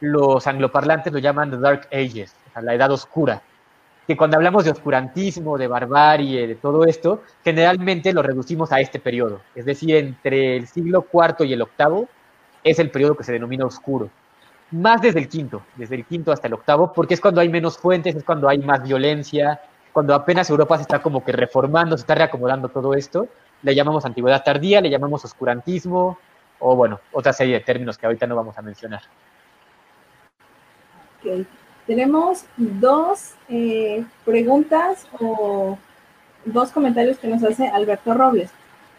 los 0.00 0.46
angloparlantes 0.46 1.12
lo 1.12 1.18
llaman 1.18 1.50
the 1.50 1.58
Dark 1.58 1.88
Ages, 1.92 2.34
la 2.60 2.74
edad 2.74 2.90
oscura. 2.90 3.42
Que 4.10 4.16
cuando 4.16 4.38
hablamos 4.38 4.64
de 4.64 4.72
oscurantismo, 4.72 5.56
de 5.56 5.68
barbarie, 5.68 6.48
de 6.48 6.56
todo 6.56 6.84
esto, 6.84 7.22
generalmente 7.44 8.12
lo 8.12 8.22
reducimos 8.22 8.72
a 8.72 8.80
este 8.80 8.98
periodo. 8.98 9.40
Es 9.54 9.64
decir, 9.64 9.94
entre 9.94 10.56
el 10.56 10.66
siglo 10.66 11.06
IV 11.12 11.46
y 11.46 11.52
el 11.52 11.62
VIII 11.78 12.08
es 12.64 12.80
el 12.80 12.90
periodo 12.90 13.16
que 13.16 13.22
se 13.22 13.30
denomina 13.30 13.66
oscuro. 13.66 14.10
Más 14.72 15.00
desde 15.00 15.20
el 15.20 15.28
quinto, 15.28 15.62
desde 15.76 15.94
el 15.94 16.04
quinto 16.04 16.32
hasta 16.32 16.48
el 16.48 16.54
octavo, 16.54 16.92
porque 16.92 17.14
es 17.14 17.20
cuando 17.20 17.40
hay 17.40 17.48
menos 17.48 17.78
fuentes, 17.78 18.16
es 18.16 18.24
cuando 18.24 18.48
hay 18.48 18.58
más 18.58 18.82
violencia, 18.82 19.60
cuando 19.92 20.12
apenas 20.12 20.50
Europa 20.50 20.74
se 20.78 20.82
está 20.82 21.00
como 21.00 21.24
que 21.24 21.30
reformando, 21.30 21.96
se 21.96 22.00
está 22.00 22.16
reacomodando 22.16 22.68
todo 22.68 22.94
esto, 22.94 23.28
le 23.62 23.76
llamamos 23.76 24.04
antigüedad 24.04 24.42
tardía, 24.42 24.80
le 24.80 24.90
llamamos 24.90 25.24
oscurantismo, 25.24 26.18
o 26.58 26.74
bueno, 26.74 26.98
otra 27.12 27.32
serie 27.32 27.54
de 27.54 27.60
términos 27.60 27.96
que 27.96 28.06
ahorita 28.06 28.26
no 28.26 28.34
vamos 28.34 28.58
a 28.58 28.62
mencionar. 28.62 29.02
Tenemos 31.90 32.44
dos 32.56 33.32
eh, 33.48 34.04
preguntas 34.24 35.08
o 35.18 35.76
dos 36.44 36.70
comentarios 36.70 37.18
que 37.18 37.26
nos 37.26 37.42
hace 37.42 37.66
Alberto 37.66 38.14
Robles. 38.14 38.52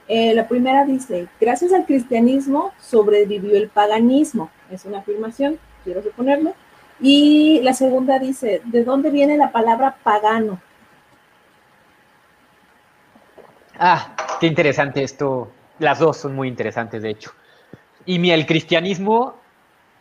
Eh, 0.10 0.34
la 0.34 0.50
primera 0.50 0.84
dice, 0.84 1.30
gracias 1.40 1.72
al 1.72 1.86
cristianismo 1.86 2.74
sobrevivió 2.82 3.56
el 3.56 3.70
paganismo. 3.70 4.52
Es 4.70 4.84
una 4.84 4.98
afirmación, 4.98 5.58
quiero 5.86 6.04
suponerlo. 6.04 6.54
Y 7.00 7.62
la 7.64 7.72
segunda 7.72 8.20
dice, 8.20 8.62
¿de 8.66 8.84
dónde 8.84 9.10
viene 9.10 9.38
la 9.38 9.54
palabra 9.54 9.96
pagano? 10.04 10.60
Ah, 13.80 14.18
qué 14.42 14.48
interesante 14.48 15.02
esto. 15.02 15.50
Las 15.80 16.00
dos 16.00 16.18
son 16.18 16.36
muy 16.36 16.50
interesantes, 16.50 17.02
de 17.02 17.12
hecho. 17.12 17.32
Y 18.06 18.20
mi, 18.20 18.32
el 18.32 18.46
cristianismo 18.46 19.41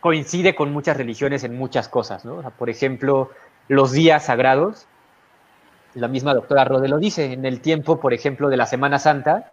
coincide 0.01 0.55
con 0.55 0.73
muchas 0.73 0.97
religiones 0.97 1.45
en 1.45 1.57
muchas 1.57 1.89
cosas, 1.89 2.25
¿no? 2.25 2.43
por 2.59 2.71
ejemplo, 2.71 3.31
los 3.69 3.93
días 3.93 4.25
sagrados, 4.25 4.87
la 5.95 6.09
misma 6.09 6.35
doctora 6.35 6.65
Rode 6.65 6.89
lo 6.89 6.99
dice, 6.99 7.33
en 7.33 7.45
el 7.45 7.61
tiempo, 7.61 8.01
por 8.01 8.15
ejemplo, 8.15 8.49
de 8.49 8.57
la 8.57 8.67
Semana 8.67 8.99
Santa, 8.99 9.53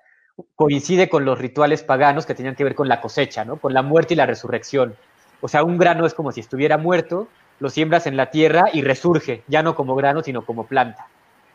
coincide 0.56 1.10
con 1.10 1.26
los 1.26 1.38
rituales 1.38 1.84
paganos 1.84 2.26
que 2.26 2.36
tenían 2.36 2.56
que 2.56 2.64
ver 2.64 2.76
con 2.76 2.88
la 2.88 3.02
cosecha, 3.02 3.44
¿no? 3.44 3.58
Con 3.58 3.74
la 3.74 3.82
muerte 3.82 4.14
y 4.14 4.18
la 4.18 4.28
resurrección. 4.28 4.96
O 5.42 5.48
sea, 5.48 5.64
un 5.64 5.78
grano 5.78 6.06
es 6.06 6.14
como 6.14 6.32
si 6.32 6.40
estuviera 6.40 6.78
muerto, 6.78 7.28
lo 7.60 7.70
siembras 7.70 8.06
en 8.06 8.18
la 8.18 8.30
tierra 8.30 8.66
y 8.72 8.84
resurge, 8.84 9.44
ya 9.48 9.64
no 9.64 9.76
como 9.76 9.96
grano, 9.96 10.22
sino 10.22 10.46
como 10.46 10.68
planta. 10.68 11.08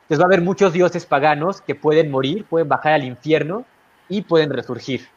Entonces 0.02 0.18
va 0.18 0.24
a 0.24 0.26
haber 0.26 0.42
muchos 0.42 0.72
dioses 0.72 1.07
paganos 1.07 1.61
que 1.61 1.76
pueden 1.76 2.11
morir, 2.11 2.44
pueden 2.44 2.68
bajar 2.68 2.92
al 2.92 3.05
infierno 3.05 3.64
y 4.09 4.22
pueden 4.22 4.50
resurgir 4.50 5.09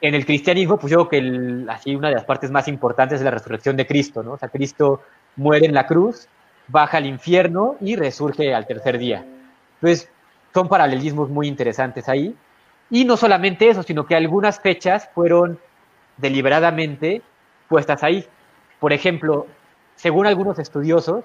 en 0.00 0.14
el 0.14 0.24
cristianismo, 0.24 0.78
pues 0.78 0.90
yo 0.90 1.08
creo 1.08 1.22
que 1.22 1.70
así 1.70 1.94
una 1.94 2.08
de 2.08 2.14
las 2.14 2.24
partes 2.24 2.50
más 2.50 2.68
importantes 2.68 3.18
es 3.18 3.24
la 3.24 3.30
resurrección 3.30 3.76
de 3.76 3.86
Cristo, 3.86 4.22
¿no? 4.22 4.32
O 4.32 4.38
sea, 4.38 4.48
Cristo 4.48 5.02
muere 5.36 5.66
en 5.66 5.74
la 5.74 5.86
cruz, 5.86 6.26
baja 6.68 6.96
al 6.96 7.06
infierno 7.06 7.76
y 7.80 7.96
resurge 7.96 8.54
al 8.54 8.66
tercer 8.66 8.98
día. 8.98 9.24
Entonces, 9.74 10.10
son 10.54 10.68
paralelismos 10.68 11.28
muy 11.28 11.48
interesantes 11.48 12.08
ahí. 12.08 12.34
Y 12.90 13.04
no 13.04 13.16
solamente 13.16 13.68
eso, 13.68 13.82
sino 13.82 14.06
que 14.06 14.16
algunas 14.16 14.60
fechas 14.60 15.08
fueron 15.14 15.58
deliberadamente 16.16 17.22
puestas 17.68 18.02
ahí. 18.02 18.26
Por 18.80 18.92
ejemplo, 18.92 19.46
según 19.96 20.26
algunos 20.26 20.58
estudiosos, 20.58 21.24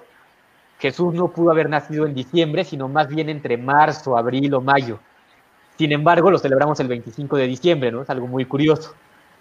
Jesús 0.80 1.14
no 1.14 1.30
pudo 1.30 1.52
haber 1.52 1.70
nacido 1.70 2.06
en 2.06 2.14
diciembre, 2.14 2.64
sino 2.66 2.88
más 2.88 3.08
bien 3.08 3.30
entre 3.30 3.58
marzo, 3.58 4.18
abril 4.18 4.54
o 4.54 4.62
mayo. 4.62 5.00
Sin 5.78 5.92
embargo, 5.92 6.32
lo 6.32 6.40
celebramos 6.40 6.80
el 6.80 6.88
25 6.88 7.38
de 7.38 7.48
diciembre, 7.48 7.92
¿no? 7.92 8.02
Es 8.04 8.10
algo 8.10 8.28
muy 8.28 8.46
curioso. 8.46 8.94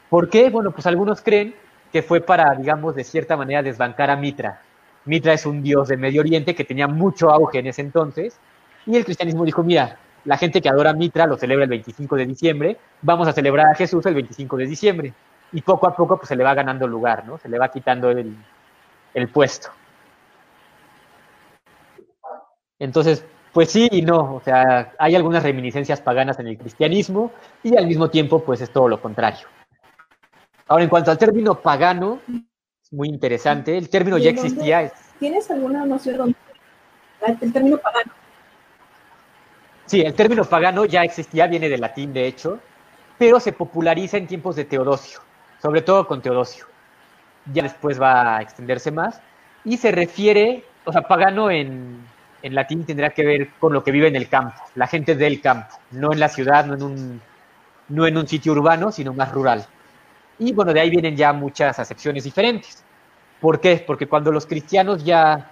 ¿Por 0.09 0.29
qué? 0.29 0.51
Bueno, 0.51 0.73
pues 0.73 0.87
algunos 0.87 1.21
creen 1.21 1.55
que 1.93 2.03
fue 2.03 2.21
para, 2.21 2.55
digamos, 2.57 2.95
de 2.97 3.05
cierta 3.05 3.37
manera 3.37 3.63
desbancar 3.63 4.11
a 4.11 4.17
Mitra. 4.17 4.61
Mitra 5.05 5.33
es 5.33 5.47
un 5.47 5.63
dios 5.63 5.89
de 5.89 5.97
Medio 5.97 6.23
Oriente 6.23 6.55
que 6.55 6.65
tenía 6.65 6.89
mucho 6.89 7.31
auge 7.31 7.59
en 7.61 7.69
ese 7.69 7.83
entonces, 7.83 8.39
y 8.87 8.97
el 8.97 9.05
cristianismo 9.05 9.45
dijo, 9.45 9.63
mira, 9.63 9.99
la 10.25 10.37
gente 10.37 10.61
que 10.61 10.69
adora 10.69 10.91
a 10.91 10.95
Mitra 10.95 11.27
lo 11.27 11.37
celebra 11.37 11.65
el 11.65 11.71
25 11.71 12.17
de 12.17 12.27
diciembre, 12.27 12.79
vamos 13.03 13.29
a 13.29 13.33
celebrar 13.33 13.67
a 13.69 13.75
Jesús 13.75 14.05
el 14.07 14.15
25 14.15 14.57
de 14.57 14.67
diciembre. 14.67 15.15
Y 15.53 15.63
poco 15.63 15.87
a 15.87 15.95
poco 15.95 16.17
pues 16.17 16.29
se 16.29 16.37
le 16.37 16.43
va 16.43 16.55
ganando 16.55 16.89
lugar, 16.89 17.25
¿no? 17.27 17.39
Se 17.39 17.49
le 17.49 17.59
va 17.59 17.69
quitando 17.69 18.11
el 18.11 19.29
puesto. 19.33 19.69
Entonces, 22.79 23.25
pues 23.55 23.71
sí 23.71 23.89
y 23.93 24.03
no, 24.03 24.35
o 24.35 24.43
sea, 24.45 24.93
hay 24.99 25.15
algunas 25.15 25.45
reminiscencias 25.45 26.01
paganas 26.01 26.41
en 26.41 26.49
el 26.49 26.59
cristianismo 26.59 27.31
y 27.63 27.77
al 27.77 27.87
mismo 27.87 28.11
tiempo 28.11 28.45
pues 28.45 28.61
es 28.61 28.71
todo 28.71 28.89
lo 28.89 29.01
contrario. 29.01 29.47
Ahora, 30.67 30.83
en 30.83 30.91
cuanto 30.91 31.13
al 31.13 31.19
término 31.19 31.55
pagano, 31.55 32.19
es 32.29 32.93
muy 32.93 33.09
interesante, 33.09 33.79
el 33.79 33.89
término 33.89 34.19
ya 34.19 34.31
existía. 34.31 34.93
¿Tienes 35.21 35.49
alguna 35.53 35.87
noción 35.87 36.35
el 37.41 37.53
término 37.53 37.79
pagano? 37.79 38.13
Sí, 39.87 40.01
el 40.01 40.15
término 40.15 40.45
pagano 40.45 40.85
ya 40.85 41.05
existía, 41.05 41.47
viene 41.47 41.69
del 41.69 41.81
latín 41.81 42.13
de 42.13 42.27
hecho, 42.27 42.59
pero 43.19 43.39
se 43.39 43.53
populariza 43.53 44.17
en 44.17 44.27
tiempos 44.27 44.57
de 44.57 44.65
Teodosio, 44.65 45.21
sobre 45.63 45.83
todo 45.83 46.09
con 46.09 46.21
Teodosio. 46.21 46.67
Ya 47.53 47.63
después 47.63 48.03
va 48.03 48.39
a 48.39 48.43
extenderse 48.43 48.91
más 48.91 49.21
y 49.65 49.77
se 49.77 49.93
refiere, 49.93 50.65
o 50.85 50.91
sea, 50.93 51.03
pagano 51.03 51.53
en, 51.53 52.05
en 52.45 52.55
latín 52.55 52.85
tendrá 52.85 53.11
que 53.11 53.25
ver 53.25 53.49
con 53.59 53.73
lo 53.73 53.83
que 53.83 53.91
vive 53.91 54.07
en 54.07 54.17
el 54.17 54.29
campo, 54.29 54.61
la 54.75 54.87
gente 54.87 55.17
del 55.17 55.41
campo, 55.41 55.75
no 55.93 56.13
en 56.13 56.21
la 56.21 56.29
ciudad, 56.29 56.67
no 56.67 56.75
en 56.75 56.83
un, 56.83 57.21
no 57.89 58.07
en 58.07 58.19
un 58.19 58.27
sitio 58.29 58.53
urbano, 58.53 58.93
sino 58.93 59.15
más 59.15 59.33
rural. 59.33 59.65
Y 60.39 60.53
bueno, 60.53 60.75
de 60.75 60.81
ahí 60.81 60.91
vienen 60.91 61.17
ya 61.17 61.33
muchas 61.33 61.79
acepciones 61.79 62.25
diferentes. 62.25 62.85
¿Por 63.41 63.61
qué? 63.61 63.83
Porque 63.87 64.07
cuando 64.07 64.31
los 64.31 64.45
cristianos 64.45 65.03
ya, 65.05 65.51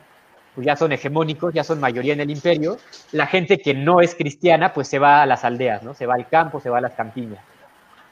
pues 0.55 0.67
ya 0.67 0.77
son 0.77 0.93
hegemónicos, 0.93 1.55
ya 1.55 1.65
son 1.65 1.81
mayoría 1.81 2.13
en 2.13 2.21
el 2.21 2.31
imperio, 2.31 2.77
la 3.13 3.27
gente 3.27 3.59
que 3.59 3.73
no 3.73 4.03
es 4.03 4.15
cristiana 4.15 4.75
pues 4.75 4.87
se 4.89 4.99
va 4.99 5.23
a 5.23 5.27
las 5.27 5.45
aldeas, 5.45 5.83
¿no? 5.83 5.95
Se 5.95 6.05
va 6.05 6.15
al 6.15 6.29
campo, 6.29 6.61
se 6.61 6.69
va 6.69 6.79
a 6.79 6.83
las 6.83 6.93
campiñas. 6.93 7.43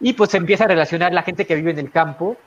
Y 0.00 0.14
pues 0.14 0.30
se 0.30 0.38
empieza 0.38 0.64
a 0.64 0.68
relacionar 0.68 1.12
la 1.12 1.22
gente 1.22 1.44
que 1.44 1.54
vive 1.54 1.72
en 1.72 1.78
el 1.78 1.90
campo 1.90 2.38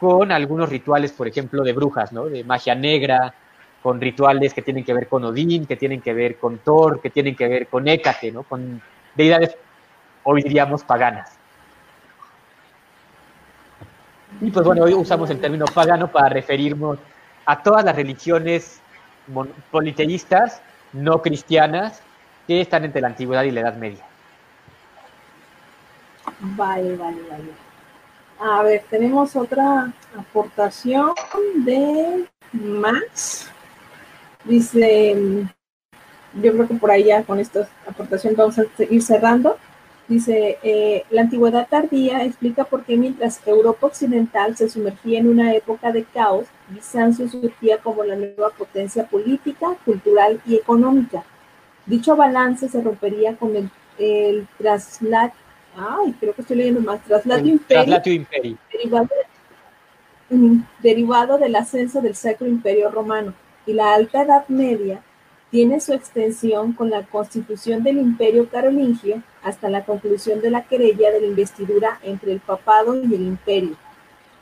con 0.00 0.32
algunos 0.32 0.70
rituales, 0.70 1.12
por 1.12 1.28
ejemplo, 1.28 1.62
de 1.62 1.74
brujas, 1.74 2.12
¿no? 2.12 2.24
De 2.24 2.44
magia 2.44 2.74
negra, 2.74 3.34
con 3.82 4.00
rituales 4.00 4.54
que 4.54 4.62
tienen 4.62 4.84
que 4.84 4.94
ver 4.94 5.08
con 5.08 5.24
Odín, 5.24 5.66
que 5.66 5.76
tienen 5.76 6.00
que 6.00 6.14
ver 6.14 6.36
con 6.38 6.58
Thor, 6.58 7.00
que 7.00 7.10
tienen 7.10 7.34
que 7.34 7.48
ver 7.48 7.66
con 7.66 7.88
Hécate, 7.88 8.30
¿no? 8.30 8.44
Con 8.44 8.80
deidades, 9.14 9.56
hoy 10.22 10.42
diríamos, 10.42 10.84
paganas. 10.84 11.36
Y 14.40 14.50
pues 14.50 14.64
bueno, 14.64 14.84
hoy 14.84 14.94
usamos 14.94 15.28
el 15.30 15.40
término 15.40 15.66
pagano 15.66 16.10
para 16.10 16.28
referirnos 16.28 16.98
a 17.44 17.62
todas 17.62 17.84
las 17.84 17.94
religiones 17.94 18.80
politeístas 19.70 20.62
no 20.92 21.22
cristianas 21.22 22.02
que 22.46 22.60
están 22.60 22.84
entre 22.84 23.00
la 23.00 23.08
antigüedad 23.08 23.44
y 23.44 23.50
la 23.50 23.60
Edad 23.60 23.76
Media. 23.76 24.04
Vale, 26.40 26.96
vale, 26.96 27.22
vale. 27.30 27.52
A 28.40 28.62
ver, 28.62 28.84
tenemos 28.90 29.36
otra 29.36 29.92
aportación 30.18 31.12
de 31.64 32.28
Max. 32.52 33.51
Dice, 34.44 35.16
yo 36.34 36.52
creo 36.52 36.68
que 36.68 36.74
por 36.74 36.90
ahí 36.90 37.04
ya 37.04 37.22
con 37.22 37.38
esta 37.38 37.68
aportación 37.86 38.34
vamos 38.36 38.58
a 38.58 38.64
seguir 38.76 39.02
cerrando. 39.02 39.56
Dice, 40.08 40.58
eh, 40.62 41.04
la 41.10 41.22
antigüedad 41.22 41.68
tardía 41.70 42.24
explica 42.24 42.64
por 42.64 42.84
qué 42.84 42.96
mientras 42.96 43.40
Europa 43.46 43.86
Occidental 43.86 44.56
se 44.56 44.68
sumergía 44.68 45.20
en 45.20 45.28
una 45.28 45.54
época 45.54 45.92
de 45.92 46.04
caos, 46.04 46.46
Bizancio 46.68 47.28
surgía 47.28 47.78
como 47.78 48.02
la 48.02 48.16
nueva 48.16 48.50
potencia 48.50 49.06
política, 49.06 49.76
cultural 49.84 50.40
y 50.44 50.56
económica. 50.56 51.22
Dicho 51.86 52.16
balance 52.16 52.68
se 52.68 52.82
rompería 52.82 53.36
con 53.36 53.54
el, 53.54 53.70
el 53.98 54.46
traslado, 54.58 55.32
ay, 55.76 56.14
creo 56.18 56.34
que 56.34 56.42
estoy 56.42 56.56
leyendo 56.56 56.80
más, 56.80 57.02
traslado 57.04 57.46
imperio, 57.46 58.00
derivado, 58.72 59.08
derivado 60.82 61.38
del 61.38 61.54
ascenso 61.54 62.00
del 62.00 62.16
Sacro 62.16 62.46
Imperio 62.46 62.90
Romano 62.90 63.34
y 63.66 63.72
la 63.72 63.94
Alta 63.94 64.22
Edad 64.22 64.48
Media 64.48 65.02
tiene 65.50 65.80
su 65.80 65.92
extensión 65.92 66.72
con 66.72 66.88
la 66.88 67.02
constitución 67.02 67.82
del 67.82 67.98
Imperio 67.98 68.48
Carolingio 68.48 69.22
hasta 69.42 69.68
la 69.68 69.84
conclusión 69.84 70.40
de 70.40 70.50
la 70.50 70.62
querella 70.62 71.10
de 71.10 71.20
la 71.20 71.26
investidura 71.26 72.00
entre 72.02 72.32
el 72.32 72.40
papado 72.40 72.96
y 72.96 73.14
el 73.14 73.22
imperio. 73.22 73.76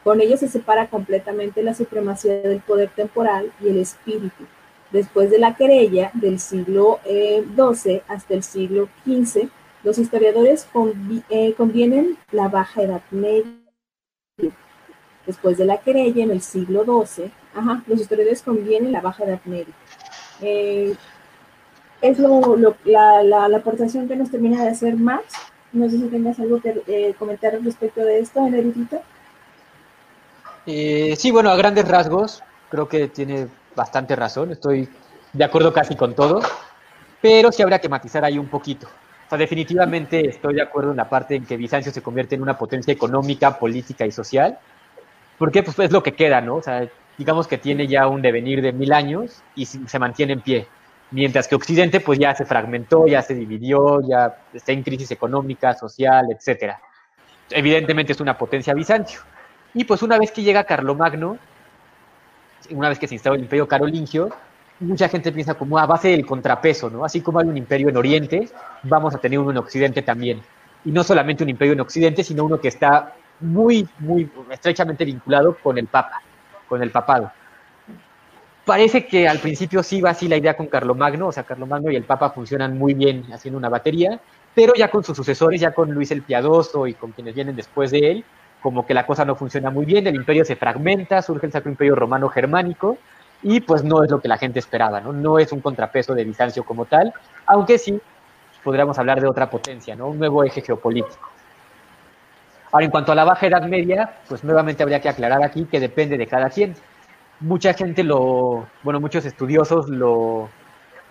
Con 0.04 0.20
ello 0.20 0.36
se 0.36 0.48
separa 0.48 0.86
completamente 0.88 1.62
la 1.62 1.74
supremacía 1.74 2.40
del 2.40 2.60
poder 2.60 2.90
temporal 2.90 3.52
y 3.60 3.68
el 3.68 3.78
espíritu. 3.78 4.44
Después 4.92 5.30
de 5.30 5.38
la 5.38 5.56
querella 5.56 6.10
del 6.14 6.38
siglo 6.38 7.00
XII 7.04 7.96
eh, 7.96 8.02
hasta 8.08 8.34
el 8.34 8.42
siglo 8.42 8.88
XV, 9.04 9.48
los 9.82 9.98
historiadores 9.98 10.68
eh, 11.28 11.54
convienen 11.54 12.18
la 12.32 12.48
Baja 12.48 12.82
Edad 12.82 13.02
Media. 13.10 13.44
Después 15.30 15.58
de 15.58 15.64
la 15.64 15.78
querella 15.78 16.24
en 16.24 16.32
el 16.32 16.42
siglo 16.42 16.82
XII, 16.82 17.30
Ajá, 17.54 17.84
los 17.86 18.00
historiadores 18.00 18.42
convienen 18.42 18.90
la 18.90 19.00
baja 19.00 19.22
edad 19.22 19.38
media. 19.44 19.72
Eh, 20.40 20.96
es 22.00 22.18
lo, 22.18 22.56
la, 22.84 23.22
la, 23.22 23.56
aportación 23.56 24.08
que 24.08 24.16
nos 24.16 24.30
termina 24.30 24.62
de 24.64 24.70
hacer 24.70 24.96
Max. 24.96 25.34
No 25.72 25.88
sé 25.88 25.98
si 25.98 26.08
tengas 26.08 26.40
algo 26.40 26.60
que 26.60 26.82
eh, 26.88 27.14
comentar 27.16 27.52
respecto 27.62 28.00
de 28.00 28.18
esto, 28.18 28.44
en 28.44 28.54
erudito. 28.54 29.00
Eh, 30.66 31.14
sí, 31.16 31.30
bueno, 31.30 31.50
a 31.50 31.56
grandes 31.56 31.86
rasgos, 31.86 32.42
creo 32.68 32.88
que 32.88 33.06
tiene 33.06 33.46
bastante 33.76 34.16
razón. 34.16 34.50
Estoy 34.50 34.88
de 35.32 35.44
acuerdo 35.44 35.72
casi 35.72 35.94
con 35.94 36.14
todo, 36.14 36.40
pero 37.22 37.52
sí 37.52 37.62
habría 37.62 37.80
que 37.80 37.88
matizar 37.88 38.24
ahí 38.24 38.36
un 38.36 38.48
poquito. 38.48 38.88
O 39.26 39.28
sea, 39.28 39.38
definitivamente 39.38 40.28
estoy 40.28 40.54
de 40.54 40.62
acuerdo 40.62 40.90
en 40.90 40.96
la 40.96 41.08
parte 41.08 41.36
en 41.36 41.46
que 41.46 41.56
Bizancio 41.56 41.92
se 41.92 42.02
convierte 42.02 42.34
en 42.34 42.42
una 42.42 42.58
potencia 42.58 42.92
económica, 42.92 43.58
política 43.58 44.04
y 44.04 44.10
social, 44.10 44.58
porque 45.40 45.62
pues 45.62 45.78
es 45.78 45.90
lo 45.90 46.02
que 46.02 46.12
queda, 46.12 46.42
¿no? 46.42 46.56
O 46.56 46.62
sea, 46.62 46.86
digamos 47.16 47.48
que 47.48 47.56
tiene 47.56 47.86
ya 47.86 48.06
un 48.08 48.20
devenir 48.20 48.60
de 48.60 48.72
mil 48.72 48.92
años 48.92 49.42
y 49.54 49.64
se 49.64 49.98
mantiene 49.98 50.34
en 50.34 50.42
pie. 50.42 50.66
Mientras 51.12 51.48
que 51.48 51.54
Occidente 51.54 52.00
pues 52.00 52.18
ya 52.18 52.34
se 52.34 52.44
fragmentó, 52.44 53.06
ya 53.06 53.22
se 53.22 53.34
dividió, 53.34 54.02
ya 54.06 54.36
está 54.52 54.72
en 54.72 54.82
crisis 54.82 55.10
económica, 55.12 55.72
social, 55.72 56.26
etc. 56.30 56.74
Evidentemente 57.48 58.12
es 58.12 58.20
una 58.20 58.36
potencia 58.36 58.74
Bizancio. 58.74 59.20
Y 59.72 59.84
pues 59.84 60.02
una 60.02 60.18
vez 60.18 60.30
que 60.30 60.42
llega 60.42 60.64
Carlomagno, 60.64 61.38
una 62.68 62.90
vez 62.90 62.98
que 62.98 63.08
se 63.08 63.14
instala 63.14 63.36
el 63.36 63.42
imperio 63.42 63.66
carolingio, 63.66 64.28
mucha 64.80 65.08
gente 65.08 65.32
piensa 65.32 65.54
como 65.54 65.78
a 65.78 65.86
base 65.86 66.08
del 66.08 66.26
contrapeso, 66.26 66.90
¿no? 66.90 67.02
Así 67.02 67.22
como 67.22 67.40
hay 67.40 67.48
un 67.48 67.56
imperio 67.56 67.88
en 67.88 67.96
Oriente, 67.96 68.46
vamos 68.82 69.14
a 69.14 69.18
tener 69.18 69.38
uno 69.38 69.52
en 69.52 69.56
Occidente 69.56 70.02
también. 70.02 70.42
Y 70.84 70.92
no 70.92 71.02
solamente 71.02 71.44
un 71.44 71.48
imperio 71.48 71.72
en 71.72 71.80
Occidente, 71.80 72.24
sino 72.24 72.44
uno 72.44 72.60
que 72.60 72.68
está 72.68 73.14
muy, 73.40 73.88
muy 73.98 74.30
estrechamente 74.50 75.04
vinculado 75.04 75.56
con 75.62 75.78
el 75.78 75.86
Papa 75.86 76.22
con 76.70 76.82
el 76.82 76.92
papado. 76.92 77.32
Parece 78.64 79.06
que 79.06 79.28
al 79.28 79.40
principio 79.40 79.82
sí 79.82 80.00
va 80.00 80.10
así 80.10 80.28
la 80.28 80.36
idea 80.36 80.56
con 80.56 80.68
Carlomagno, 80.68 81.26
o 81.26 81.32
sea, 81.32 81.42
Carlomagno 81.42 81.90
y 81.90 81.96
el 81.96 82.04
Papa 82.04 82.30
funcionan 82.30 82.78
muy 82.78 82.94
bien 82.94 83.24
haciendo 83.32 83.58
una 83.58 83.68
batería, 83.68 84.20
pero 84.54 84.74
ya 84.74 84.88
con 84.88 85.02
sus 85.02 85.16
sucesores, 85.16 85.60
ya 85.60 85.72
con 85.72 85.90
Luis 85.90 86.12
el 86.12 86.22
Piadoso 86.22 86.86
y 86.86 86.94
con 86.94 87.10
quienes 87.10 87.34
vienen 87.34 87.56
después 87.56 87.90
de 87.90 88.12
él, 88.12 88.24
como 88.62 88.86
que 88.86 88.94
la 88.94 89.04
cosa 89.04 89.24
no 89.24 89.34
funciona 89.34 89.70
muy 89.70 89.84
bien, 89.84 90.06
el 90.06 90.14
imperio 90.14 90.44
se 90.44 90.54
fragmenta, 90.54 91.20
surge 91.22 91.46
el 91.46 91.52
Sacro 91.52 91.72
Imperio 91.72 91.96
Romano 91.96 92.28
Germánico, 92.28 92.98
y 93.42 93.60
pues 93.60 93.82
no 93.82 94.04
es 94.04 94.10
lo 94.10 94.20
que 94.20 94.28
la 94.28 94.38
gente 94.38 94.60
esperaba, 94.60 95.00
¿no? 95.00 95.12
No 95.12 95.38
es 95.38 95.50
un 95.50 95.60
contrapeso 95.60 96.14
de 96.14 96.24
Bizancio 96.24 96.62
como 96.62 96.84
tal, 96.84 97.12
aunque 97.46 97.78
sí 97.78 98.00
podríamos 98.62 98.96
hablar 98.98 99.20
de 99.20 99.26
otra 99.26 99.50
potencia, 99.50 99.96
¿no? 99.96 100.06
Un 100.06 100.18
nuevo 100.18 100.44
eje 100.44 100.60
geopolítico. 100.60 101.30
Ahora, 102.72 102.84
en 102.84 102.90
cuanto 102.90 103.12
a 103.12 103.14
la 103.14 103.24
Baja 103.24 103.46
Edad 103.46 103.62
Media, 103.62 104.10
pues 104.28 104.44
nuevamente 104.44 104.82
habría 104.82 105.00
que 105.00 105.08
aclarar 105.08 105.42
aquí 105.42 105.64
que 105.64 105.80
depende 105.80 106.16
de 106.16 106.26
cada 106.26 106.50
quien. 106.50 106.74
Mucha 107.40 107.74
gente 107.74 108.04
lo, 108.04 108.66
bueno, 108.82 109.00
muchos 109.00 109.24
estudiosos 109.24 109.88
lo, 109.88 110.48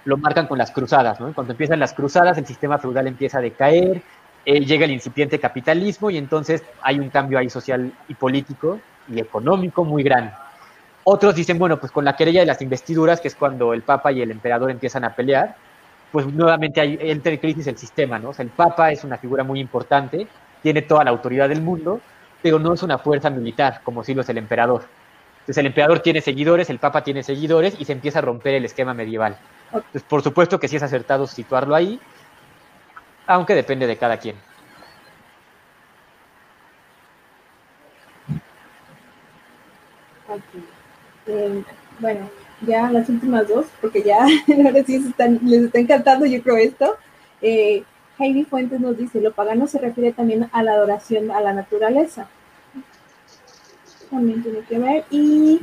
lo 0.06 0.18
marcan 0.18 0.48
con 0.48 0.58
las 0.58 0.72
cruzadas, 0.72 1.20
¿no? 1.20 1.34
Cuando 1.34 1.54
empiezan 1.54 1.80
las 1.80 1.94
cruzadas, 1.94 2.38
el 2.38 2.46
sistema 2.46 2.78
feudal 2.78 3.08
empieza 3.08 3.40
a 3.40 3.42
decaer, 3.42 4.02
eh, 4.46 4.60
llega 4.62 4.86
el 4.86 4.92
incipiente 4.92 5.40
capitalismo 5.40 6.10
y 6.10 6.18
entonces 6.18 6.64
hay 6.82 7.00
un 7.00 7.10
cambio 7.10 7.38
ahí 7.40 7.50
social 7.50 7.92
y 8.08 8.14
político 8.14 8.80
y 9.10 9.20
económico 9.20 9.84
muy 9.84 10.04
grande. 10.04 10.32
Otros 11.04 11.36
dicen, 11.36 11.58
bueno, 11.58 11.80
pues 11.80 11.92
con 11.92 12.06
la 12.06 12.16
querella 12.16 12.42
de 12.42 12.46
las 12.46 12.62
investiduras, 12.62 13.20
que 13.20 13.28
es 13.28 13.36
cuando 13.36 13.74
el 13.74 13.82
Papa 13.82 14.12
y 14.12 14.22
el 14.22 14.32
emperador 14.32 14.72
empiezan 14.72 15.04
a 15.04 15.16
pelear, 15.16 15.56
pues 16.12 16.26
nuevamente 16.28 16.82
hay, 16.82 16.98
entra 17.02 17.32
en 17.32 17.40
crisis 17.40 17.68
el 17.68 17.78
sistema, 17.78 18.20
¿no? 18.20 18.30
O 18.30 18.34
sea, 18.34 18.44
el 18.44 18.52
Papa 18.52 18.92
es 18.92 19.04
una 19.04 19.18
figura 19.18 19.44
muy 19.44 19.60
importante, 19.60 20.28
tiene 20.62 20.82
toda 20.82 21.04
la 21.04 21.12
autoridad 21.12 21.50
del 21.50 21.62
mundo, 21.62 22.02
pero 22.42 22.60
no 22.60 22.74
es 22.74 22.84
una 22.84 22.98
fuerza 22.98 23.30
militar, 23.30 23.82
como 23.84 24.04
si 24.04 24.14
lo 24.14 24.22
es 24.22 24.30
el 24.30 24.38
emperador. 24.38 24.84
Entonces 25.42 25.58
el 25.58 25.66
emperador 25.68 26.00
tiene 26.00 26.22
seguidores, 26.22 26.70
el 26.70 26.80
papa 26.80 27.04
tiene 27.04 27.24
seguidores 27.24 27.76
y 27.80 27.86
se 27.86 27.94
empieza 27.94 28.20
a 28.20 28.22
romper 28.22 28.56
el 28.56 28.66
esquema 28.66 28.94
medieval. 28.94 29.38
Entonces, 29.74 30.04
por 30.04 30.22
supuesto 30.22 30.60
que 30.60 30.68
sí 30.68 30.76
es 30.76 30.84
acertado 30.84 31.28
situarlo 31.28 31.76
ahí, 31.76 32.00
aunque 33.28 33.56
depende 33.56 33.88
de 33.88 33.98
cada 33.98 34.18
quien. 34.18 34.36
Eh, 41.28 41.64
bueno, 42.00 42.30
ya 42.62 42.92
las 42.92 43.10
últimas 43.10 43.48
dos, 43.48 43.68
porque 43.82 44.04
ya 44.04 44.18
ahora 44.66 44.84
sí 44.86 45.14
les 45.44 45.64
está 45.64 45.80
encantando, 45.80 46.26
yo 46.26 46.42
creo 46.42 46.58
esto. 46.58 46.98
Eh, 47.42 47.84
Heidi 48.20 48.44
Fuentes 48.44 48.80
nos 48.82 48.98
dice, 48.98 49.22
lo 49.22 49.32
pagano 49.32 49.66
se 49.66 49.80
refiere 49.80 50.12
también 50.12 50.50
a 50.52 50.62
la 50.62 50.74
adoración 50.74 51.32
a 51.32 51.40
la 51.40 51.54
naturaleza. 51.54 52.28
También 54.10 54.44
tiene 54.44 54.60
que 54.62 54.78
ver. 54.78 55.06
Y 55.10 55.60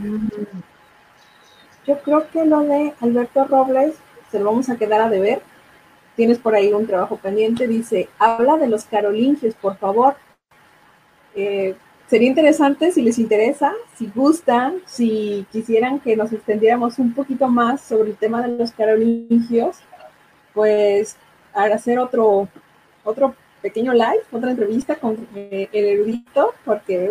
yo 1.86 2.00
creo 2.00 2.28
que 2.30 2.44
lo 2.46 2.60
de 2.60 2.94
Alberto 3.00 3.44
Robles 3.44 3.94
se 4.30 4.38
lo 4.38 4.46
vamos 4.46 4.70
a 4.70 4.76
quedar 4.76 5.02
a 5.02 5.10
deber. 5.10 5.42
Tienes 6.16 6.38
por 6.38 6.54
ahí 6.54 6.72
un 6.72 6.86
trabajo 6.86 7.16
pendiente. 7.16 7.68
Dice, 7.68 8.08
habla 8.18 8.56
de 8.56 8.68
los 8.68 8.84
carolingios, 8.84 9.54
por 9.54 9.76
favor. 9.76 10.16
Eh, 11.34 11.76
sería 12.08 12.28
interesante 12.28 12.90
si 12.90 13.02
les 13.02 13.18
interesa, 13.18 13.74
si 13.96 14.10
gustan, 14.14 14.80
si 14.86 15.46
quisieran 15.52 16.00
que 16.00 16.16
nos 16.16 16.32
extendiéramos 16.32 16.98
un 16.98 17.12
poquito 17.12 17.48
más 17.48 17.82
sobre 17.82 18.10
el 18.10 18.16
tema 18.16 18.40
de 18.40 18.56
los 18.56 18.72
carolingios, 18.72 19.76
pues 20.54 21.16
hacer 21.56 21.98
otro, 21.98 22.48
otro 23.04 23.34
pequeño 23.62 23.92
live, 23.92 24.22
otra 24.30 24.50
entrevista 24.50 24.96
con 24.96 25.26
eh, 25.34 25.68
el 25.72 25.84
erudito, 25.84 26.54
porque 26.64 27.10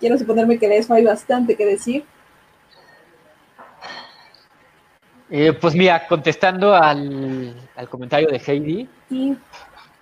quiero 0.00 0.18
suponerme 0.18 0.58
que 0.58 0.68
de 0.68 0.78
eso 0.78 0.92
hay 0.94 1.04
bastante 1.04 1.56
que 1.56 1.64
decir. 1.64 2.04
Eh, 5.30 5.52
pues 5.52 5.74
mira, 5.74 6.06
contestando 6.06 6.74
al, 6.74 7.56
comentario 7.88 8.28
de 8.28 8.42
Heidi, 8.46 8.88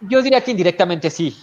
yo 0.01 0.23
diría 0.23 0.41
que 0.41 0.51
indirectamente 0.51 1.11
sí. 1.11 1.37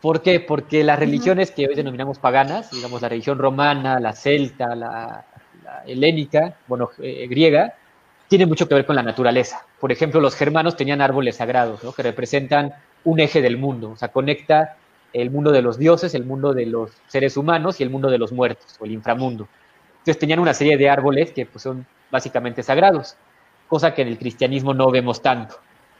¿Por 0.00 0.22
qué? 0.22 0.40
Porque 0.40 0.84
las 0.84 0.98
religiones 0.98 1.50
que 1.50 1.66
hoy 1.66 1.74
denominamos 1.74 2.18
paganas, 2.18 2.70
digamos 2.70 3.02
la 3.02 3.08
religión 3.08 3.38
romana, 3.38 3.98
la 3.98 4.12
celta, 4.12 4.74
la, 4.74 5.24
helénica, 5.86 6.56
bueno, 6.66 6.90
eh, 6.98 7.26
griega, 7.28 7.74
tienen 8.28 8.48
mucho 8.48 8.68
que 8.68 8.74
ver 8.74 8.86
con 8.86 8.96
la 8.96 9.02
naturaleza. 9.02 9.64
Por 9.80 9.90
ejemplo, 9.90 10.20
los 10.20 10.36
germanos 10.36 10.76
tenían 10.76 11.00
árboles 11.00 11.36
sagrados, 11.36 11.82
¿no? 11.82 11.92
que 11.92 12.02
representan 12.02 12.74
un 13.04 13.20
eje 13.20 13.40
del 13.40 13.56
mundo, 13.56 13.92
o 13.92 13.96
sea, 13.96 14.08
conecta 14.08 14.76
el 15.12 15.30
mundo 15.30 15.50
de 15.50 15.62
los 15.62 15.78
dioses, 15.78 16.14
el 16.14 16.24
mundo 16.24 16.52
de 16.52 16.66
los 16.66 16.90
seres 17.06 17.36
humanos 17.36 17.80
y 17.80 17.82
el 17.82 17.90
mundo 17.90 18.10
de 18.10 18.18
los 18.18 18.32
muertos, 18.32 18.76
o 18.78 18.84
el 18.84 18.92
inframundo. 18.92 19.48
Entonces 19.98 20.18
tenían 20.18 20.38
una 20.38 20.52
serie 20.52 20.76
de 20.76 20.90
árboles 20.90 21.32
que 21.32 21.46
pues, 21.46 21.62
son 21.62 21.86
básicamente 22.10 22.62
sagrados, 22.62 23.16
cosa 23.66 23.94
que 23.94 24.02
en 24.02 24.08
el 24.08 24.18
cristianismo 24.18 24.74
no 24.74 24.90
vemos 24.90 25.22
tanto. 25.22 25.56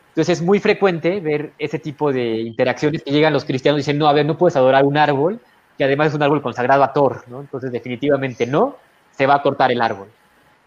Entonces 0.08 0.38
es 0.38 0.44
muy 0.44 0.58
frecuente 0.58 1.20
ver 1.20 1.52
ese 1.58 1.78
tipo 1.78 2.12
de 2.12 2.40
interacciones 2.40 3.02
que 3.02 3.10
llegan 3.10 3.32
los 3.32 3.44
cristianos 3.44 3.78
y 3.78 3.82
dicen, 3.82 3.98
no, 3.98 4.08
a 4.08 4.12
ver, 4.12 4.26
no 4.26 4.36
puedes 4.36 4.56
adorar 4.56 4.84
un 4.84 4.96
árbol, 4.96 5.40
que 5.76 5.84
además 5.84 6.08
es 6.08 6.14
un 6.14 6.22
árbol 6.22 6.42
consagrado 6.42 6.82
a 6.82 6.92
Thor, 6.92 7.24
¿no? 7.28 7.40
Entonces 7.40 7.70
definitivamente 7.70 8.46
no, 8.46 8.76
se 9.12 9.26
va 9.26 9.36
a 9.36 9.42
cortar 9.42 9.70
el 9.70 9.80
árbol. 9.80 10.08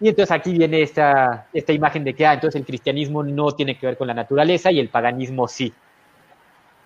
Y 0.02 0.10
entonces 0.10 0.32
aquí 0.32 0.58
viene 0.58 0.82
esta, 0.82 1.46
esta 1.54 1.72
imagen 1.72 2.04
de 2.04 2.16
que, 2.16 2.26
ah, 2.26 2.34
entonces 2.34 2.60
el 2.60 2.66
cristianismo 2.66 3.22
no 3.22 3.52
tiene 3.52 3.78
que 3.78 3.86
ver 3.86 3.98
con 3.98 4.08
la 4.08 4.16
naturaleza 4.16 4.72
y 4.72 4.80
el 4.80 4.90
paganismo 4.90 5.48
sí. 5.48 5.72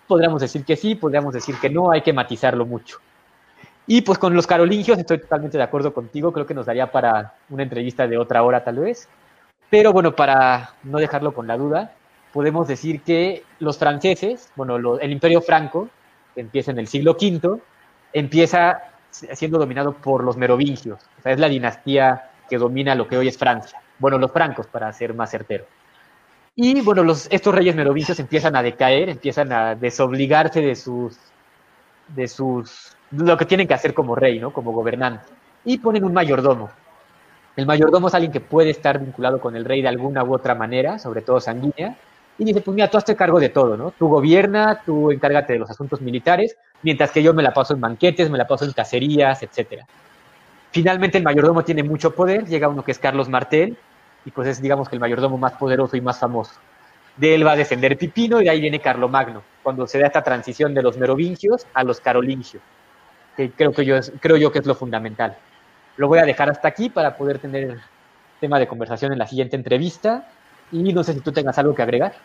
Podríamos 0.05 0.41
decir 0.41 0.65
que 0.65 0.75
sí, 0.75 0.95
podríamos 0.95 1.33
decir 1.33 1.55
que 1.61 1.69
no, 1.69 1.91
hay 1.91 2.01
que 2.01 2.11
matizarlo 2.11 2.65
mucho. 2.65 2.99
Y 3.87 4.01
pues 4.01 4.19
con 4.19 4.35
los 4.35 4.45
carolingios 4.45 4.99
estoy 4.99 5.19
totalmente 5.19 5.57
de 5.57 5.63
acuerdo 5.63 5.93
contigo, 5.93 6.33
creo 6.33 6.45
que 6.45 6.53
nos 6.53 6.65
daría 6.65 6.91
para 6.91 7.35
una 7.49 7.63
entrevista 7.63 8.05
de 8.05 8.17
otra 8.17 8.43
hora 8.43 8.65
tal 8.65 8.79
vez. 8.79 9.07
Pero 9.69 9.93
bueno, 9.93 10.13
para 10.13 10.71
no 10.83 10.97
dejarlo 10.97 11.33
con 11.33 11.47
la 11.47 11.57
duda, 11.57 11.93
podemos 12.33 12.67
decir 12.67 13.01
que 13.01 13.43
los 13.59 13.77
franceses, 13.77 14.51
bueno, 14.57 14.99
el 14.99 15.11
imperio 15.11 15.41
franco, 15.41 15.87
que 16.33 16.41
empieza 16.41 16.71
en 16.71 16.79
el 16.79 16.87
siglo 16.87 17.11
V, 17.13 17.61
empieza 18.11 18.81
siendo 19.09 19.57
dominado 19.57 19.93
por 19.93 20.21
los 20.21 20.35
merovingios, 20.35 20.99
o 21.17 21.21
sea, 21.21 21.31
es 21.31 21.39
la 21.39 21.47
dinastía 21.47 22.29
que 22.49 22.57
domina 22.57 22.95
lo 22.95 23.07
que 23.07 23.17
hoy 23.17 23.27
es 23.27 23.37
Francia. 23.37 23.79
Bueno, 23.99 24.17
los 24.17 24.31
francos, 24.31 24.67
para 24.67 24.91
ser 24.93 25.13
más 25.13 25.31
certero. 25.31 25.65
Y 26.55 26.81
bueno, 26.81 27.03
estos 27.11 27.53
reyes 27.53 27.75
merovingios 27.75 28.19
empiezan 28.19 28.55
a 28.55 28.63
decaer, 28.63 29.09
empiezan 29.09 29.51
a 29.51 29.75
desobligarse 29.75 30.61
de 30.61 30.75
sus, 30.75 31.17
de 32.07 32.27
sus, 32.27 32.95
lo 33.11 33.37
que 33.37 33.45
tienen 33.45 33.67
que 33.67 33.73
hacer 33.73 33.93
como 33.93 34.15
rey, 34.15 34.39
¿no? 34.39 34.53
Como 34.53 34.71
gobernante. 34.71 35.25
Y 35.65 35.79
ponen 35.79 36.05
un 36.05 36.13
mayordomo. 36.13 36.69
El 37.55 37.65
mayordomo 37.65 38.07
es 38.07 38.13
alguien 38.13 38.31
que 38.31 38.41
puede 38.41 38.69
estar 38.69 38.99
vinculado 38.99 39.39
con 39.39 39.55
el 39.55 39.65
rey 39.65 39.81
de 39.81 39.87
alguna 39.87 40.23
u 40.23 40.33
otra 40.33 40.55
manera, 40.55 40.99
sobre 40.99 41.21
todo 41.21 41.39
sanguínea, 41.39 41.95
y 42.37 42.43
dice, 42.43 42.61
pues 42.61 42.75
mira, 42.75 42.89
tú 42.89 42.97
hazte 42.97 43.15
cargo 43.15 43.39
de 43.39 43.49
todo, 43.49 43.77
¿no? 43.77 43.91
Tú 43.91 44.07
gobierna, 44.07 44.81
tú 44.85 45.11
encárgate 45.11 45.53
de 45.53 45.59
los 45.59 45.69
asuntos 45.69 46.01
militares, 46.01 46.57
mientras 46.81 47.11
que 47.11 47.23
yo 47.23 47.33
me 47.33 47.43
la 47.43 47.53
paso 47.53 47.73
en 47.73 47.81
banquetes, 47.81 48.29
me 48.29 48.37
la 48.37 48.47
paso 48.47 48.65
en 48.65 48.73
cacerías, 48.73 49.41
etcétera. 49.41 49.85
Finalmente 50.75 51.17
el 51.17 51.23
mayordomo 51.23 51.63
tiene 51.63 51.83
mucho 51.83 52.13
poder, 52.13 52.43
llega 52.47 52.67
uno 52.67 52.83
que 52.83 52.91
es 52.91 52.99
Carlos 52.99 53.29
Martel, 53.29 53.77
y 54.25 54.31
pues 54.31 54.49
es 54.49 54.61
digamos 54.61 54.89
que 54.89 54.97
el 54.97 54.99
mayordomo 54.99 55.37
más 55.37 55.53
poderoso 55.53 55.95
y 55.95 56.01
más 56.01 56.19
famoso. 56.19 56.51
De 57.15 57.33
él 57.33 57.47
va 57.47 57.53
a 57.53 57.55
descender 57.55 57.97
Pipino 57.97 58.41
y 58.41 58.43
de 58.43 58.49
ahí 58.49 58.59
viene 58.59 58.81
Carlomagno, 58.81 59.41
cuando 59.63 59.87
se 59.87 59.99
da 59.99 60.07
esta 60.07 60.21
transición 60.21 60.73
de 60.73 60.83
los 60.83 60.97
merovingios 60.97 61.65
a 61.73 61.85
los 61.85 62.01
carolingios, 62.01 62.61
que 63.37 63.51
creo, 63.51 63.71
que 63.71 63.85
yo 63.85 63.95
creo 64.19 64.35
yo 64.35 64.51
que 64.51 64.59
es 64.59 64.65
lo 64.65 64.75
fundamental. 64.75 65.37
Lo 65.95 66.09
voy 66.09 66.19
a 66.19 66.25
dejar 66.25 66.49
hasta 66.49 66.67
aquí 66.67 66.89
para 66.89 67.15
poder 67.15 67.39
tener 67.39 67.77
tema 68.41 68.59
de 68.59 68.67
conversación 68.67 69.13
en 69.13 69.19
la 69.19 69.27
siguiente 69.27 69.55
entrevista 69.55 70.27
y 70.73 70.91
no 70.91 71.05
sé 71.05 71.13
si 71.13 71.21
tú 71.21 71.31
tengas 71.31 71.57
algo 71.57 71.73
que 71.73 71.83
agregar. 71.83 72.15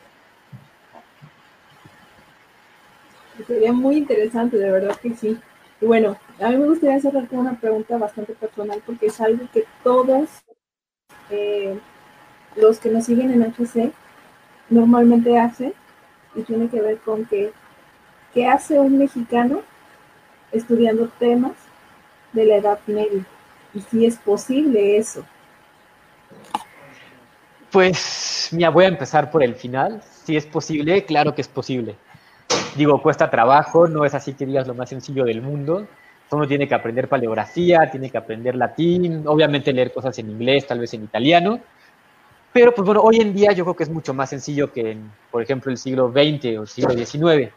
Sería 3.46 3.72
muy 3.72 3.98
interesante, 3.98 4.57
de 4.57 4.72
verdad 4.72 4.96
que 4.96 5.14
sí. 5.14 5.38
Y 5.81 5.87
bueno, 5.87 6.16
a 6.41 6.51
mí 6.51 6.57
me 6.57 6.66
gustaría 6.66 7.01
cerrar 7.01 7.26
con 7.28 7.39
una 7.41 7.59
pregunta 7.59 7.97
bastante 7.97 8.35
personal 8.35 8.83
porque 8.85 9.07
es 9.07 9.20
algo 9.20 9.47
que 9.53 9.64
todos 9.83 10.28
eh, 11.31 11.78
los 12.57 12.78
que 12.78 12.91
nos 12.91 13.05
siguen 13.05 13.31
en 13.31 13.43
HC 13.43 13.93
normalmente 14.68 15.39
hacen 15.39 15.72
y 16.35 16.43
tiene 16.43 16.68
que 16.68 16.81
ver 16.81 16.99
con 16.99 17.24
que 17.24 17.53
qué 18.35 18.47
hace 18.47 18.78
un 18.78 18.99
mexicano 18.99 19.62
estudiando 20.53 21.09
temas 21.18 21.53
de 22.33 22.45
la 22.45 22.57
Edad 22.57 22.78
Media 22.87 23.24
y 23.74 23.81
si 23.81 24.05
es 24.05 24.16
posible 24.16 24.97
eso. 24.99 25.24
Pues, 27.70 28.49
mira, 28.53 28.70
voy 28.70 28.85
a 28.85 28.89
empezar 28.89 29.31
por 29.31 29.43
el 29.43 29.55
final. 29.55 30.03
Si 30.03 30.37
es 30.37 30.45
posible, 30.45 31.05
claro 31.05 31.35
que 31.35 31.41
es 31.41 31.49
posible. 31.49 31.97
Digo, 32.77 33.03
cuesta 33.03 33.31
trabajo, 33.31 33.89
no 33.89 34.05
es 34.05 34.14
así 34.14 34.35
que 34.35 34.47
digas 34.47 34.66
lo 34.66 34.75
más 34.75 34.89
sencillo 34.89 35.25
del 35.25 35.43
mundo. 35.43 35.87
Uno 36.31 36.47
tiene 36.47 36.68
que 36.68 36.75
aprender 36.75 37.09
paleografía, 37.09 37.91
tiene 37.91 38.09
que 38.09 38.18
aprender 38.18 38.55
latín, 38.55 39.25
obviamente 39.27 39.73
leer 39.73 39.93
cosas 39.93 40.16
en 40.21 40.31
inglés, 40.31 40.66
tal 40.66 40.79
vez 40.79 40.95
en 40.95 41.03
italiano. 41.03 41.59
Pero, 42.53 42.73
pues 42.73 42.87
bueno, 42.87 43.01
hoy 43.01 43.16
en 43.21 43.35
día 43.35 43.53
yo 43.53 43.64
creo 43.64 43.75
que 43.75 43.83
es 43.83 43.91
mucho 43.91 44.14
más 44.14 44.31
sencillo 44.31 44.73
que 44.73 44.93
en, 44.93 45.11
por 45.31 45.43
ejemplo, 45.43 45.73
el 45.73 45.79
siglo 45.79 46.12
XX 46.12 46.59
o 46.59 46.62
el 46.62 46.68
siglo 46.68 46.93
XIX, 46.93 47.53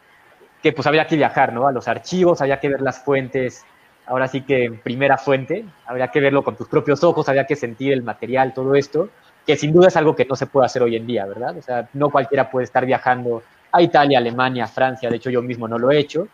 que 0.62 0.74
pues 0.74 0.88
había 0.88 1.06
que 1.06 1.16
viajar, 1.16 1.54
¿no? 1.54 1.68
A 1.68 1.72
los 1.72 1.88
archivos, 1.88 2.42
había 2.42 2.60
que 2.60 2.70
ver 2.70 2.82
las 2.82 3.04
fuentes, 3.04 3.64
ahora 4.08 4.28
sí 4.28 4.42
que 4.42 4.72
primera 4.84 5.18
fuente, 5.18 5.66
habría 5.86 6.08
que 6.08 6.20
verlo 6.20 6.44
con 6.44 6.56
tus 6.56 6.68
propios 6.68 7.04
ojos, 7.04 7.30
había 7.30 7.46
que 7.46 7.56
sentir 7.56 7.94
el 7.94 8.02
material, 8.02 8.54
todo 8.54 8.74
esto 8.74 9.10
que 9.46 9.58
sin 9.58 9.74
duda 9.74 9.88
es 9.88 9.98
algo 9.98 10.16
que 10.16 10.26
no 10.26 10.36
se 10.36 10.48
puede 10.48 10.66
hacer 10.66 10.84
hoy 10.84 10.96
en 10.96 11.06
día, 11.06 11.26
¿verdad? 11.26 11.58
O 11.58 11.62
sea, 11.62 11.90
no 11.94 12.10
cualquiera 12.10 12.50
puede 12.50 12.64
estar 12.64 12.86
viajando 12.86 13.44
a 13.74 13.82
Italia, 13.82 14.20
Alemania, 14.20 14.68
Francia, 14.68 15.10
de 15.10 15.18
hecho 15.18 15.30
yo 15.30 15.42
mismo 15.42 15.68
no 15.68 15.78
lo 15.78 15.92
he 15.92 15.98
hecho, 15.98 16.28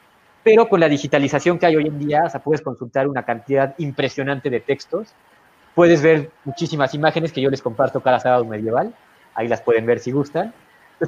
pero 0.43 0.67
con 0.67 0.79
la 0.79 0.89
digitalización 0.89 1.57
que 1.57 1.65
hay 1.65 1.77
hoy 1.77 1.87
en 1.87 1.97
día, 1.97 2.23
o 2.25 2.29
sea, 2.29 2.41
puedes 2.41 2.61
consultar 2.61 3.07
una 3.07 3.23
cantidad 3.23 3.73
impresionante 3.77 4.49
de 4.49 4.59
textos, 4.59 5.13
puedes 5.73 6.01
ver 6.01 6.29
muchísimas 6.43 6.93
imágenes 6.93 7.31
que 7.31 7.41
yo 7.41 7.49
les 7.49 7.61
comparto 7.61 8.01
cada 8.01 8.19
sábado 8.19 8.45
medieval, 8.45 8.93
ahí 9.33 9.47
las 9.47 9.61
pueden 9.61 9.85
ver 9.85 9.99
si 9.99 10.11
gustan. 10.11 10.53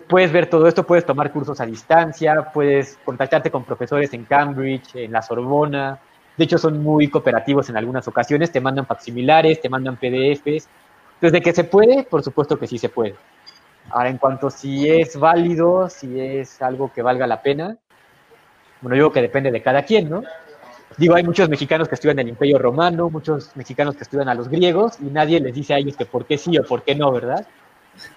Puedes 0.07 0.31
ver 0.31 0.45
todo 0.45 0.67
esto, 0.67 0.87
puedes 0.87 1.05
tomar 1.05 1.33
cursos 1.33 1.59
a 1.59 1.65
distancia, 1.65 2.49
puedes 2.53 2.97
contactarte 3.03 3.51
con 3.51 3.65
profesores 3.65 4.13
en 4.13 4.23
Cambridge, 4.23 4.95
en 4.95 5.11
la 5.11 5.21
Sorbona, 5.21 5.99
de 6.37 6.45
hecho 6.45 6.57
son 6.57 6.81
muy 6.81 7.09
cooperativos 7.09 7.69
en 7.69 7.75
algunas 7.75 8.07
ocasiones, 8.07 8.53
te 8.53 8.61
mandan 8.61 8.85
facsimilares, 8.85 9.59
te 9.59 9.67
mandan 9.67 9.97
PDFs, 9.97 10.69
desde 11.19 11.41
que 11.41 11.51
se 11.51 11.65
puede, 11.65 12.03
por 12.03 12.23
supuesto 12.23 12.57
que 12.57 12.67
sí 12.67 12.77
se 12.77 12.87
puede. 12.87 13.15
Ahora, 13.89 14.09
en 14.09 14.17
cuanto 14.17 14.47
a 14.47 14.51
si 14.51 14.89
es 14.89 15.17
válido, 15.17 15.89
si 15.89 16.19
es 16.19 16.61
algo 16.61 16.91
que 16.93 17.01
valga 17.01 17.27
la 17.27 17.41
pena, 17.41 17.77
bueno, 18.81 18.95
yo 18.95 19.11
que 19.11 19.21
depende 19.21 19.51
de 19.51 19.61
cada 19.61 19.83
quien, 19.83 20.09
¿no? 20.09 20.23
Digo, 20.97 21.15
hay 21.15 21.23
muchos 21.23 21.47
mexicanos 21.49 21.87
que 21.87 21.95
estudian 21.95 22.19
el 22.19 22.29
Imperio 22.29 22.57
Romano, 22.57 23.09
muchos 23.09 23.55
mexicanos 23.55 23.95
que 23.95 24.03
estudian 24.03 24.29
a 24.29 24.35
los 24.35 24.49
griegos, 24.49 24.99
y 24.99 25.05
nadie 25.05 25.39
les 25.39 25.53
dice 25.53 25.73
a 25.73 25.77
ellos 25.77 25.95
que 25.95 26.05
por 26.05 26.25
qué 26.25 26.37
sí 26.37 26.57
o 26.57 26.63
por 26.63 26.83
qué 26.83 26.95
no, 26.95 27.11
¿verdad? 27.11 27.47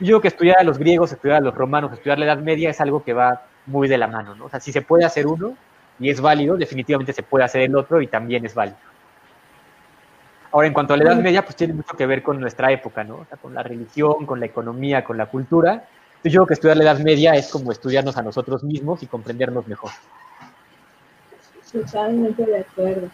Yo 0.01 0.07
creo 0.07 0.21
que 0.21 0.29
estudiar 0.29 0.59
a 0.59 0.65
los 0.65 0.79
griegos, 0.79 1.12
estudiar 1.12 1.39
a 1.39 1.41
los 1.41 1.55
romanos, 1.55 1.93
estudiar 1.93 2.19
la 2.19 2.27
Edad 2.27 2.39
Media 2.39 2.71
es 2.71 2.81
algo 2.81 3.03
que 3.05 3.12
va 3.12 3.43
muy 3.67 3.89
de 3.89 3.99
la 3.99 4.07
mano, 4.07 4.35
¿no? 4.35 4.47
O 4.47 4.49
sea, 4.49 4.61
si 4.61 4.73
se 4.73 4.83
puede 4.83 5.05
hacer 5.05 5.27
uno 5.27 5.57
y 5.99 6.11
es 6.11 6.21
válido, 6.21 6.57
definitivamente 6.57 7.12
se 7.12 7.23
puede 7.23 7.45
hacer 7.45 7.62
el 7.62 7.77
otro 7.77 8.01
y 8.01 8.07
también 8.07 8.45
es 8.45 8.55
válido. 8.55 8.77
Ahora, 10.55 10.69
en 10.69 10.73
cuanto 10.73 10.95
a 10.95 10.97
la 10.97 11.03
Edad 11.03 11.17
Media, 11.17 11.45
pues 11.45 11.57
tiene 11.57 11.75
mucho 11.75 11.97
que 11.97 12.07
ver 12.07 12.23
con 12.23 12.39
nuestra 12.39 12.71
época, 12.71 13.03
¿no? 13.03 13.17
O 13.17 13.25
sea, 13.25 13.37
con 13.37 13.55
la 13.55 13.65
religión, 13.65 14.25
con 14.25 14.39
la 14.39 14.47
economía, 14.47 15.03
con 15.03 15.19
la 15.19 15.27
cultura. 15.27 15.89
Yo 16.23 16.31
creo 16.31 16.47
que 16.47 16.55
estudiar 16.55 16.77
la 16.77 16.85
Edad 16.85 17.01
Media 17.01 17.35
es 17.35 17.51
como 17.51 17.73
estudiarnos 17.73 18.17
a 18.17 18.23
nosotros 18.23 18.63
mismos 18.63 19.03
y 19.03 19.09
comprendernos 19.09 19.67
mejor. 19.67 19.91
Totalmente 21.73 22.47
de 22.47 22.61
acuerdo. 22.61 23.11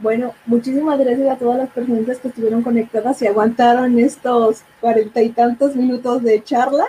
Bueno, 0.00 0.34
muchísimas 0.44 0.98
gracias 0.98 1.30
a 1.30 1.38
todas 1.38 1.56
las 1.56 1.70
personas 1.70 2.18
que 2.18 2.28
estuvieron 2.28 2.62
conectadas 2.62 3.22
y 3.22 3.26
aguantaron 3.26 3.98
estos 3.98 4.62
cuarenta 4.82 5.22
y 5.22 5.30
tantos 5.30 5.74
minutos 5.74 6.22
de 6.22 6.44
charla. 6.44 6.84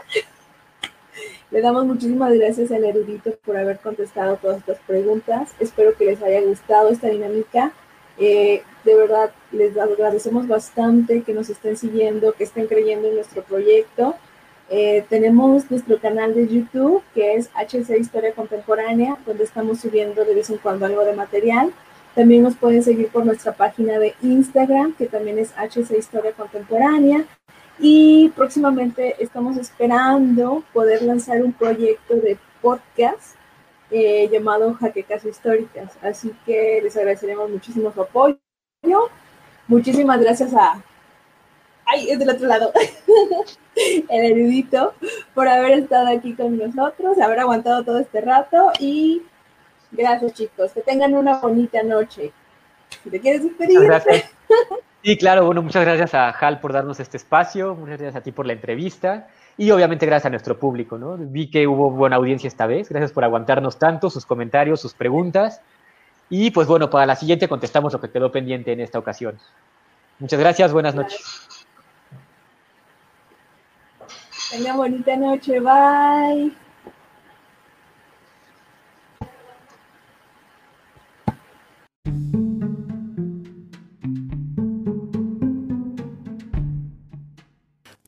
Le 1.50 1.62
damos 1.62 1.86
muchísimas 1.86 2.34
gracias 2.34 2.74
al 2.74 2.84
erudito 2.84 3.32
por 3.46 3.56
haber 3.56 3.80
contestado 3.80 4.36
todas 4.36 4.58
estas 4.58 4.80
preguntas. 4.80 5.54
Espero 5.62 5.96
que 5.96 6.04
les 6.04 6.22
haya 6.22 6.42
gustado 6.42 6.90
esta 6.90 7.08
dinámica. 7.08 7.72
Eh, 8.18 8.64
de 8.84 8.96
verdad, 8.96 9.32
les 9.52 9.78
agradecemos 9.78 10.48
bastante 10.48 11.22
que 11.22 11.34
nos 11.34 11.50
estén 11.50 11.78
siguiendo, 11.78 12.34
que 12.34 12.44
estén 12.44 12.68
creyendo 12.68 13.08
en 13.08 13.16
nuestro 13.16 13.44
proyecto. 13.44 14.16
Eh, 14.70 15.06
tenemos 15.10 15.70
nuestro 15.70 16.00
canal 16.00 16.34
de 16.34 16.48
YouTube, 16.48 17.04
que 17.14 17.36
es 17.36 17.50
HC 17.54 18.00
Historia 18.00 18.34
Contemporánea, 18.34 19.18
donde 19.26 19.44
estamos 19.44 19.82
subiendo 19.82 20.24
de 20.24 20.34
vez 20.34 20.50
en 20.50 20.58
cuando 20.58 20.86
algo 20.86 21.04
de 21.04 21.14
material. 21.14 21.74
También 22.16 22.44
nos 22.44 22.56
pueden 22.56 22.82
seguir 22.84 23.10
por 23.10 23.26
nuestra 23.26 23.54
página 23.54 24.00
de 24.00 24.16
Instagram, 24.22 24.94
que 24.96 25.08
también 25.08 25.40
es 25.40 25.52
HC 25.58 25.98
Historia 25.98 26.32
Contemporánea. 26.32 27.26
Y 27.80 28.30
próximamente 28.30 29.16
estamos 29.20 29.58
esperando 29.58 30.64
poder 30.74 31.02
lanzar 31.02 31.44
un 31.44 31.54
proyecto 31.54 32.16
de 32.16 32.38
podcast 32.62 33.36
eh, 33.90 34.30
llamado 34.32 34.74
Jaquecas 34.74 35.26
Históricas. 35.26 35.98
Así 36.02 36.34
que 36.46 36.80
les 36.82 36.96
agradeceremos 36.96 37.50
muchísimo 37.50 37.92
su 37.92 38.02
apoyo. 38.02 38.38
Muchísimas 39.68 40.20
gracias 40.20 40.54
a... 40.54 40.82
¡Ay, 41.86 42.10
es 42.10 42.20
del 42.20 42.30
otro 42.30 42.48
lado! 42.48 42.72
el 43.76 44.26
erudito 44.32 44.94
por 45.34 45.48
haber 45.48 45.80
estado 45.80 46.08
aquí 46.08 46.34
con 46.34 46.58
nosotros, 46.58 47.20
haber 47.20 47.40
aguantado 47.40 47.84
todo 47.84 48.00
este 48.00 48.22
rato 48.22 48.72
y 48.80 49.22
Gracias, 49.92 50.34
chicos. 50.34 50.72
Que 50.72 50.82
tengan 50.82 51.14
una 51.14 51.40
bonita 51.40 51.84
noche. 51.84 52.32
¿Te 53.10 53.20
quieres 53.20 53.44
despedir? 53.44 53.80
Sí, 55.04 55.18
claro, 55.18 55.48
bueno, 55.48 55.64
muchas 55.64 55.84
gracias 55.84 56.14
a 56.14 56.30
Hal 56.30 56.60
por 56.60 56.74
darnos 56.74 57.00
este 57.00 57.18
espacio, 57.18 57.74
muchas 57.74 58.00
gracias 58.00 58.18
a 58.18 58.22
ti 58.22 58.32
por 58.32 58.46
la 58.46 58.54
entrevista 58.54 59.30
y 59.58 59.72
obviamente 59.72 60.06
gracias 60.06 60.28
a 60.28 60.30
nuestro 60.30 60.60
público, 60.60 61.00
¿no? 61.00 61.18
Vi 61.18 61.50
que 61.50 61.66
hubo 61.66 61.90
buena 61.90 62.18
audiencia 62.18 62.48
esta 62.48 62.68
vez, 62.68 62.88
gracias 62.88 63.12
por 63.12 63.24
aguantarnos 63.24 63.80
tanto, 63.80 64.12
sus 64.12 64.28
comentarios, 64.28 64.80
sus 64.80 64.94
preguntas 64.94 65.60
y 66.32 66.50
pues 66.50 66.66
bueno, 66.66 66.90
para 66.90 67.06
la 67.06 67.18
siguiente 67.18 67.50
contestamos 67.50 67.92
lo 67.92 68.00
que 68.00 68.10
quedó 68.10 68.32
pendiente 68.32 68.72
en 68.72 68.80
esta 68.80 68.98
ocasión. 68.98 69.38
Muchas 70.18 70.40
gracias, 70.40 70.72
buenas 70.72 70.96
noches. 70.96 71.22
Tenga 74.50 74.74
bonita 74.78 75.18
noche, 75.18 75.60
bye. 75.60 76.54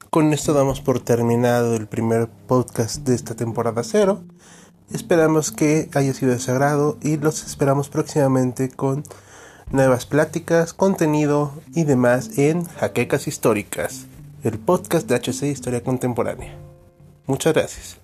Con 0.09 0.31
esto 0.31 0.53
damos 0.53 0.79
por 0.79 1.01
terminado 1.01 1.75
el 1.75 1.87
primer 1.87 2.29
podcast 2.29 3.05
de 3.05 3.15
esta 3.15 3.35
temporada 3.35 3.83
cero. 3.83 4.23
Esperamos 4.91 5.51
que 5.51 5.89
haya 5.93 6.13
sido 6.13 6.35
de 6.35 6.51
agrado 6.51 6.97
y 7.01 7.17
los 7.17 7.45
esperamos 7.45 7.89
próximamente 7.89 8.69
con 8.69 9.03
nuevas 9.71 10.05
pláticas, 10.05 10.73
contenido 10.73 11.53
y 11.73 11.83
demás 11.83 12.37
en 12.37 12.65
Jaquecas 12.65 13.27
Históricas, 13.27 14.05
el 14.43 14.59
podcast 14.59 15.07
de 15.07 15.15
HC 15.15 15.43
Historia 15.43 15.83
Contemporánea. 15.83 16.55
Muchas 17.25 17.53
gracias. 17.53 18.02